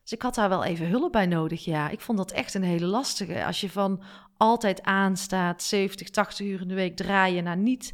Dus 0.02 0.12
ik 0.12 0.22
had 0.22 0.36
daar 0.36 0.50
wel 0.50 0.64
even 0.64 0.88
hulp 0.88 1.12
bij 1.12 1.26
nodig, 1.26 1.66
ja. 1.66 1.90
Ik 1.90 2.02
vond 2.02 2.18
dat 2.18 2.32
echt 2.32 2.54
een 2.54 2.64
hele 2.64 2.86
lastige. 2.86 3.46
Als 3.46 3.62
je 3.62 3.70
van 3.70 4.04
altijd 4.38 4.84
aanstaat, 4.84 5.64
70, 5.64 6.10
80 6.10 6.46
uur 6.46 6.62
in 6.62 6.68
de 6.68 6.74
week 6.74 6.96
draaien 6.96 7.44
naar 7.44 7.58
niet. 7.58 7.94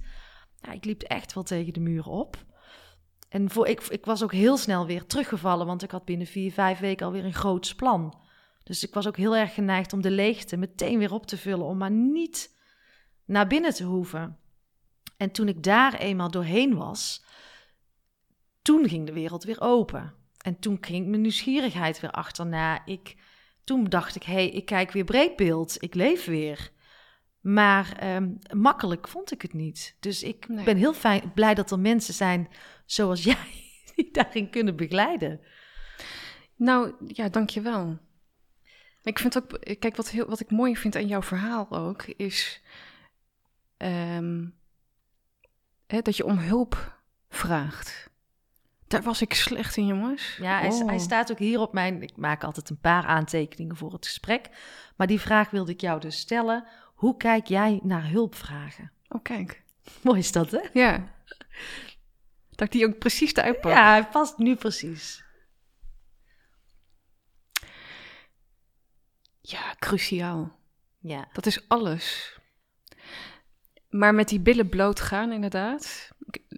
Ik 0.72 0.86
liep 0.86 1.02
echt 1.02 1.34
wel 1.34 1.44
tegen 1.44 1.74
de 1.74 1.80
muur 1.80 2.08
op. 2.08 2.46
En 3.30 3.50
voor, 3.50 3.68
ik, 3.68 3.82
ik 3.82 4.06
was 4.06 4.24
ook 4.24 4.32
heel 4.32 4.58
snel 4.58 4.86
weer 4.86 5.06
teruggevallen, 5.06 5.66
want 5.66 5.84
ik 5.84 5.92
had 5.92 6.06
binnen 6.06 6.28
vier, 6.28 6.52
vijf 6.52 6.80
weken 6.80 7.06
alweer 7.06 7.26
een 7.26 7.34
groots 7.34 7.76
plan. 7.76 8.20
Dus 8.64 8.84
ik 8.84 8.94
was 8.94 9.08
ook 9.08 9.18
heel 9.18 9.36
erg 9.36 9.54
geneigd 9.54 9.94
om 9.94 10.02
de 10.02 10.12
leegte 10.12 10.58
meteen 10.58 11.00
weer 11.00 11.14
op 11.14 11.26
te 11.26 11.38
vullen, 11.38 11.66
om 11.66 11.78
maar 11.78 11.92
niet 11.92 12.56
naar 13.26 13.48
binnen 13.48 13.74
te 13.74 13.84
hoeven. 13.84 14.38
En 15.18 15.32
toen 15.32 15.48
ik 15.48 15.64
daar 15.64 15.94
eenmaal 15.94 16.32
doorheen 16.32 16.76
was, 16.76 17.26
toen 18.62 18.90
ging 18.90 19.06
de 19.06 19.14
wereld 19.14 19.44
weer 19.44 19.62
open. 19.62 20.14
En 20.38 20.60
toen 20.60 20.78
ging 20.82 21.08
mijn 21.08 21.22
nieuwsgierigheid 21.22 22.00
weer 22.00 22.12
achterna. 22.12 22.86
Ik, 22.86 23.16
toen 23.64 23.84
dacht 23.84 24.16
ik, 24.16 24.24
hé, 24.24 24.34
hey, 24.34 24.50
ik 24.50 24.66
kijk 24.66 24.92
weer 24.92 25.04
breedbeeld, 25.04 25.76
ik 25.80 25.94
leef 25.96 26.26
weer. 26.26 26.72
Maar 27.48 27.92
ehm, 28.00 28.30
makkelijk 28.56 29.08
vond 29.08 29.32
ik 29.32 29.42
het 29.42 29.54
niet. 29.54 29.96
Dus 30.00 30.24
ik 30.24 30.48
Nee. 30.48 30.66
ben 30.66 30.78
heel 30.78 30.94
fijn, 30.94 31.32
blij 31.34 31.54
dat 31.54 31.72
er 31.72 31.80
mensen 31.80 32.14
zijn 32.14 32.48
zoals 32.86 33.24
jij 33.34 33.46
die 33.96 34.12
daarin 34.12 34.50
kunnen 34.50 34.76
begeleiden. 34.76 35.40
Nou, 36.56 36.94
ja, 37.08 37.30
dankjewel. 37.30 37.98
Ik 39.04 39.20
vind 39.20 39.38
ook, 39.38 39.60
kijk, 39.80 39.96
wat, 39.96 40.10
heel, 40.10 40.26
wat 40.28 40.40
ik 40.40 40.52
mooi 40.52 40.78
vind 40.78 40.96
aan 40.96 41.08
jouw 41.08 41.22
verhaal 41.22 41.72
ook, 41.72 42.04
is 42.04 42.62
ehm, 43.78 44.46
hè, 45.88 46.02
dat 46.02 46.18
je 46.18 46.26
om 46.26 46.38
hulp 46.38 47.02
vraagt. 47.30 48.10
Daar 48.88 49.04
was 49.04 49.22
ik 49.22 49.34
slecht 49.34 49.78
in, 49.78 49.86
jongens. 49.86 50.38
Ja, 50.42 50.60
hij, 50.60 50.70
Oh. 50.70 50.88
hij 50.88 51.00
staat 51.00 51.32
ook 51.32 51.40
hier 51.40 51.60
op 51.60 51.74
mijn. 51.74 52.02
Ik 52.02 52.18
maak 52.18 52.44
altijd 52.44 52.70
een 52.70 52.80
paar 52.80 53.06
aantekeningen 53.06 53.76
voor 53.76 53.94
het 53.94 54.06
gesprek. 54.06 54.50
Maar 54.96 55.08
die 55.08 55.20
vraag 55.20 55.50
wilde 55.50 55.72
ik 55.72 55.82
jou 55.82 56.00
dus 56.00 56.20
stellen. 56.20 56.68
Hoe 56.98 57.18
kijk 57.18 57.46
jij 57.46 57.80
naar 57.84 58.10
hulpvragen? 58.10 58.92
Oh, 59.08 59.22
kijk. 59.24 59.64
Mooi 60.02 60.20
is 60.20 60.32
dat, 60.32 60.52
hè? 60.52 60.60
Ja. 60.74 61.12
Dat 62.50 62.68
ik 62.68 62.72
die 62.72 62.86
ook 62.88 62.98
precies 62.98 63.36
eruit 63.36 63.62
pak. 63.62 63.72
Ja, 63.72 63.90
hij 63.90 64.08
past 64.08 64.38
nu 64.38 64.56
precies. 64.56 65.26
ja, 69.42 69.76
cruciaal. 69.80 70.60
Ja, 71.00 71.28
Dat 71.34 71.46
is 71.46 71.68
alles. 71.68 72.38
Maar 73.90 74.16
met 74.16 74.30
die 74.30 74.40
billen 74.40 74.70
bloot 74.70 75.00
gaan, 75.00 75.32
inderdaad. 75.32 76.12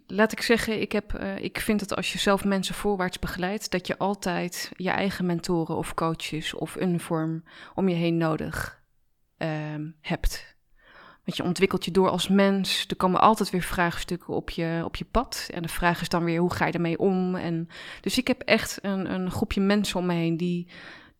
Laat 0.07 0.31
ik 0.31 0.41
zeggen, 0.41 0.81
ik, 0.81 0.91
heb, 0.91 1.13
eh, 1.13 1.37
ik 1.37 1.59
vind 1.59 1.79
dat 1.79 1.95
als 1.95 2.11
je 2.13 2.19
zelf 2.19 2.43
mensen 2.43 2.75
voorwaarts 2.75 3.19
begeleidt, 3.19 3.71
dat 3.71 3.87
je 3.87 3.97
altijd 3.97 4.71
je 4.75 4.89
eigen 4.89 5.25
mentoren 5.25 5.75
of 5.75 5.93
coaches 5.93 6.53
of 6.53 6.75
een 6.75 6.99
vorm 6.99 7.43
om 7.75 7.89
je 7.89 7.95
heen 7.95 8.17
nodig 8.17 8.78
ehm, 9.39 9.89
hebt. 10.01 10.57
Want 11.23 11.37
je 11.37 11.43
ontwikkelt 11.43 11.85
je 11.85 11.91
door 11.91 12.09
als 12.09 12.27
mens. 12.27 12.85
Er 12.87 12.95
komen 12.95 13.21
altijd 13.21 13.49
weer 13.49 13.61
vraagstukken 13.61 14.33
op 14.33 14.49
je, 14.49 14.81
op 14.85 14.95
je 14.95 15.05
pad. 15.05 15.49
En 15.53 15.61
de 15.61 15.67
vraag 15.67 16.01
is 16.01 16.09
dan 16.09 16.23
weer, 16.23 16.39
hoe 16.39 16.53
ga 16.53 16.65
je 16.65 16.71
ermee 16.71 16.99
om? 16.99 17.35
En, 17.35 17.67
dus 18.01 18.17
ik 18.17 18.27
heb 18.27 18.41
echt 18.41 18.79
een, 18.81 19.13
een 19.13 19.31
groepje 19.31 19.61
mensen 19.61 19.99
om 19.99 20.05
me 20.05 20.13
heen 20.13 20.37
die, 20.37 20.67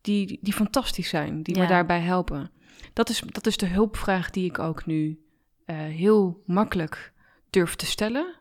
die, 0.00 0.38
die 0.42 0.52
fantastisch 0.52 1.08
zijn. 1.08 1.42
Die 1.42 1.58
me 1.58 1.66
daarbij 1.66 2.00
helpen. 2.00 2.50
Dat 2.92 3.08
is, 3.08 3.22
dat 3.26 3.46
is 3.46 3.56
de 3.56 3.66
hulpvraag 3.66 4.30
die 4.30 4.44
ik 4.44 4.58
ook 4.58 4.86
nu 4.86 5.20
eh, 5.64 5.76
heel 5.76 6.42
makkelijk 6.46 7.12
durf 7.50 7.76
te 7.76 7.86
stellen. 7.86 8.34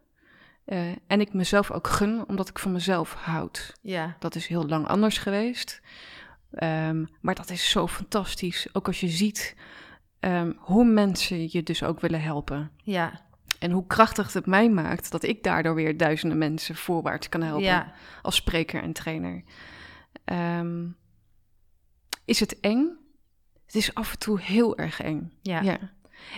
Eh, 0.65 0.89
en 1.07 1.21
ik 1.21 1.33
mezelf 1.33 1.71
ook 1.71 1.87
gun, 1.87 2.27
omdat 2.27 2.49
ik 2.49 2.59
van 2.59 2.71
mezelf 2.71 3.13
houd. 3.13 3.73
Ja. 3.81 4.15
Dat 4.19 4.35
is 4.35 4.47
heel 4.47 4.65
lang 4.65 4.87
anders 4.87 5.17
geweest. 5.17 5.81
Ehm, 6.51 7.05
maar 7.21 7.35
dat 7.35 7.49
is 7.49 7.69
zo 7.69 7.87
fantastisch. 7.87 8.67
Ook 8.73 8.87
als 8.87 8.99
je 8.99 9.07
ziet 9.07 9.55
ehm, 10.19 10.51
hoe 10.57 10.85
mensen 10.85 11.47
je 11.51 11.63
dus 11.63 11.83
ook 11.83 11.99
willen 11.99 12.21
helpen. 12.21 12.71
Ja. 12.83 13.27
En 13.59 13.71
hoe 13.71 13.87
krachtig 13.87 14.33
het 14.33 14.45
mij 14.45 14.69
maakt 14.69 15.11
dat 15.11 15.23
ik 15.23 15.43
daardoor 15.43 15.75
weer 15.75 15.97
duizenden 15.97 16.37
mensen 16.37 16.75
voorwaarts 16.75 17.29
kan 17.29 17.41
helpen. 17.41 17.63
Ja. 17.63 17.93
Als 18.21 18.35
spreker 18.35 18.81
en 18.81 18.93
trainer. 18.93 19.43
Ehm, 20.25 20.87
is 22.25 22.39
het 22.39 22.59
eng? 22.59 22.97
Het 23.65 23.75
is 23.75 23.93
af 23.93 24.11
en 24.11 24.19
toe 24.19 24.39
heel 24.41 24.77
erg 24.77 25.01
eng. 25.01 25.33
Ja. 25.41 25.61
Ja. 25.61 25.77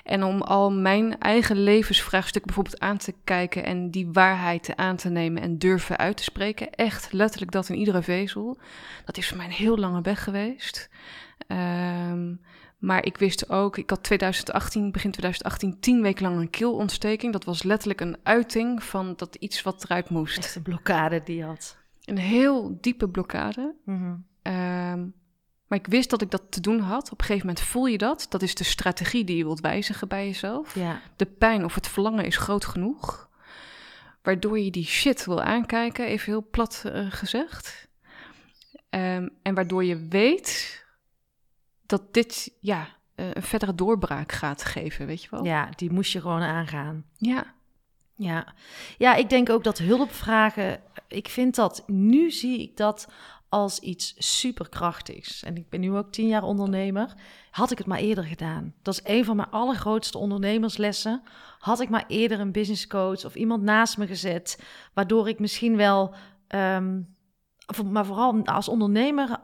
En 0.03 0.23
om 0.23 0.41
al 0.41 0.71
mijn 0.71 1.19
eigen 1.19 1.63
levensvraagstuk 1.63 2.45
bijvoorbeeld 2.45 2.79
aan 2.79 2.97
te 2.97 3.13
kijken 3.23 3.65
en 3.65 3.91
die 3.91 4.09
waarheid 4.11 4.75
aan 4.75 4.95
te 4.95 5.09
nemen 5.09 5.41
en 5.41 5.57
durven 5.57 5.97
uit 5.97 6.17
te 6.17 6.23
spreken, 6.23 6.71
echt 6.71 7.13
letterlijk 7.13 7.51
dat 7.51 7.69
in 7.69 7.75
iedere 7.75 8.01
vezel, 8.01 8.57
dat 9.05 9.17
is 9.17 9.27
voor 9.27 9.37
mij 9.37 9.45
een 9.45 9.51
heel 9.51 9.77
lange 9.77 10.01
weg 10.01 10.23
geweest. 10.23 10.89
Ehm, 11.47 12.35
maar 12.77 13.05
ik 13.05 13.17
wist 13.17 13.49
ook, 13.49 13.77
ik 13.77 13.89
had 13.89 14.03
2018, 14.03 14.91
begin 14.91 15.11
2018, 15.11 15.79
tien 15.79 16.01
weken 16.01 16.23
lang 16.23 16.39
een 16.39 16.49
keelontsteking. 16.49 17.33
Dat 17.33 17.43
was 17.43 17.63
letterlijk 17.63 18.01
een 18.01 18.17
uiting 18.23 18.83
van 18.83 19.13
dat 19.15 19.35
iets 19.35 19.61
wat 19.61 19.83
eruit 19.83 20.09
moest. 20.09 20.37
Echt 20.37 20.55
een 20.55 20.61
blokkade 20.61 21.21
die 21.23 21.35
je 21.35 21.43
had. 21.43 21.77
Een 22.05 22.17
heel 22.17 22.77
diepe 22.81 23.09
blokkade. 23.09 23.75
Mhm. 23.85 24.15
Ehm, 24.41 25.05
maar 25.71 25.79
ik 25.79 25.87
wist 25.87 26.09
dat 26.09 26.21
ik 26.21 26.31
dat 26.31 26.43
te 26.49 26.61
doen 26.61 26.79
had. 26.79 27.11
Op 27.11 27.19
een 27.19 27.25
gegeven 27.25 27.47
moment 27.47 27.65
voel 27.65 27.85
je 27.85 27.97
dat. 27.97 28.25
Dat 28.29 28.41
is 28.41 28.55
de 28.55 28.63
strategie 28.63 29.23
die 29.23 29.37
je 29.37 29.43
wilt 29.43 29.59
wijzigen 29.59 30.07
bij 30.07 30.25
jezelf. 30.25 30.75
Ja. 30.75 31.01
De 31.15 31.25
pijn 31.25 31.65
of 31.65 31.75
het 31.75 31.87
verlangen 31.87 32.25
is 32.25 32.37
groot 32.37 32.65
genoeg. 32.65 33.29
Waardoor 34.21 34.59
je 34.59 34.71
die 34.71 34.85
shit 34.85 35.25
wil 35.25 35.41
aankijken, 35.41 36.05
even 36.05 36.25
heel 36.25 36.47
plat 36.51 36.83
eh, 36.85 37.05
gezegd. 37.09 37.87
Ehm, 38.89 39.27
en 39.41 39.53
waardoor 39.53 39.83
je 39.83 40.07
weet 40.07 40.83
dat 41.85 42.13
dit 42.13 42.57
ja, 42.59 42.87
eh, 43.15 43.33
een 43.33 43.43
verdere 43.43 43.75
doorbraak 43.75 44.31
gaat 44.31 44.63
geven, 44.63 45.05
weet 45.05 45.23
je 45.23 45.27
wel? 45.31 45.45
ja, 45.45 45.69
die 45.75 45.91
moest 45.91 46.11
je 46.11 46.21
gewoon 46.21 46.41
aangaan. 46.41 47.05
Ja. 47.17 47.53
Ja. 48.15 48.53
ja, 48.97 49.15
ik 49.15 49.29
denk 49.29 49.49
ook 49.49 49.63
dat 49.63 49.77
hulpvragen, 49.77 50.81
ik 51.07 51.27
vind 51.27 51.55
dat, 51.55 51.83
nu 51.87 52.31
zie 52.31 52.61
ik 52.61 52.77
dat 52.77 53.07
als 53.51 53.79
iets 53.79 54.13
superkrachtigs. 54.17 55.43
En 55.43 55.57
ik 55.57 55.69
ben 55.69 55.79
nu 55.79 55.95
ook 55.95 56.11
tien 56.11 56.27
jaar 56.27 56.43
ondernemer. 56.43 57.13
Had 57.49 57.71
ik 57.71 57.77
het 57.77 57.87
maar 57.87 57.99
eerder 57.99 58.23
gedaan. 58.23 58.73
Dat 58.81 58.93
is 58.93 59.01
een 59.03 59.25
van 59.25 59.35
mijn 59.35 59.49
allergrootste 59.49 60.17
ondernemerslessen. 60.17 61.23
Had 61.59 61.79
ik 61.79 61.89
maar 61.89 62.03
eerder 62.07 62.39
een 62.39 62.51
business 62.51 62.87
coach 62.87 63.25
of 63.25 63.35
iemand 63.35 63.63
naast 63.63 63.97
me 63.97 64.07
gezet, 64.07 64.63
waardoor 64.93 65.29
ik 65.29 65.39
misschien 65.39 65.75
wel, 65.75 66.13
voor- 67.65 67.85
maar 67.85 68.05
vooral 68.05 68.45
als 68.45 68.67
ondernemer, 68.67 69.41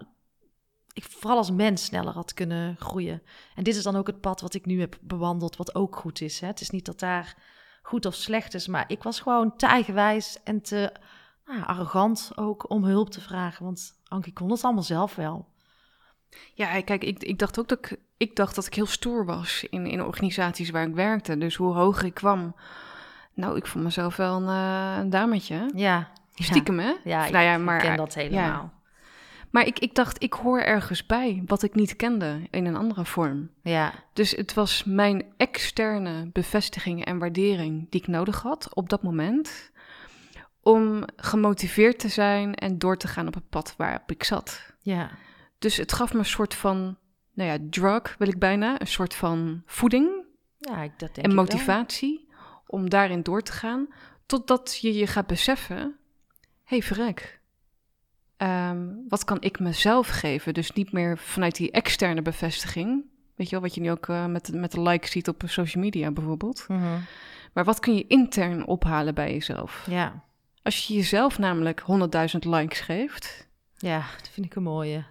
ik 0.93 1.03
vooral 1.03 1.37
als 1.37 1.51
mens 1.51 1.85
sneller 1.85 2.13
had 2.13 2.33
kunnen 2.33 2.75
groeien. 2.79 3.21
En 3.55 3.63
dit 3.63 3.75
is 3.75 3.83
dan 3.83 3.95
ook 3.95 4.07
het 4.07 4.21
pad 4.21 4.41
wat 4.41 4.53
ik 4.53 4.65
nu 4.65 4.79
heb 4.79 4.97
bewandeld, 5.01 5.57
wat 5.57 5.75
ook 5.75 5.95
goed 5.95 6.21
is. 6.21 6.39
Hè? 6.39 6.47
Het 6.47 6.61
is 6.61 6.69
niet 6.69 6.85
dat 6.85 6.99
daar 6.99 7.37
goed 7.81 8.05
of 8.05 8.15
slecht 8.15 8.53
is, 8.53 8.67
maar 8.67 8.85
ik 8.87 9.03
was 9.03 9.19
gewoon 9.19 9.55
te 9.55 10.39
en 10.43 10.61
te 10.61 10.91
nou, 11.45 11.63
arrogant 11.63 12.31
ook 12.35 12.69
om 12.69 12.83
hulp 12.83 13.09
te 13.09 13.21
vragen. 13.21 13.65
Want 13.65 13.96
Ankie 14.07 14.33
kon 14.33 14.51
het 14.51 14.63
allemaal 14.63 14.83
zelf 14.83 15.15
wel. 15.15 15.47
Ja, 16.53 16.81
kijk, 16.81 17.03
ik, 17.03 17.23
ik 17.23 17.39
dacht 17.39 17.59
ook 17.59 17.67
dat 17.67 17.77
ik, 17.77 17.99
ik 18.17 18.35
dacht 18.35 18.55
dat 18.55 18.65
ik 18.65 18.73
heel 18.73 18.85
stoer 18.85 19.25
was 19.25 19.65
in, 19.69 19.85
in 19.85 20.03
organisaties 20.03 20.69
waar 20.69 20.87
ik 20.87 20.95
werkte. 20.95 21.37
Dus 21.37 21.55
hoe 21.55 21.73
hoger 21.73 22.05
ik 22.05 22.13
kwam, 22.13 22.55
nou, 23.33 23.57
ik 23.57 23.67
vond 23.67 23.83
mezelf 23.83 24.15
wel 24.15 24.41
een, 24.41 24.47
eh, 24.47 24.97
een 24.99 25.09
dametje. 25.09 25.71
Ja, 25.75 26.09
Stiekem, 26.33 26.79
hè? 26.79 26.93
ja, 27.03 27.29
nou 27.29 27.43
ja, 27.43 27.73
ik 27.73 27.81
ken 27.81 27.97
dat 27.97 28.13
helemaal. 28.13 28.75
Maar 29.49 29.65
ik, 29.65 29.79
ik 29.79 29.95
dacht, 29.95 30.23
ik 30.23 30.33
hoor 30.33 30.59
ergens 30.59 31.05
bij 31.05 31.43
wat 31.45 31.63
ik 31.63 31.75
niet 31.75 31.95
kende 31.95 32.47
in 32.49 32.65
een 32.65 32.75
andere 32.75 33.05
vorm. 33.05 33.49
Ja, 33.61 33.93
Dus 34.13 34.31
het 34.31 34.53
was 34.53 34.83
mijn 34.83 35.25
externe 35.37 36.29
bevestiging 36.33 37.05
en 37.05 37.17
waardering 37.17 37.89
die 37.89 38.01
ik 38.01 38.07
nodig 38.07 38.41
had 38.41 38.75
op 38.75 38.89
dat 38.89 39.03
moment. 39.03 39.71
Om 40.67 41.03
gemotiveerd 41.15 41.99
te 41.99 42.07
zijn 42.07 42.55
en 42.55 42.77
door 42.77 42.97
te 42.97 43.07
gaan 43.07 43.27
op 43.27 43.33
het 43.33 43.49
pad 43.49 43.73
waarop 43.77 44.11
ik 44.11 44.23
zat. 44.23 44.73
ja, 44.81 45.09
Dus 45.59 45.77
het 45.77 45.93
gaf 45.93 46.13
me 46.13 46.19
een 46.19 46.25
soort 46.25 46.53
van, 46.53 46.97
nou 47.33 47.49
ja, 47.49 47.57
drug 47.69 48.15
wil 48.17 48.27
ik 48.27 48.39
bijna. 48.39 48.81
Een 48.81 48.87
soort 48.87 49.15
van 49.15 49.61
voeding 49.65 50.09
ja, 50.59 50.81
ik, 50.81 50.91
dat 50.99 51.15
denk 51.15 51.27
en 51.27 51.35
motivatie 51.35 52.27
om 52.67 52.89
daarin 52.89 53.21
door 53.23 53.41
te 53.41 53.51
gaan. 53.51 53.87
Totdat 54.25 54.77
je 54.81 54.93
je 54.93 55.07
gaat 55.07 55.27
beseffen, 55.27 55.77
hé 55.77 55.85
hey, 56.63 56.81
verrek, 56.81 57.39
ehm, 58.37 58.87
wat 59.07 59.23
kan 59.23 59.41
ik 59.41 59.59
mezelf 59.59 60.07
geven? 60.07 60.53
Dus 60.53 60.71
niet 60.71 60.91
meer 60.91 61.17
vanuit 61.17 61.55
die 61.55 61.71
externe 61.71 62.21
bevestiging. 62.21 63.05
Weet 63.35 63.47
je 63.49 63.51
wel, 63.55 63.61
wat 63.61 63.75
je 63.75 63.81
nu 63.81 63.91
ook 63.91 64.07
eh, 64.07 64.25
met, 64.25 64.45
de- 64.45 64.57
met 64.57 64.71
de 64.71 64.81
like 64.81 65.07
ziet 65.07 65.27
op 65.27 65.43
social 65.45 65.83
media 65.83 66.11
bijvoorbeeld. 66.11 66.65
Mhm. 66.67 66.99
Maar 67.53 67.63
wat 67.63 67.79
kun 67.79 67.95
je 67.95 68.07
intern 68.07 68.65
ophalen 68.65 69.13
bij 69.15 69.31
jezelf? 69.31 69.85
Ja, 69.89 70.23
Als 70.67 70.87
je 70.87 70.93
jezelf 70.93 71.39
namelijk 71.39 71.81
100.000 71.81 72.39
likes 72.39 72.79
geeft, 72.79 73.47
ja, 73.77 74.05
dat 74.17 74.29
vind 74.29 74.45
ik 74.45 74.55
een 74.55 74.63
mooie. 74.63 75.05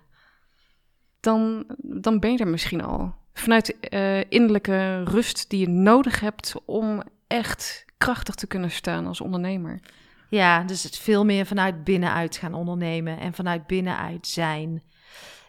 dan, 1.20 1.64
dan 1.78 2.20
ben 2.20 2.32
je 2.32 2.38
er 2.38 2.48
misschien 2.48 2.82
al. 2.82 3.14
Vanuit 3.32 3.78
eh, 3.78 4.30
innerlijke 4.30 5.02
rust 5.04 5.50
die 5.50 5.60
je 5.60 5.68
nodig 5.68 6.20
hebt 6.20 6.54
om 6.64 7.02
echt 7.26 7.84
krachtig 7.96 8.34
te 8.34 8.46
kunnen 8.46 8.70
staan 8.70 9.06
als 9.06 9.20
ondernemer. 9.20 9.80
Ja, 10.28 10.62
dus 10.62 10.82
het 10.82 10.98
veel 10.98 11.24
meer 11.24 11.46
vanuit 11.46 11.84
binnenuit 11.84 12.36
gaan 12.36 12.54
ondernemen 12.54 13.18
en 13.18 13.32
vanuit 13.32 13.66
binnenuit 13.66 14.26
zijn. 14.26 14.82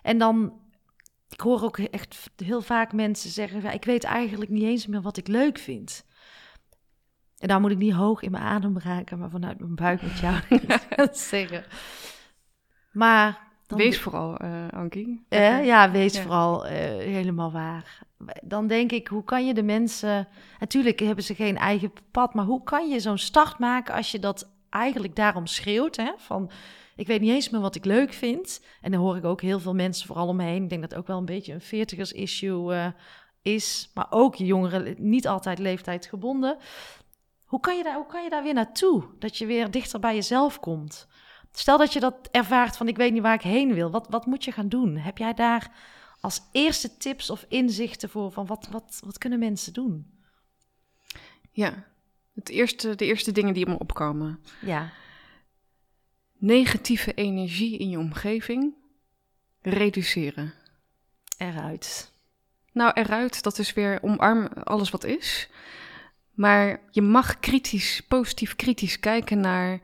En 0.02 0.18
dan, 0.18 0.54
ik 1.30 1.40
hoor 1.40 1.64
ook 1.64 1.78
echt 1.78 2.30
heel 2.36 2.62
vaak 2.62 2.94
mensen 2.94 3.30
zeggen: 3.30 3.74
Ik 3.74 3.86
weet 3.86 4.04
eigenlijk 4.04 4.52
niet 4.52 4.64
eens 4.64 4.88
meer 4.88 5.02
wat 5.02 5.18
ik 5.18 5.28
leuk 5.28 5.58
vind. 5.58 6.06
En 7.38 7.48
daar 7.48 7.60
moet 7.60 7.72
ik 7.72 7.78
niet 7.78 7.94
hoog 7.94 8.22
in 8.22 8.32
mijn 8.32 8.44
adem 8.44 8.80
raken, 8.80 9.20
maar 9.20 9.30
vanuit 9.30 9.60
mijn 9.60 9.76
buik 9.76 10.02
met 10.02 10.20
jou 10.20 10.36
zeggen. 11.12 11.64
Maar 12.92 13.48
dan 13.68 13.78
Wees 13.78 14.00
vooral, 14.00 14.38
eh 14.38 14.68
Ankie. 14.70 15.26
Eh, 15.30 15.66
ja, 15.66 15.92
wees 15.92 16.14
Ja. 16.16 16.22
vooral 16.22 16.66
eh, 16.68 16.78
helemaal 16.98 17.52
waar. 17.52 18.00
Dan 18.44 18.68
denk 18.68 18.92
ik, 18.92 19.08
hoe 19.08 19.24
kan 19.24 19.46
je 19.46 19.54
de 19.54 19.64
mensen... 19.64 20.28
Natuurlijk 20.60 21.00
hebben 21.00 21.24
ze 21.24 21.36
geen 21.36 21.58
eigen 21.58 21.92
pad, 22.12 22.34
maar 22.34 22.46
hoe 22.46 22.64
kan 22.64 22.90
je 22.90 23.00
zo'n 23.00 23.18
start 23.18 23.60
maken 23.60 23.94
als 23.94 24.12
je 24.12 24.20
dat 24.20 24.52
eigenlijk 24.70 25.16
daarom 25.16 25.48
schreeuwt? 25.48 25.96
Hè? 25.96 26.12
Van, 26.18 26.52
ik 26.96 27.08
weet 27.08 27.22
niet 27.22 27.32
eens 27.32 27.50
meer 27.50 27.62
wat 27.62 27.76
ik 27.76 27.86
leuk 27.86 28.14
vind. 28.14 28.64
En 28.82 28.92
dan 28.92 29.00
hoor 29.00 29.18
ik 29.18 29.26
ook 29.26 29.42
heel 29.42 29.60
veel 29.60 29.74
mensen 29.74 30.08
vooral 30.08 30.28
om 30.28 30.36
me 30.36 30.44
heen. 30.44 30.64
Ik 30.64 30.70
denk 30.70 30.82
dat 30.82 30.90
het 30.90 31.00
ook 31.00 31.08
wel 31.08 31.18
een 31.18 31.26
beetje 31.26 31.54
een 31.54 31.62
veertigers 31.62 32.12
issue 32.12 32.74
eh, 32.74 32.88
is. 33.42 33.92
Maar 33.94 34.08
ook 34.10 34.36
jongeren, 34.36 34.96
niet 34.98 35.28
altijd 35.28 35.60
leeftijdsgebonden. 35.60 36.58
Hoe 37.48 37.60
kan, 37.60 37.78
je 37.78 37.84
daar, 37.84 37.96
hoe 37.96 38.06
kan 38.06 38.24
je 38.24 38.30
daar 38.30 38.44
weer 38.44 38.54
naartoe? 38.54 39.04
Dat 39.20 39.38
je 39.38 39.46
weer 39.46 39.72
dichter 39.72 40.00
bij 40.00 40.16
jezelf 40.16 40.60
komt. 40.60 41.08
Stel 41.52 41.78
dat 41.78 41.94
je 41.94 42.00
dat 42.00 42.28
ervaart 42.32 42.78
van 42.78 42.88
ik 42.88 42.98
weet 42.98 43.14
niet 43.14 43.22
waar 43.22 43.34
ik 43.34 43.42
heen 43.42 43.74
wil. 43.74 43.92
Wat, 43.92 44.08
wat 44.10 44.26
moet 44.26 44.44
je 44.44 44.52
gaan 44.52 44.70
doen? 44.70 44.98
Heb 44.98 45.18
jij 45.18 45.34
daar 45.34 45.72
als 46.22 46.42
eerste 46.52 46.98
tips 46.98 47.30
of 47.30 47.46
inzichten 47.48 48.10
voor 48.10 48.32
van 48.32 48.46
wat, 48.46 48.68
wat, 48.72 49.00
wat 49.06 49.18
kunnen 49.18 49.40
mensen 49.40 49.74
doen? 49.74 50.20
Ja, 51.52 51.86
het 52.34 52.50
eerste, 52.50 52.96
de 52.96 53.06
eerste 53.06 53.32
dingen 53.32 53.54
die 53.54 53.68
me 53.68 53.80
opkomen. 53.80 54.44
Ja, 54.62 54.92
Negatieve 56.40 57.14
energie 57.14 57.78
in 57.78 57.90
je 57.90 58.00
omgeving 58.00 58.74
reduceren. 59.62 60.54
eruit. 61.38 62.12
Nou, 62.72 62.92
eruit, 62.94 63.44
dat 63.44 63.58
is 63.58 63.74
weer 63.74 64.04
omarm 64.04 64.46
alles 64.46 64.90
wat 64.90 65.04
is. 65.04 65.50
Maar 66.38 66.80
je 66.92 67.02
mag 67.02 67.40
kritisch, 67.40 68.02
positief 68.08 68.56
kritisch 68.56 69.00
kijken 69.00 69.40
naar 69.40 69.82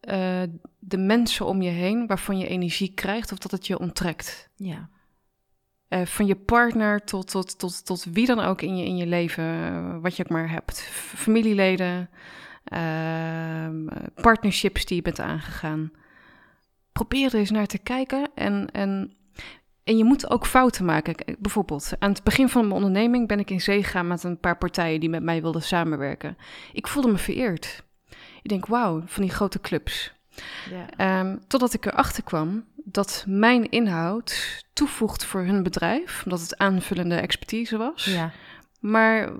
eh, 0.00 0.42
de 0.78 0.98
mensen 0.98 1.46
om 1.46 1.62
je 1.62 1.70
heen 1.70 2.06
waarvan 2.06 2.38
je 2.38 2.48
energie 2.48 2.92
krijgt 2.94 3.32
of 3.32 3.38
dat 3.38 3.50
het 3.50 3.66
je 3.66 3.78
onttrekt. 3.78 4.50
Ja, 4.56 4.88
Eh, 5.88 6.06
van 6.06 6.26
je 6.26 6.36
partner 6.36 7.04
tot, 7.04 7.30
tot, 7.30 7.58
tot, 7.58 7.86
tot 7.86 8.04
wie 8.04 8.26
dan 8.26 8.40
ook 8.40 8.62
in 8.62 8.76
je, 8.76 8.84
in 8.84 8.96
je 8.96 9.06
leven, 9.06 9.44
eh, 9.44 9.96
wat 10.00 10.16
je 10.16 10.24
ook 10.24 10.30
maar 10.30 10.50
hebt. 10.50 10.80
Familieleden, 10.82 12.10
ehm, 12.64 13.86
partnerships 14.14 14.84
die 14.84 14.96
je 14.96 15.02
bent 15.02 15.20
aangegaan. 15.20 15.90
Probeer 16.92 17.26
er 17.26 17.38
eens 17.38 17.50
naar 17.50 17.66
te 17.66 17.78
kijken 17.78 18.30
en, 18.34 18.70
en, 18.72 19.16
en 19.86 19.96
je 19.96 20.04
moet 20.04 20.30
ook 20.30 20.46
fouten 20.46 20.84
maken. 20.84 21.36
Bijvoorbeeld, 21.38 21.92
aan 21.98 22.10
het 22.10 22.22
begin 22.22 22.48
van 22.48 22.62
mijn 22.62 22.74
onderneming 22.74 23.28
ben 23.28 23.38
ik 23.38 23.50
in 23.50 23.60
zee 23.60 23.82
gegaan 23.84 24.06
met 24.06 24.22
een 24.22 24.38
paar 24.40 24.56
partijen 24.58 25.00
die 25.00 25.08
met 25.08 25.22
mij 25.22 25.42
wilden 25.42 25.62
samenwerken. 25.62 26.36
Ik 26.72 26.86
voelde 26.86 27.08
me 27.10 27.18
vereerd. 27.18 27.82
Ik 28.42 28.48
denk, 28.50 28.66
wauw, 28.66 29.02
van 29.06 29.22
die 29.22 29.30
grote 29.32 29.60
clubs. 29.60 30.12
ja, 30.70 30.86
Ehm, 30.96 31.36
totdat 31.46 31.74
ik 31.74 31.86
erachter 31.86 32.22
kwam 32.22 32.64
dat 32.84 33.24
mijn 33.28 33.70
inhoud 33.70 34.62
toevoegt 34.72 35.24
voor 35.24 35.40
hun 35.40 35.62
bedrijf, 35.62 36.22
omdat 36.24 36.40
het 36.40 36.56
aanvullende 36.58 37.14
expertise 37.16 37.76
was. 37.76 38.04
ja. 38.04 38.30
Maar 38.80 39.32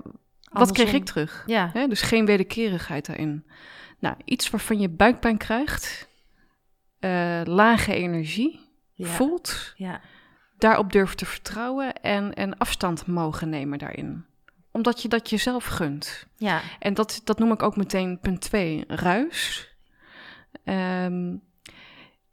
wat 0.51 0.73
kreeg 0.73 0.93
ik 0.93 1.05
terug? 1.05 1.43
Ja, 1.47 1.87
dus 1.89 2.01
geen 2.03 2.27
wederkerigheid 2.27 3.07
daarin. 3.07 3.45
Nou, 3.99 4.17
iets 4.25 4.51
waarvan 4.51 4.81
je 4.81 4.89
buikpijn 4.89 5.37
krijgt, 5.37 6.09
eh, 6.99 7.41
lage 7.45 7.95
energie 7.95 8.61
voelt, 8.99 9.73
Ja. 9.77 10.01
Daarop 10.59 10.93
durft 10.93 11.19
te 11.19 11.27
vertrouwen 11.27 11.95
en, 11.95 12.35
en 12.35 12.59
afstand 12.59 13.07
mogen 13.07 13.49
nemen 13.49 13.79
daarin. 13.79 14.25
Omdat 14.71 15.03
je 15.03 15.09
dat 15.09 15.31
jezelf 15.31 15.65
gunt. 15.65 16.27
Ja. 16.37 16.61
En 16.79 16.95
dat, 16.95 17.21
dat 17.25 17.39
noem 17.39 17.53
ik 17.53 17.63
ook 17.63 17.77
meteen 17.77 18.21
punt 18.21 18.41
2, 18.41 18.85
ruis. 18.87 19.69
Ehm, 20.65 21.37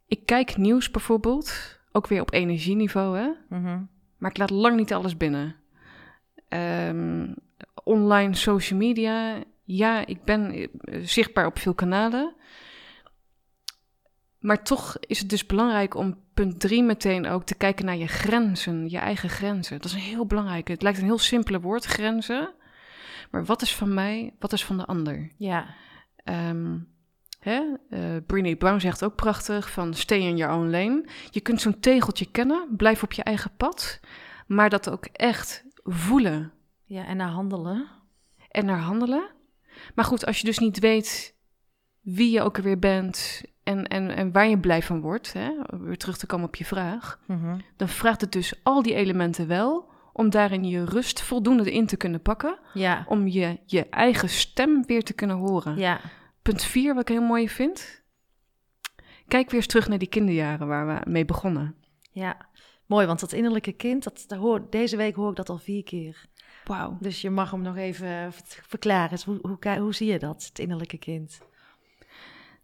ik 0.07 0.25
kijk 0.25 0.57
nieuws 0.57 0.91
bijvoorbeeld, 0.91 1.79
ook 1.91 2.07
weer 2.07 2.21
op 2.21 2.33
energieniveau, 2.33 3.17
hè? 3.17 3.29
Mhm. 3.49 3.81
maar 4.17 4.31
ik 4.31 4.37
laat 4.37 4.49
lang 4.49 4.75
niet 4.75 4.93
alles 4.93 5.17
binnen. 5.17 5.55
Ehm, 6.47 7.33
online 7.83 8.35
social 8.35 8.79
media, 8.79 9.43
ja, 9.63 10.05
ik 10.05 10.23
ben 10.23 10.51
eh, 10.53 10.67
zichtbaar 11.03 11.45
op 11.45 11.59
veel 11.59 11.73
kanalen. 11.73 12.35
Maar 14.43 14.63
toch 14.63 14.97
is 14.99 15.19
het 15.19 15.29
dus 15.29 15.45
belangrijk 15.45 15.95
om 15.95 16.17
punt 16.33 16.59
3 16.59 16.83
meteen 16.83 17.27
ook 17.27 17.43
te 17.43 17.55
kijken 17.55 17.85
naar 17.85 17.97
je 17.97 18.07
grenzen, 18.07 18.89
je 18.89 18.97
eigen 18.97 19.29
grenzen. 19.29 19.75
Dat 19.75 19.85
is 19.85 19.93
een 19.93 19.99
heel 19.99 20.25
belangrijk. 20.25 20.67
Het 20.67 20.81
lijkt 20.81 20.97
een 20.97 21.03
heel 21.03 21.17
simpele 21.17 21.59
woord, 21.59 21.85
grenzen. 21.85 22.53
Maar 23.31 23.45
wat 23.45 23.61
is 23.61 23.75
van 23.75 23.93
mij, 23.93 24.35
wat 24.39 24.53
is 24.53 24.65
van 24.65 24.77
de 24.77 24.85
ander? 24.85 25.31
Ja. 25.37 25.75
Hè? 27.39 27.61
Brené 28.25 28.55
Brown 28.55 28.79
zegt 28.79 29.03
ook 29.03 29.15
prachtig 29.15 29.71
van 29.71 29.93
stay 29.93 30.19
in 30.19 30.37
your 30.37 30.53
own 30.55 30.69
lane. 30.69 31.05
Je 31.29 31.41
kunt 31.41 31.61
zo'n 31.61 31.79
tegeltje 31.79 32.31
kennen, 32.31 32.67
blijf 32.77 33.03
op 33.03 33.11
je 33.11 33.23
eigen 33.23 33.51
pad, 33.57 33.99
maar 34.47 34.69
dat 34.69 34.89
ook 34.89 35.05
echt 35.05 35.65
voelen 35.83 36.51
Ja, 36.85 37.05
en 37.05 37.17
naar 37.17 37.29
handelen. 37.29 37.87
en 38.49 38.65
naar 38.65 38.79
handelen. 38.79 39.29
Maar 39.95 40.05
goed, 40.05 40.25
als 40.25 40.39
je 40.39 40.45
dus 40.45 40.59
niet 40.59 40.79
weet 40.79 41.35
wie 42.01 42.31
je 42.31 42.41
ook 42.41 42.57
alweer 42.57 42.79
bent 42.79 43.41
en, 43.63 43.87
en, 43.87 44.09
en 44.15 44.31
waar 44.31 44.47
je 44.47 44.59
blij 44.59 44.81
van 44.83 45.01
wordt, 45.01 45.33
hè? 45.33 45.51
weer 45.79 45.97
terug 45.97 46.17
te 46.17 46.25
komen 46.25 46.47
op 46.47 46.55
je 46.55 46.65
vraag, 46.65 47.19
Mhm. 47.27 47.59
dan 47.75 47.87
vraagt 47.89 48.21
het 48.21 48.31
dus 48.31 48.59
al 48.63 48.81
die 48.81 48.93
elementen 48.93 49.47
wel 49.47 49.91
om 50.13 50.29
daarin 50.29 50.63
je 50.65 50.85
rust 50.85 51.21
voldoende 51.21 51.71
in 51.71 51.85
te 51.85 51.97
kunnen 51.97 52.21
pakken, 52.21 52.59
Ja. 52.73 53.05
om 53.07 53.27
je, 53.27 53.59
je 53.65 53.89
eigen 53.89 54.29
stem 54.29 54.85
weer 54.85 55.03
te 55.03 55.13
kunnen 55.13 55.35
horen. 55.37 55.77
Ja. 55.77 55.99
Punt 56.41 56.63
4, 56.63 56.93
wat 56.93 57.01
ik 57.09 57.15
heel 57.15 57.27
mooi 57.27 57.49
vind. 57.49 58.01
Kijk 59.27 59.45
weer 59.49 59.55
eens 59.59 59.67
terug 59.67 59.87
naar 59.87 59.97
die 59.97 60.07
kinderjaren 60.07 60.67
waar 60.67 60.87
we 60.87 61.09
mee 61.09 61.25
begonnen. 61.25 61.75
Ja. 62.11 62.37
Mooi, 62.85 63.05
want 63.05 63.19
dat 63.19 63.31
innerlijke 63.33 63.71
kind, 63.71 64.03
dat, 64.03 64.23
dat 64.27 64.39
hoor, 64.39 64.67
deze 64.69 64.97
week 64.97 65.15
hoor 65.15 65.29
ik 65.29 65.35
dat 65.35 65.49
al 65.49 65.57
vier 65.57 65.83
keer. 65.83 66.25
Wauw. 66.65 66.97
Dus 66.99 67.21
je 67.21 67.29
mag 67.29 67.51
hem 67.51 67.61
nog 67.61 67.75
even 67.77 68.33
verklaren. 68.67 69.09
Dus 69.09 69.23
Hoe, 69.23 69.39
hoe, 69.41 69.77
hoe 69.79 69.93
zie 69.95 70.11
je 70.11 70.19
dat, 70.19 70.45
het 70.45 70.59
innerlijke 70.59 70.97
kind? 70.97 71.41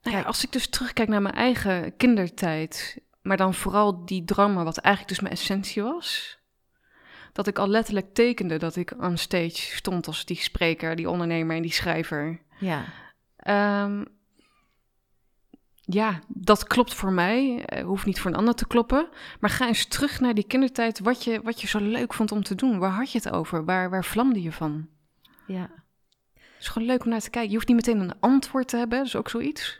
Nou 0.01 0.17
ja, 0.17 0.23
als 0.23 0.43
ik 0.43 0.51
dus 0.51 0.67
terugkijk 0.67 1.09
naar 1.09 1.21
mijn 1.21 1.35
eigen 1.35 1.97
kindertijd, 1.97 3.01
maar 3.21 3.37
dan 3.37 3.53
vooral 3.53 4.05
die 4.05 4.25
drama, 4.25 4.63
wat 4.63 4.77
eigenlijk 4.77 5.15
dus 5.15 5.23
mijn 5.23 5.39
essentie 5.39 5.81
was. 5.83 6.37
Dat 7.33 7.47
ik 7.47 7.59
al 7.59 7.67
letterlijk 7.67 8.13
tekende 8.13 8.57
dat 8.57 8.75
ik 8.75 8.93
on 8.99 9.17
stage 9.17 9.75
stond 9.75 10.07
als 10.07 10.25
die 10.25 10.37
spreker, 10.37 10.95
die 10.95 11.09
ondernemer 11.09 11.55
en 11.55 11.61
die 11.61 11.71
schrijver. 11.71 12.41
Ja. 12.59 12.85
Ehm, 13.35 14.03
ja, 15.81 16.19
dat 16.27 16.63
klopt 16.63 16.93
voor 16.93 17.11
mij. 17.11 17.65
Eh, 17.65 17.83
hoeft 17.83 18.05
niet 18.05 18.19
voor 18.19 18.31
een 18.31 18.37
ander 18.37 18.55
te 18.55 18.67
kloppen. 18.67 19.09
Maar 19.39 19.49
ga 19.49 19.67
eens 19.67 19.85
terug 19.85 20.19
naar 20.19 20.33
die 20.33 20.47
kindertijd. 20.47 20.99
Wat 20.99 21.23
je, 21.23 21.41
wat 21.41 21.61
je 21.61 21.67
zo 21.67 21.79
leuk 21.79 22.13
vond 22.13 22.31
om 22.31 22.43
te 22.43 22.55
doen. 22.55 22.79
Waar 22.79 22.91
had 22.91 23.11
je 23.11 23.17
het 23.17 23.31
over? 23.31 23.65
Waar, 23.65 23.89
waar 23.89 24.05
vlamde 24.05 24.41
je 24.41 24.51
van? 24.51 24.87
Ja. 25.47 25.69
Is 26.59 26.67
gewoon 26.67 26.87
leuk 26.87 27.03
om 27.03 27.09
naar 27.09 27.19
te 27.19 27.29
kijken. 27.29 27.49
Je 27.49 27.55
hoeft 27.55 27.67
niet 27.67 27.85
meteen 27.85 27.99
een 27.99 28.19
antwoord 28.19 28.67
te 28.67 28.77
hebben, 28.77 28.97
dat 28.97 29.07
is 29.07 29.15
ook 29.15 29.29
zoiets. 29.29 29.79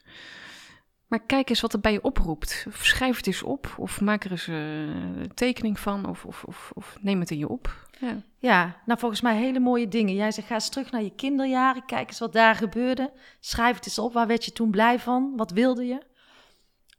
Maar 1.07 1.19
kijk 1.19 1.49
eens 1.49 1.61
wat 1.61 1.71
het 1.71 1.82
bij 1.82 1.91
je 1.91 2.03
oproept. 2.03 2.65
Of 2.67 2.86
schrijf 2.86 3.17
het 3.17 3.27
eens 3.27 3.43
op, 3.43 3.75
of 3.77 4.01
maak 4.01 4.23
er 4.23 4.32
eens 4.32 4.47
eh, 4.47 4.82
een 4.82 5.34
tekening 5.34 5.80
van, 5.80 6.09
of, 6.09 6.25
of, 6.25 6.43
of, 6.43 6.71
of 6.73 6.97
neem 7.01 7.19
het 7.19 7.32
in 7.32 7.38
je 7.38 7.47
op. 7.47 7.88
Ja. 7.99 8.23
Ja, 8.38 8.82
nou 8.86 8.99
volgens 8.99 9.21
mij 9.21 9.38
hele 9.38 9.59
mooie 9.59 9.88
dingen. 9.88 10.15
Jij 10.15 10.32
zegt 10.32 10.47
ga 10.47 10.53
eens 10.53 10.69
terug 10.69 10.91
naar 10.91 11.03
je 11.03 11.15
kinderjaren, 11.15 11.86
kijk 11.86 12.07
eens 12.07 12.19
wat 12.19 12.34
daar 12.34 12.55
gebeurde. 12.55 13.11
Schrijf 13.39 13.75
het 13.75 13.86
eens 13.86 13.99
op, 13.99 14.13
waar 14.13 14.27
werd 14.27 14.45
je 14.45 14.51
toen 14.51 14.71
blij 14.71 14.99
van? 14.99 15.34
Wat 15.36 15.51
wilde 15.51 15.86
je? 15.86 16.07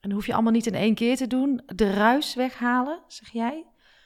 En 0.00 0.08
dat 0.08 0.12
hoef 0.12 0.26
je 0.26 0.32
allemaal 0.32 0.52
niet 0.52 0.66
in 0.66 0.74
één 0.74 0.94
keer 0.94 1.16
te 1.16 1.26
doen. 1.26 1.62
De 1.66 1.92
ruis 1.92 2.34
weghalen, 2.34 3.02
zeg 3.06 3.28
jij. 3.30 3.64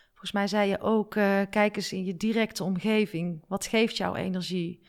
Volgens 0.09 0.33
mij 0.33 0.47
zei 0.47 0.68
je 0.68 0.81
ook, 0.81 1.14
eh, 1.14 1.41
kijk 1.51 1.77
eens 1.77 1.93
in 1.93 2.05
je 2.05 2.16
directe 2.16 2.64
omgeving. 2.64 3.45
Wat 3.49 3.66
geeft 3.66 3.97
jou 3.97 4.16
energie? 4.16 4.87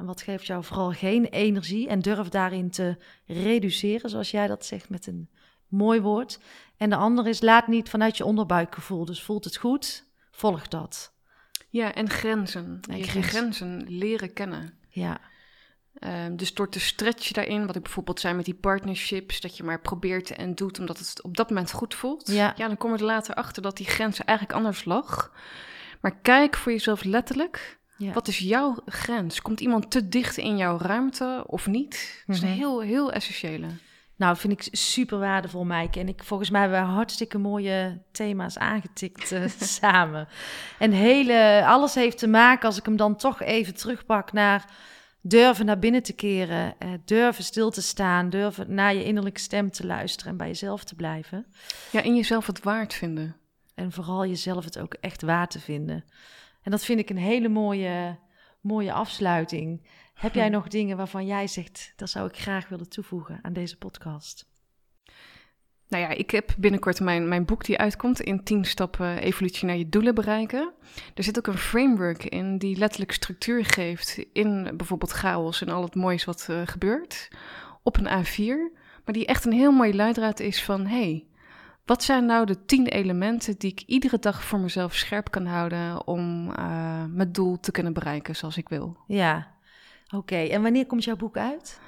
En 0.00 0.06
wat 0.06 0.22
geeft 0.22 0.46
jou 0.46 0.64
vooral 0.64 0.92
geen 0.92 1.24
energie? 1.24 1.88
En 1.88 2.00
durf 2.00 2.28
daarin 2.28 2.70
te 2.70 2.96
reduceren, 3.26 4.10
zoals 4.10 4.30
jij 4.30 4.46
dat 4.46 4.66
zegt 4.66 4.88
met 4.88 5.06
een 5.06 5.30
mooi 5.68 6.00
woord. 6.00 6.38
En 6.76 6.90
de 6.90 6.96
andere 6.96 7.28
is, 7.28 7.40
laat 7.40 7.66
niet 7.66 7.88
vanuit 7.88 8.16
je 8.16 8.24
onderbuikgevoel. 8.24 9.04
Dus 9.04 9.22
voelt 9.22 9.44
het 9.44 9.56
goed, 9.56 10.04
volg 10.30 10.68
dat. 10.68 11.12
ja, 11.68 11.94
en 11.94 12.10
grenzen. 12.10 12.80
En 12.90 12.96
je, 12.96 13.02
grenzen. 13.02 13.30
grenzen 13.30 13.84
leren 13.88 14.32
kennen. 14.32 14.78
Ja. 14.88 15.20
Ehm, 15.94 16.36
dus 16.36 16.54
door 16.54 16.68
te 16.68 16.80
stretchen 16.80 17.34
daarin, 17.34 17.66
wat 17.66 17.76
ik 17.76 17.82
bijvoorbeeld 17.82 18.20
zei 18.20 18.34
met 18.34 18.44
die 18.44 18.54
partnerships, 18.54 19.40
dat 19.40 19.56
je 19.56 19.62
maar 19.62 19.80
probeert 19.80 20.30
en 20.30 20.54
doet 20.54 20.78
omdat 20.78 20.98
het 20.98 21.22
op 21.22 21.36
dat 21.36 21.48
moment 21.48 21.72
goed 21.72 21.94
voelt. 21.94 22.30
Ja. 22.30 22.52
dan 22.56 22.76
kom 22.76 22.92
je 22.92 22.98
er 22.98 23.04
later 23.04 23.34
achter 23.34 23.62
dat 23.62 23.76
die 23.76 23.86
grenzen 23.86 24.24
eigenlijk 24.24 24.58
anders 24.58 24.84
lag. 24.84 25.32
Maar 26.00 26.16
kijk 26.16 26.56
voor 26.56 26.72
jezelf 26.72 27.04
letterlijk. 27.04 27.79
Ja. 28.00 28.12
Wat 28.12 28.28
is 28.28 28.38
jouw 28.38 28.76
grens? 28.86 29.42
Komt 29.42 29.60
iemand 29.60 29.90
te 29.90 30.08
dicht 30.08 30.36
in 30.36 30.56
jouw 30.56 30.78
ruimte 30.78 31.44
of 31.46 31.66
niet? 31.66 32.22
Dat 32.26 32.36
is 32.36 32.42
een 32.42 32.48
Mhm. 32.48 32.58
heel, 32.58 32.80
heel 32.80 33.12
essentiële. 33.12 33.66
Nou, 34.16 34.36
vind 34.36 34.52
ik 34.52 34.68
super 34.76 35.18
waardevol, 35.18 35.64
Maaike. 35.64 36.00
En 36.00 36.08
ik, 36.08 36.24
volgens 36.24 36.50
mij 36.50 36.60
hebben 36.60 36.80
we 36.80 36.86
hartstikke 36.86 37.38
mooie 37.38 38.02
thema's 38.12 38.58
aangetikt 38.58 39.32
eh, 39.32 39.46
samen. 39.80 40.28
En 40.78 40.90
hele, 40.92 41.62
alles 41.66 41.94
heeft 41.94 42.18
te 42.18 42.28
maken, 42.28 42.66
als 42.66 42.78
ik 42.78 42.84
hem 42.84 42.96
dan 42.96 43.16
toch 43.16 43.40
even 43.42 43.74
terugpak 43.74 44.32
naar 44.32 44.64
durven 45.22 45.66
naar 45.66 45.78
binnen 45.78 46.02
te 46.02 46.12
keren, 46.12 46.74
eh, 46.78 46.88
durven 47.04 47.44
stil 47.44 47.70
te 47.70 47.82
staan, 47.82 48.30
durven 48.30 48.74
naar 48.74 48.94
je 48.94 49.04
innerlijke 49.04 49.40
stem 49.40 49.70
te 49.70 49.86
luisteren 49.86 50.32
en 50.32 50.38
bij 50.38 50.46
jezelf 50.46 50.84
te 50.84 50.94
blijven. 50.94 51.46
Ja, 51.92 52.00
in 52.00 52.16
jezelf 52.16 52.46
het 52.46 52.62
waard 52.62 52.94
vinden. 52.94 53.36
En 53.74 53.92
vooral 53.92 54.26
jezelf 54.26 54.64
het 54.64 54.78
ook 54.78 54.94
echt 55.00 55.22
waard 55.22 55.50
te 55.50 55.60
vinden. 55.60 56.04
En 56.62 56.70
dat 56.70 56.84
vind 56.84 57.00
ik 57.00 57.10
een 57.10 57.18
hele 57.18 57.48
mooie, 57.48 58.18
mooie 58.60 58.92
afsluiting. 58.92 59.86
Heb 60.14 60.34
jij 60.34 60.48
nog 60.58 60.68
dingen 60.68 60.96
waarvan 60.96 61.26
jij 61.26 61.46
zegt, 61.46 61.92
dat 61.96 62.10
zou 62.10 62.28
ik 62.28 62.36
graag 62.36 62.68
willen 62.68 62.88
toevoegen 62.88 63.38
aan 63.42 63.52
deze 63.52 63.78
podcast? 63.78 64.48
Nou 65.90 66.02
ja, 66.02 66.08
ik 66.08 66.30
heb 66.30 66.54
binnenkort 66.58 67.00
mijn, 67.00 67.28
mijn 67.28 67.44
boek 67.44 67.64
die 67.64 67.78
uitkomt 67.78 68.20
in 68.20 68.44
10 68.44 68.64
stappen 68.64 69.18
evolutie 69.18 69.66
naar 69.66 69.76
je 69.76 69.88
doelen 69.88 70.14
bereiken. 70.14 70.72
Er 71.14 71.22
zit 71.22 71.38
ook 71.38 71.46
een 71.46 71.58
framework 71.58 72.24
in 72.24 72.58
die 72.58 72.76
letterlijk 72.76 73.12
structuur 73.12 73.64
geeft 73.64 74.24
in 74.32 74.72
bijvoorbeeld 74.76 75.10
chaos 75.10 75.62
en 75.62 75.68
al 75.68 75.82
het 75.82 75.94
moois 75.94 76.24
wat 76.24 76.46
eh, 76.50 76.60
gebeurt 76.64 77.28
op 77.82 77.96
een 77.96 78.24
A4. 78.24 78.78
Maar 79.04 79.14
die 79.14 79.26
echt 79.26 79.44
een 79.44 79.52
heel 79.52 79.72
mooie 79.72 79.94
leidraad 79.94 80.40
is 80.40 80.62
van, 80.62 80.86
hey, 80.86 81.24
wat 81.84 82.02
zijn 82.02 82.26
nou 82.26 82.46
de 82.46 82.64
10 82.64 82.86
elementen 82.86 83.58
die 83.58 83.70
ik 83.70 83.82
iedere 83.86 84.18
dag 84.18 84.44
voor 84.44 84.58
mezelf 84.58 84.94
scherp 84.94 85.30
kan 85.30 85.46
houden 85.46 86.06
om 86.06 86.50
eh, 86.50 87.04
mijn 87.08 87.32
doel 87.32 87.60
te 87.60 87.70
kunnen 87.70 87.92
bereiken 87.92 88.36
zoals 88.36 88.56
ik 88.56 88.68
wil. 88.68 88.96
Ja, 89.06 89.48
oké. 90.14 90.36
En 90.36 90.62
wanneer 90.62 90.86
komt 90.86 91.04
jouw 91.04 91.16
boek 91.16 91.36
uit? 91.36 91.80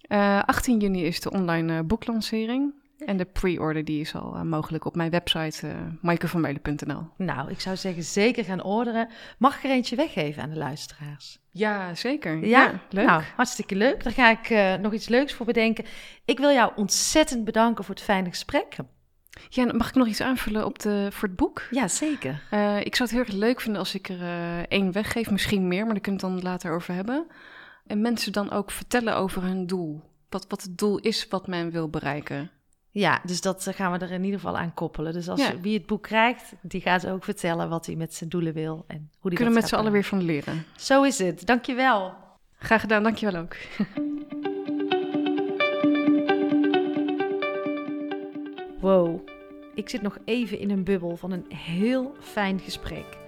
Eh, 0.00 0.42
18 0.42 0.78
juni 0.78 1.04
is 1.04 1.20
de 1.20 1.30
online 1.30 1.76
eh, 1.76 1.84
boeklancering. 1.84 2.72
En 2.98 3.16
de 3.16 3.24
pre-order 3.24 3.84
die 3.84 4.00
is 4.00 4.14
al 4.14 4.34
eh, 4.34 4.42
mogelijk 4.42 4.84
op 4.84 4.96
mijn 4.96 5.10
website 5.10 5.66
uh, 5.66 5.72
maaikevanmeulen.nl. 6.00 7.02
Nou, 7.16 7.50
ik 7.50 7.60
zou 7.60 7.76
zeggen 7.76 8.02
zeker 8.02 8.44
gaan 8.44 8.62
orderen. 8.62 9.08
Mag 9.38 9.56
ik 9.56 9.64
er 9.64 9.70
eentje 9.70 9.96
weggeven 9.96 10.42
aan 10.42 10.50
de 10.50 10.56
luisteraars? 10.56 11.38
Ja, 11.50 11.94
zeker. 11.94 12.46
Ja, 12.46 12.80
leuk. 12.90 13.06
Nou, 13.06 13.22
hartstikke 13.36 13.76
leuk. 13.76 14.04
Daar 14.04 14.12
ga 14.12 14.30
ik 14.30 14.50
uh, 14.50 14.74
nog 14.74 14.92
iets 14.92 15.08
leuks 15.08 15.32
voor 15.32 15.46
bedenken. 15.46 15.84
Ik 16.24 16.38
wil 16.38 16.50
jou 16.50 16.72
ontzettend 16.76 17.44
bedanken 17.44 17.84
voor 17.84 17.94
het 17.94 18.04
fijne 18.04 18.28
gesprek. 18.28 18.76
Ja, 19.48 19.72
mag 19.72 19.88
ik 19.88 19.94
nog 19.94 20.06
iets 20.06 20.20
aanvullen 20.20 20.64
op 20.64 20.78
de, 20.78 21.08
voor 21.10 21.28
het 21.28 21.36
boek? 21.36 21.62
Ja, 21.70 21.88
zeker. 21.88 22.42
Uh, 22.50 22.80
ik 22.80 22.96
zou 22.96 23.08
het 23.08 23.18
heel 23.18 23.26
erg 23.26 23.34
leuk 23.34 23.60
vinden 23.60 23.80
als 23.80 23.94
ik 23.94 24.08
er 24.08 24.20
uh, 24.20 24.58
één 24.58 24.92
weggeef, 24.92 25.30
misschien 25.30 25.68
meer, 25.68 25.84
maar 25.84 25.92
daar 25.92 26.02
kunnen 26.02 26.20
we 26.20 26.26
het 26.26 26.36
dan 26.36 26.50
later 26.50 26.72
over 26.72 26.94
hebben. 26.94 27.26
En 27.86 28.00
mensen 28.00 28.32
dan 28.32 28.50
ook 28.50 28.70
vertellen 28.70 29.16
over 29.16 29.42
hun 29.42 29.66
doel. 29.66 30.02
Wat, 30.28 30.44
wat 30.48 30.62
het 30.62 30.78
doel 30.78 30.98
is 30.98 31.28
wat 31.28 31.46
men 31.46 31.70
wil 31.70 31.88
bereiken. 31.88 32.50
Ja, 32.90 33.20
dus 33.24 33.40
dat 33.40 33.66
eh, 33.66 33.74
gaan 33.74 33.92
we 33.92 33.98
er 33.98 34.10
in 34.10 34.24
ieder 34.24 34.40
geval 34.40 34.58
aan 34.58 34.74
koppelen. 34.74 35.12
Dus 35.12 35.28
als 35.28 35.40
ja. 35.40 35.60
wie 35.60 35.78
het 35.78 35.86
boek 35.86 36.02
krijgt, 36.02 36.52
die 36.60 36.80
gaat 36.80 37.06
ook 37.06 37.24
vertellen 37.24 37.68
wat 37.68 37.86
hij 37.86 37.94
met 37.94 38.14
zijn 38.14 38.30
doelen 38.30 38.52
wil 38.52 38.84
en 38.86 39.10
hoe 39.18 39.30
die 39.30 39.38
Kunnen 39.38 39.54
met 39.54 39.68
z'n 39.68 39.74
allen 39.74 39.92
weer 39.92 40.04
van 40.04 40.22
leren. 40.22 40.64
Zo 40.76 41.02
is 41.02 41.18
het. 41.18 41.46
Dankjewel. 41.46 42.14
Graag 42.58 42.80
gedaan, 42.80 43.02
dankjewel 43.02 43.40
ook. 43.40 43.56
wow, 48.80 49.28
ik 49.74 49.88
zit 49.88 50.02
nog 50.02 50.18
even 50.24 50.58
in 50.58 50.70
een 50.70 50.84
bubbel 50.84 51.16
van 51.16 51.32
een 51.32 51.44
heel 51.48 52.14
fijn 52.20 52.60
gesprek. 52.60 53.18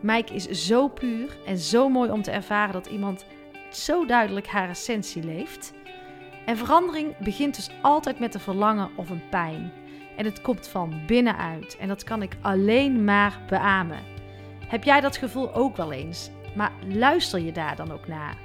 Mike 0.00 0.34
is 0.34 0.46
zo 0.66 0.88
puur 0.88 1.36
en 1.46 1.58
zo 1.58 1.88
mooi 1.88 2.10
om 2.10 2.22
te 2.22 2.30
ervaren 2.30 2.72
dat 2.72 2.86
iemand 2.86 3.24
zo 3.70 4.06
duidelijk 4.06 4.46
haar 4.46 4.68
essentie 4.68 5.22
leeft. 5.22 5.72
En 6.46 6.56
verandering 6.56 7.16
begint 7.18 7.54
dus 7.54 7.70
altijd 7.82 8.18
met 8.18 8.34
een 8.34 8.40
verlangen 8.40 8.90
of 8.96 9.10
een 9.10 9.28
pijn. 9.30 9.72
En 10.16 10.24
het 10.24 10.40
komt 10.40 10.68
van 10.68 11.00
binnenuit. 11.06 11.76
En 11.76 11.88
dat 11.88 12.04
kan 12.04 12.22
ik 12.22 12.36
alleen 12.40 13.04
maar 13.04 13.40
beamen. 13.48 13.98
Heb 14.68 14.84
jij 14.84 15.00
dat 15.00 15.16
gevoel 15.16 15.54
ook 15.54 15.76
wel 15.76 15.92
eens? 15.92 16.30
Maar 16.56 16.72
luister 16.88 17.40
je 17.40 17.52
daar 17.52 17.76
dan 17.76 17.92
ook 17.92 18.06
naar? 18.06 18.36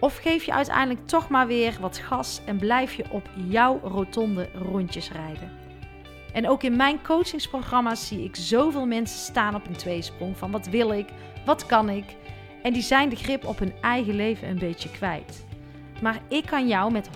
Of 0.00 0.16
geef 0.16 0.44
je 0.44 0.52
uiteindelijk 0.52 1.06
toch 1.06 1.28
maar 1.28 1.46
weer 1.46 1.76
wat 1.80 1.98
gas 1.98 2.40
en 2.46 2.56
blijf 2.56 2.94
je 2.94 3.04
op 3.10 3.28
jouw 3.48 3.80
rotonde 3.82 4.48
rondjes 4.54 5.12
rijden? 5.12 5.61
En 6.32 6.48
ook 6.48 6.62
in 6.62 6.76
mijn 6.76 7.02
coachingsprogramma's 7.02 8.06
zie 8.06 8.24
ik 8.24 8.36
zoveel 8.36 8.86
mensen 8.86 9.18
staan 9.18 9.54
op 9.54 9.66
een 9.66 9.76
tweesprong 9.76 10.36
van 10.36 10.50
wat 10.50 10.66
wil 10.66 10.92
ik, 10.92 11.08
wat 11.44 11.66
kan 11.66 11.88
ik? 11.88 12.04
En 12.62 12.72
die 12.72 12.82
zijn 12.82 13.08
de 13.08 13.16
grip 13.16 13.44
op 13.44 13.58
hun 13.58 13.72
eigen 13.80 14.14
leven 14.14 14.48
een 14.48 14.58
beetje 14.58 14.90
kwijt. 14.90 15.44
Maar 16.02 16.20
ik 16.28 16.46
kan 16.46 16.68
jou 16.68 16.92
met 16.92 17.10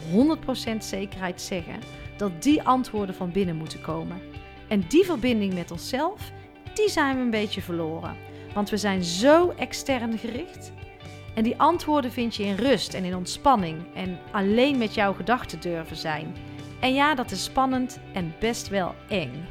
100% 0.75 0.77
zekerheid 0.79 1.41
zeggen 1.41 1.81
dat 2.17 2.43
die 2.43 2.63
antwoorden 2.63 3.15
van 3.15 3.33
binnen 3.33 3.57
moeten 3.57 3.81
komen. 3.81 4.21
En 4.69 4.85
die 4.89 5.05
verbinding 5.05 5.55
met 5.55 5.71
onszelf, 5.71 6.31
die 6.75 6.89
zijn 6.89 7.17
we 7.17 7.23
een 7.23 7.31
beetje 7.31 7.63
verloren. 7.63 8.17
Want 8.55 8.71
we 8.71 8.77
zijn 8.77 9.05
zo 9.05 9.53
extern 9.57 10.19
gericht. 10.19 10.73
En 11.35 11.43
die 11.43 11.59
antwoorden 11.59 12.13
vind 12.13 12.35
je 12.35 12.45
in 12.45 12.55
rust 12.55 12.95
en 12.95 13.05
in 13.05 13.17
ontspanning 13.17 13.79
en 13.95 14.19
alleen 14.31 14.79
met 14.79 14.95
jouw 14.95 15.13
gedachten 15.13 15.61
durven 15.61 15.97
zijn. 15.97 16.35
En 16.81 16.95
ja, 16.95 17.15
dat 17.15 17.31
is 17.31 17.45
spannend 17.45 18.01
en 18.13 18.35
best 18.41 18.69
wel 18.69 18.95
eng. 19.09 19.45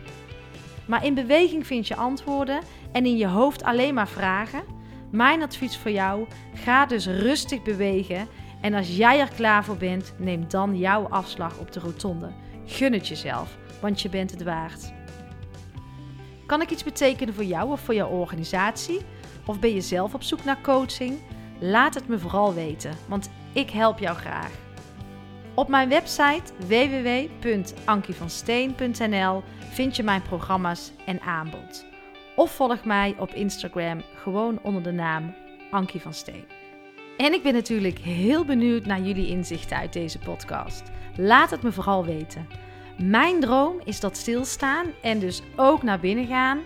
Maar 0.86 1.06
in 1.06 1.14
beweging 1.14 1.68
vind 1.68 1.88
je 1.88 1.96
antwoorden 1.96 2.62
en 2.92 3.06
in 3.06 3.18
je 3.18 3.28
hoofd 3.28 3.64
alleen 3.64 3.94
maar 3.94 4.08
vragen. 4.08 4.64
Mijn 5.12 5.42
advies 5.42 5.78
voor 5.78 5.92
jou: 5.92 6.28
ga 6.54 6.86
dus 6.86 7.08
rustig 7.08 7.62
bewegen. 7.62 8.28
En 8.62 8.74
als 8.74 8.96
jij 8.96 9.20
er 9.20 9.30
klaar 9.36 9.64
voor 9.64 9.78
bent, 9.78 10.14
neem 10.18 10.46
dan 10.48 10.78
jouw 10.78 11.08
afslag 11.08 11.58
op 11.58 11.72
de 11.72 11.80
rotonde. 11.80 12.32
Gun 12.66 12.94
het 12.94 13.08
jezelf, 13.08 13.58
want 13.82 14.02
je 14.02 14.10
bent 14.10 14.32
het 14.32 14.44
waard. 14.44 14.94
Kan 16.46 16.62
ik 16.62 16.72
iets 16.72 16.84
betekenen 16.84 17.34
voor 17.34 17.44
jou 17.44 17.72
of 17.72 17.80
voor 17.80 17.94
jouw 17.94 18.10
organisatie? 18.10 19.02
Of 19.46 19.60
ben 19.60 19.74
je 19.74 19.82
zelf 19.82 20.14
op 20.14 20.24
zoek 20.24 20.44
naar 20.44 20.62
coaching? 20.62 21.20
Laat 21.60 21.94
het 21.94 22.08
me 22.08 22.20
vooral 22.20 22.54
weten, 22.54 22.92
want 23.08 23.30
ik 23.54 23.70
help 23.70 24.00
jou 24.00 24.18
graag. 24.18 24.65
Op 25.56 25.68
mijn 25.68 25.90
website 25.90 26.54
www.ankievansteen.nl 26.58 29.44
vind 29.72 29.96
je 29.96 30.04
mijn 30.04 30.22
programma's 30.22 30.92
en 31.06 31.22
aanbod. 31.22 31.86
Of 32.36 32.52
volg 32.52 32.86
mij 32.86 33.16
op 33.20 33.34
Instagram 33.34 34.02
gewoon 34.16 34.60
onder 34.62 34.84
de 34.84 34.92
naam 34.92 35.36
Ankie 35.72 36.02
van 36.02 36.14
Steen. 36.14 36.46
En 37.18 37.34
ik 37.34 37.44
ben 37.44 37.54
natuurlijk 37.54 38.00
heel 38.00 38.46
benieuwd 38.46 38.86
naar 38.86 39.02
jullie 39.02 39.28
inzichten 39.28 39.78
uit 39.78 39.94
deze 39.94 40.20
podcast. 40.20 40.84
Laat 41.18 41.52
het 41.52 41.62
me 41.62 41.72
vooral 41.72 42.06
weten. 42.06 42.48
Mijn 43.02 43.40
droom 43.40 43.82
is 43.84 44.00
dat 44.00 44.18
stilstaan 44.18 44.86
en 45.02 45.20
dus 45.20 45.42
ook 45.56 45.84
naar 45.84 46.00
binnen 46.00 46.28
gaan, 46.28 46.60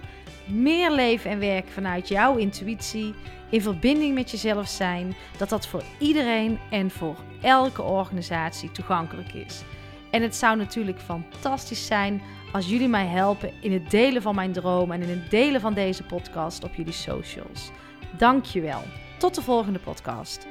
meer 0.47 0.91
leven 0.91 1.31
en 1.31 1.39
werken 1.39 1.71
vanuit 1.71 2.07
jouw 2.07 2.35
intuïtie, 2.35 3.13
in 3.49 3.61
verbinding 3.61 4.13
met 4.13 4.31
jezelf 4.31 4.67
zijn, 4.67 5.15
dat 5.37 5.49
dat 5.49 5.67
voor 5.67 5.83
iedereen 5.99 6.59
en 6.69 6.91
voor 6.91 7.15
elke 7.41 7.81
organisatie 7.81 8.71
toegankelijk 8.71 9.33
is. 9.33 9.63
En 10.11 10.21
het 10.21 10.35
zou 10.35 10.57
natuurlijk 10.57 10.99
fantastisch 10.99 11.85
zijn 11.85 12.21
als 12.51 12.69
jullie 12.69 12.87
mij 12.87 13.05
helpen 13.05 13.51
in 13.61 13.71
het 13.71 13.91
delen 13.91 14.21
van 14.21 14.35
mijn 14.35 14.51
droom 14.51 14.91
en 14.91 15.01
in 15.01 15.09
het 15.09 15.29
delen 15.29 15.61
van 15.61 15.73
deze 15.73 16.03
podcast 16.03 16.63
op 16.63 16.75
jullie 16.75 16.93
socials. 16.93 17.71
Dankjewel. 18.17 18.81
Tot 19.17 19.35
de 19.35 19.41
volgende 19.41 19.79
podcast. 19.79 20.47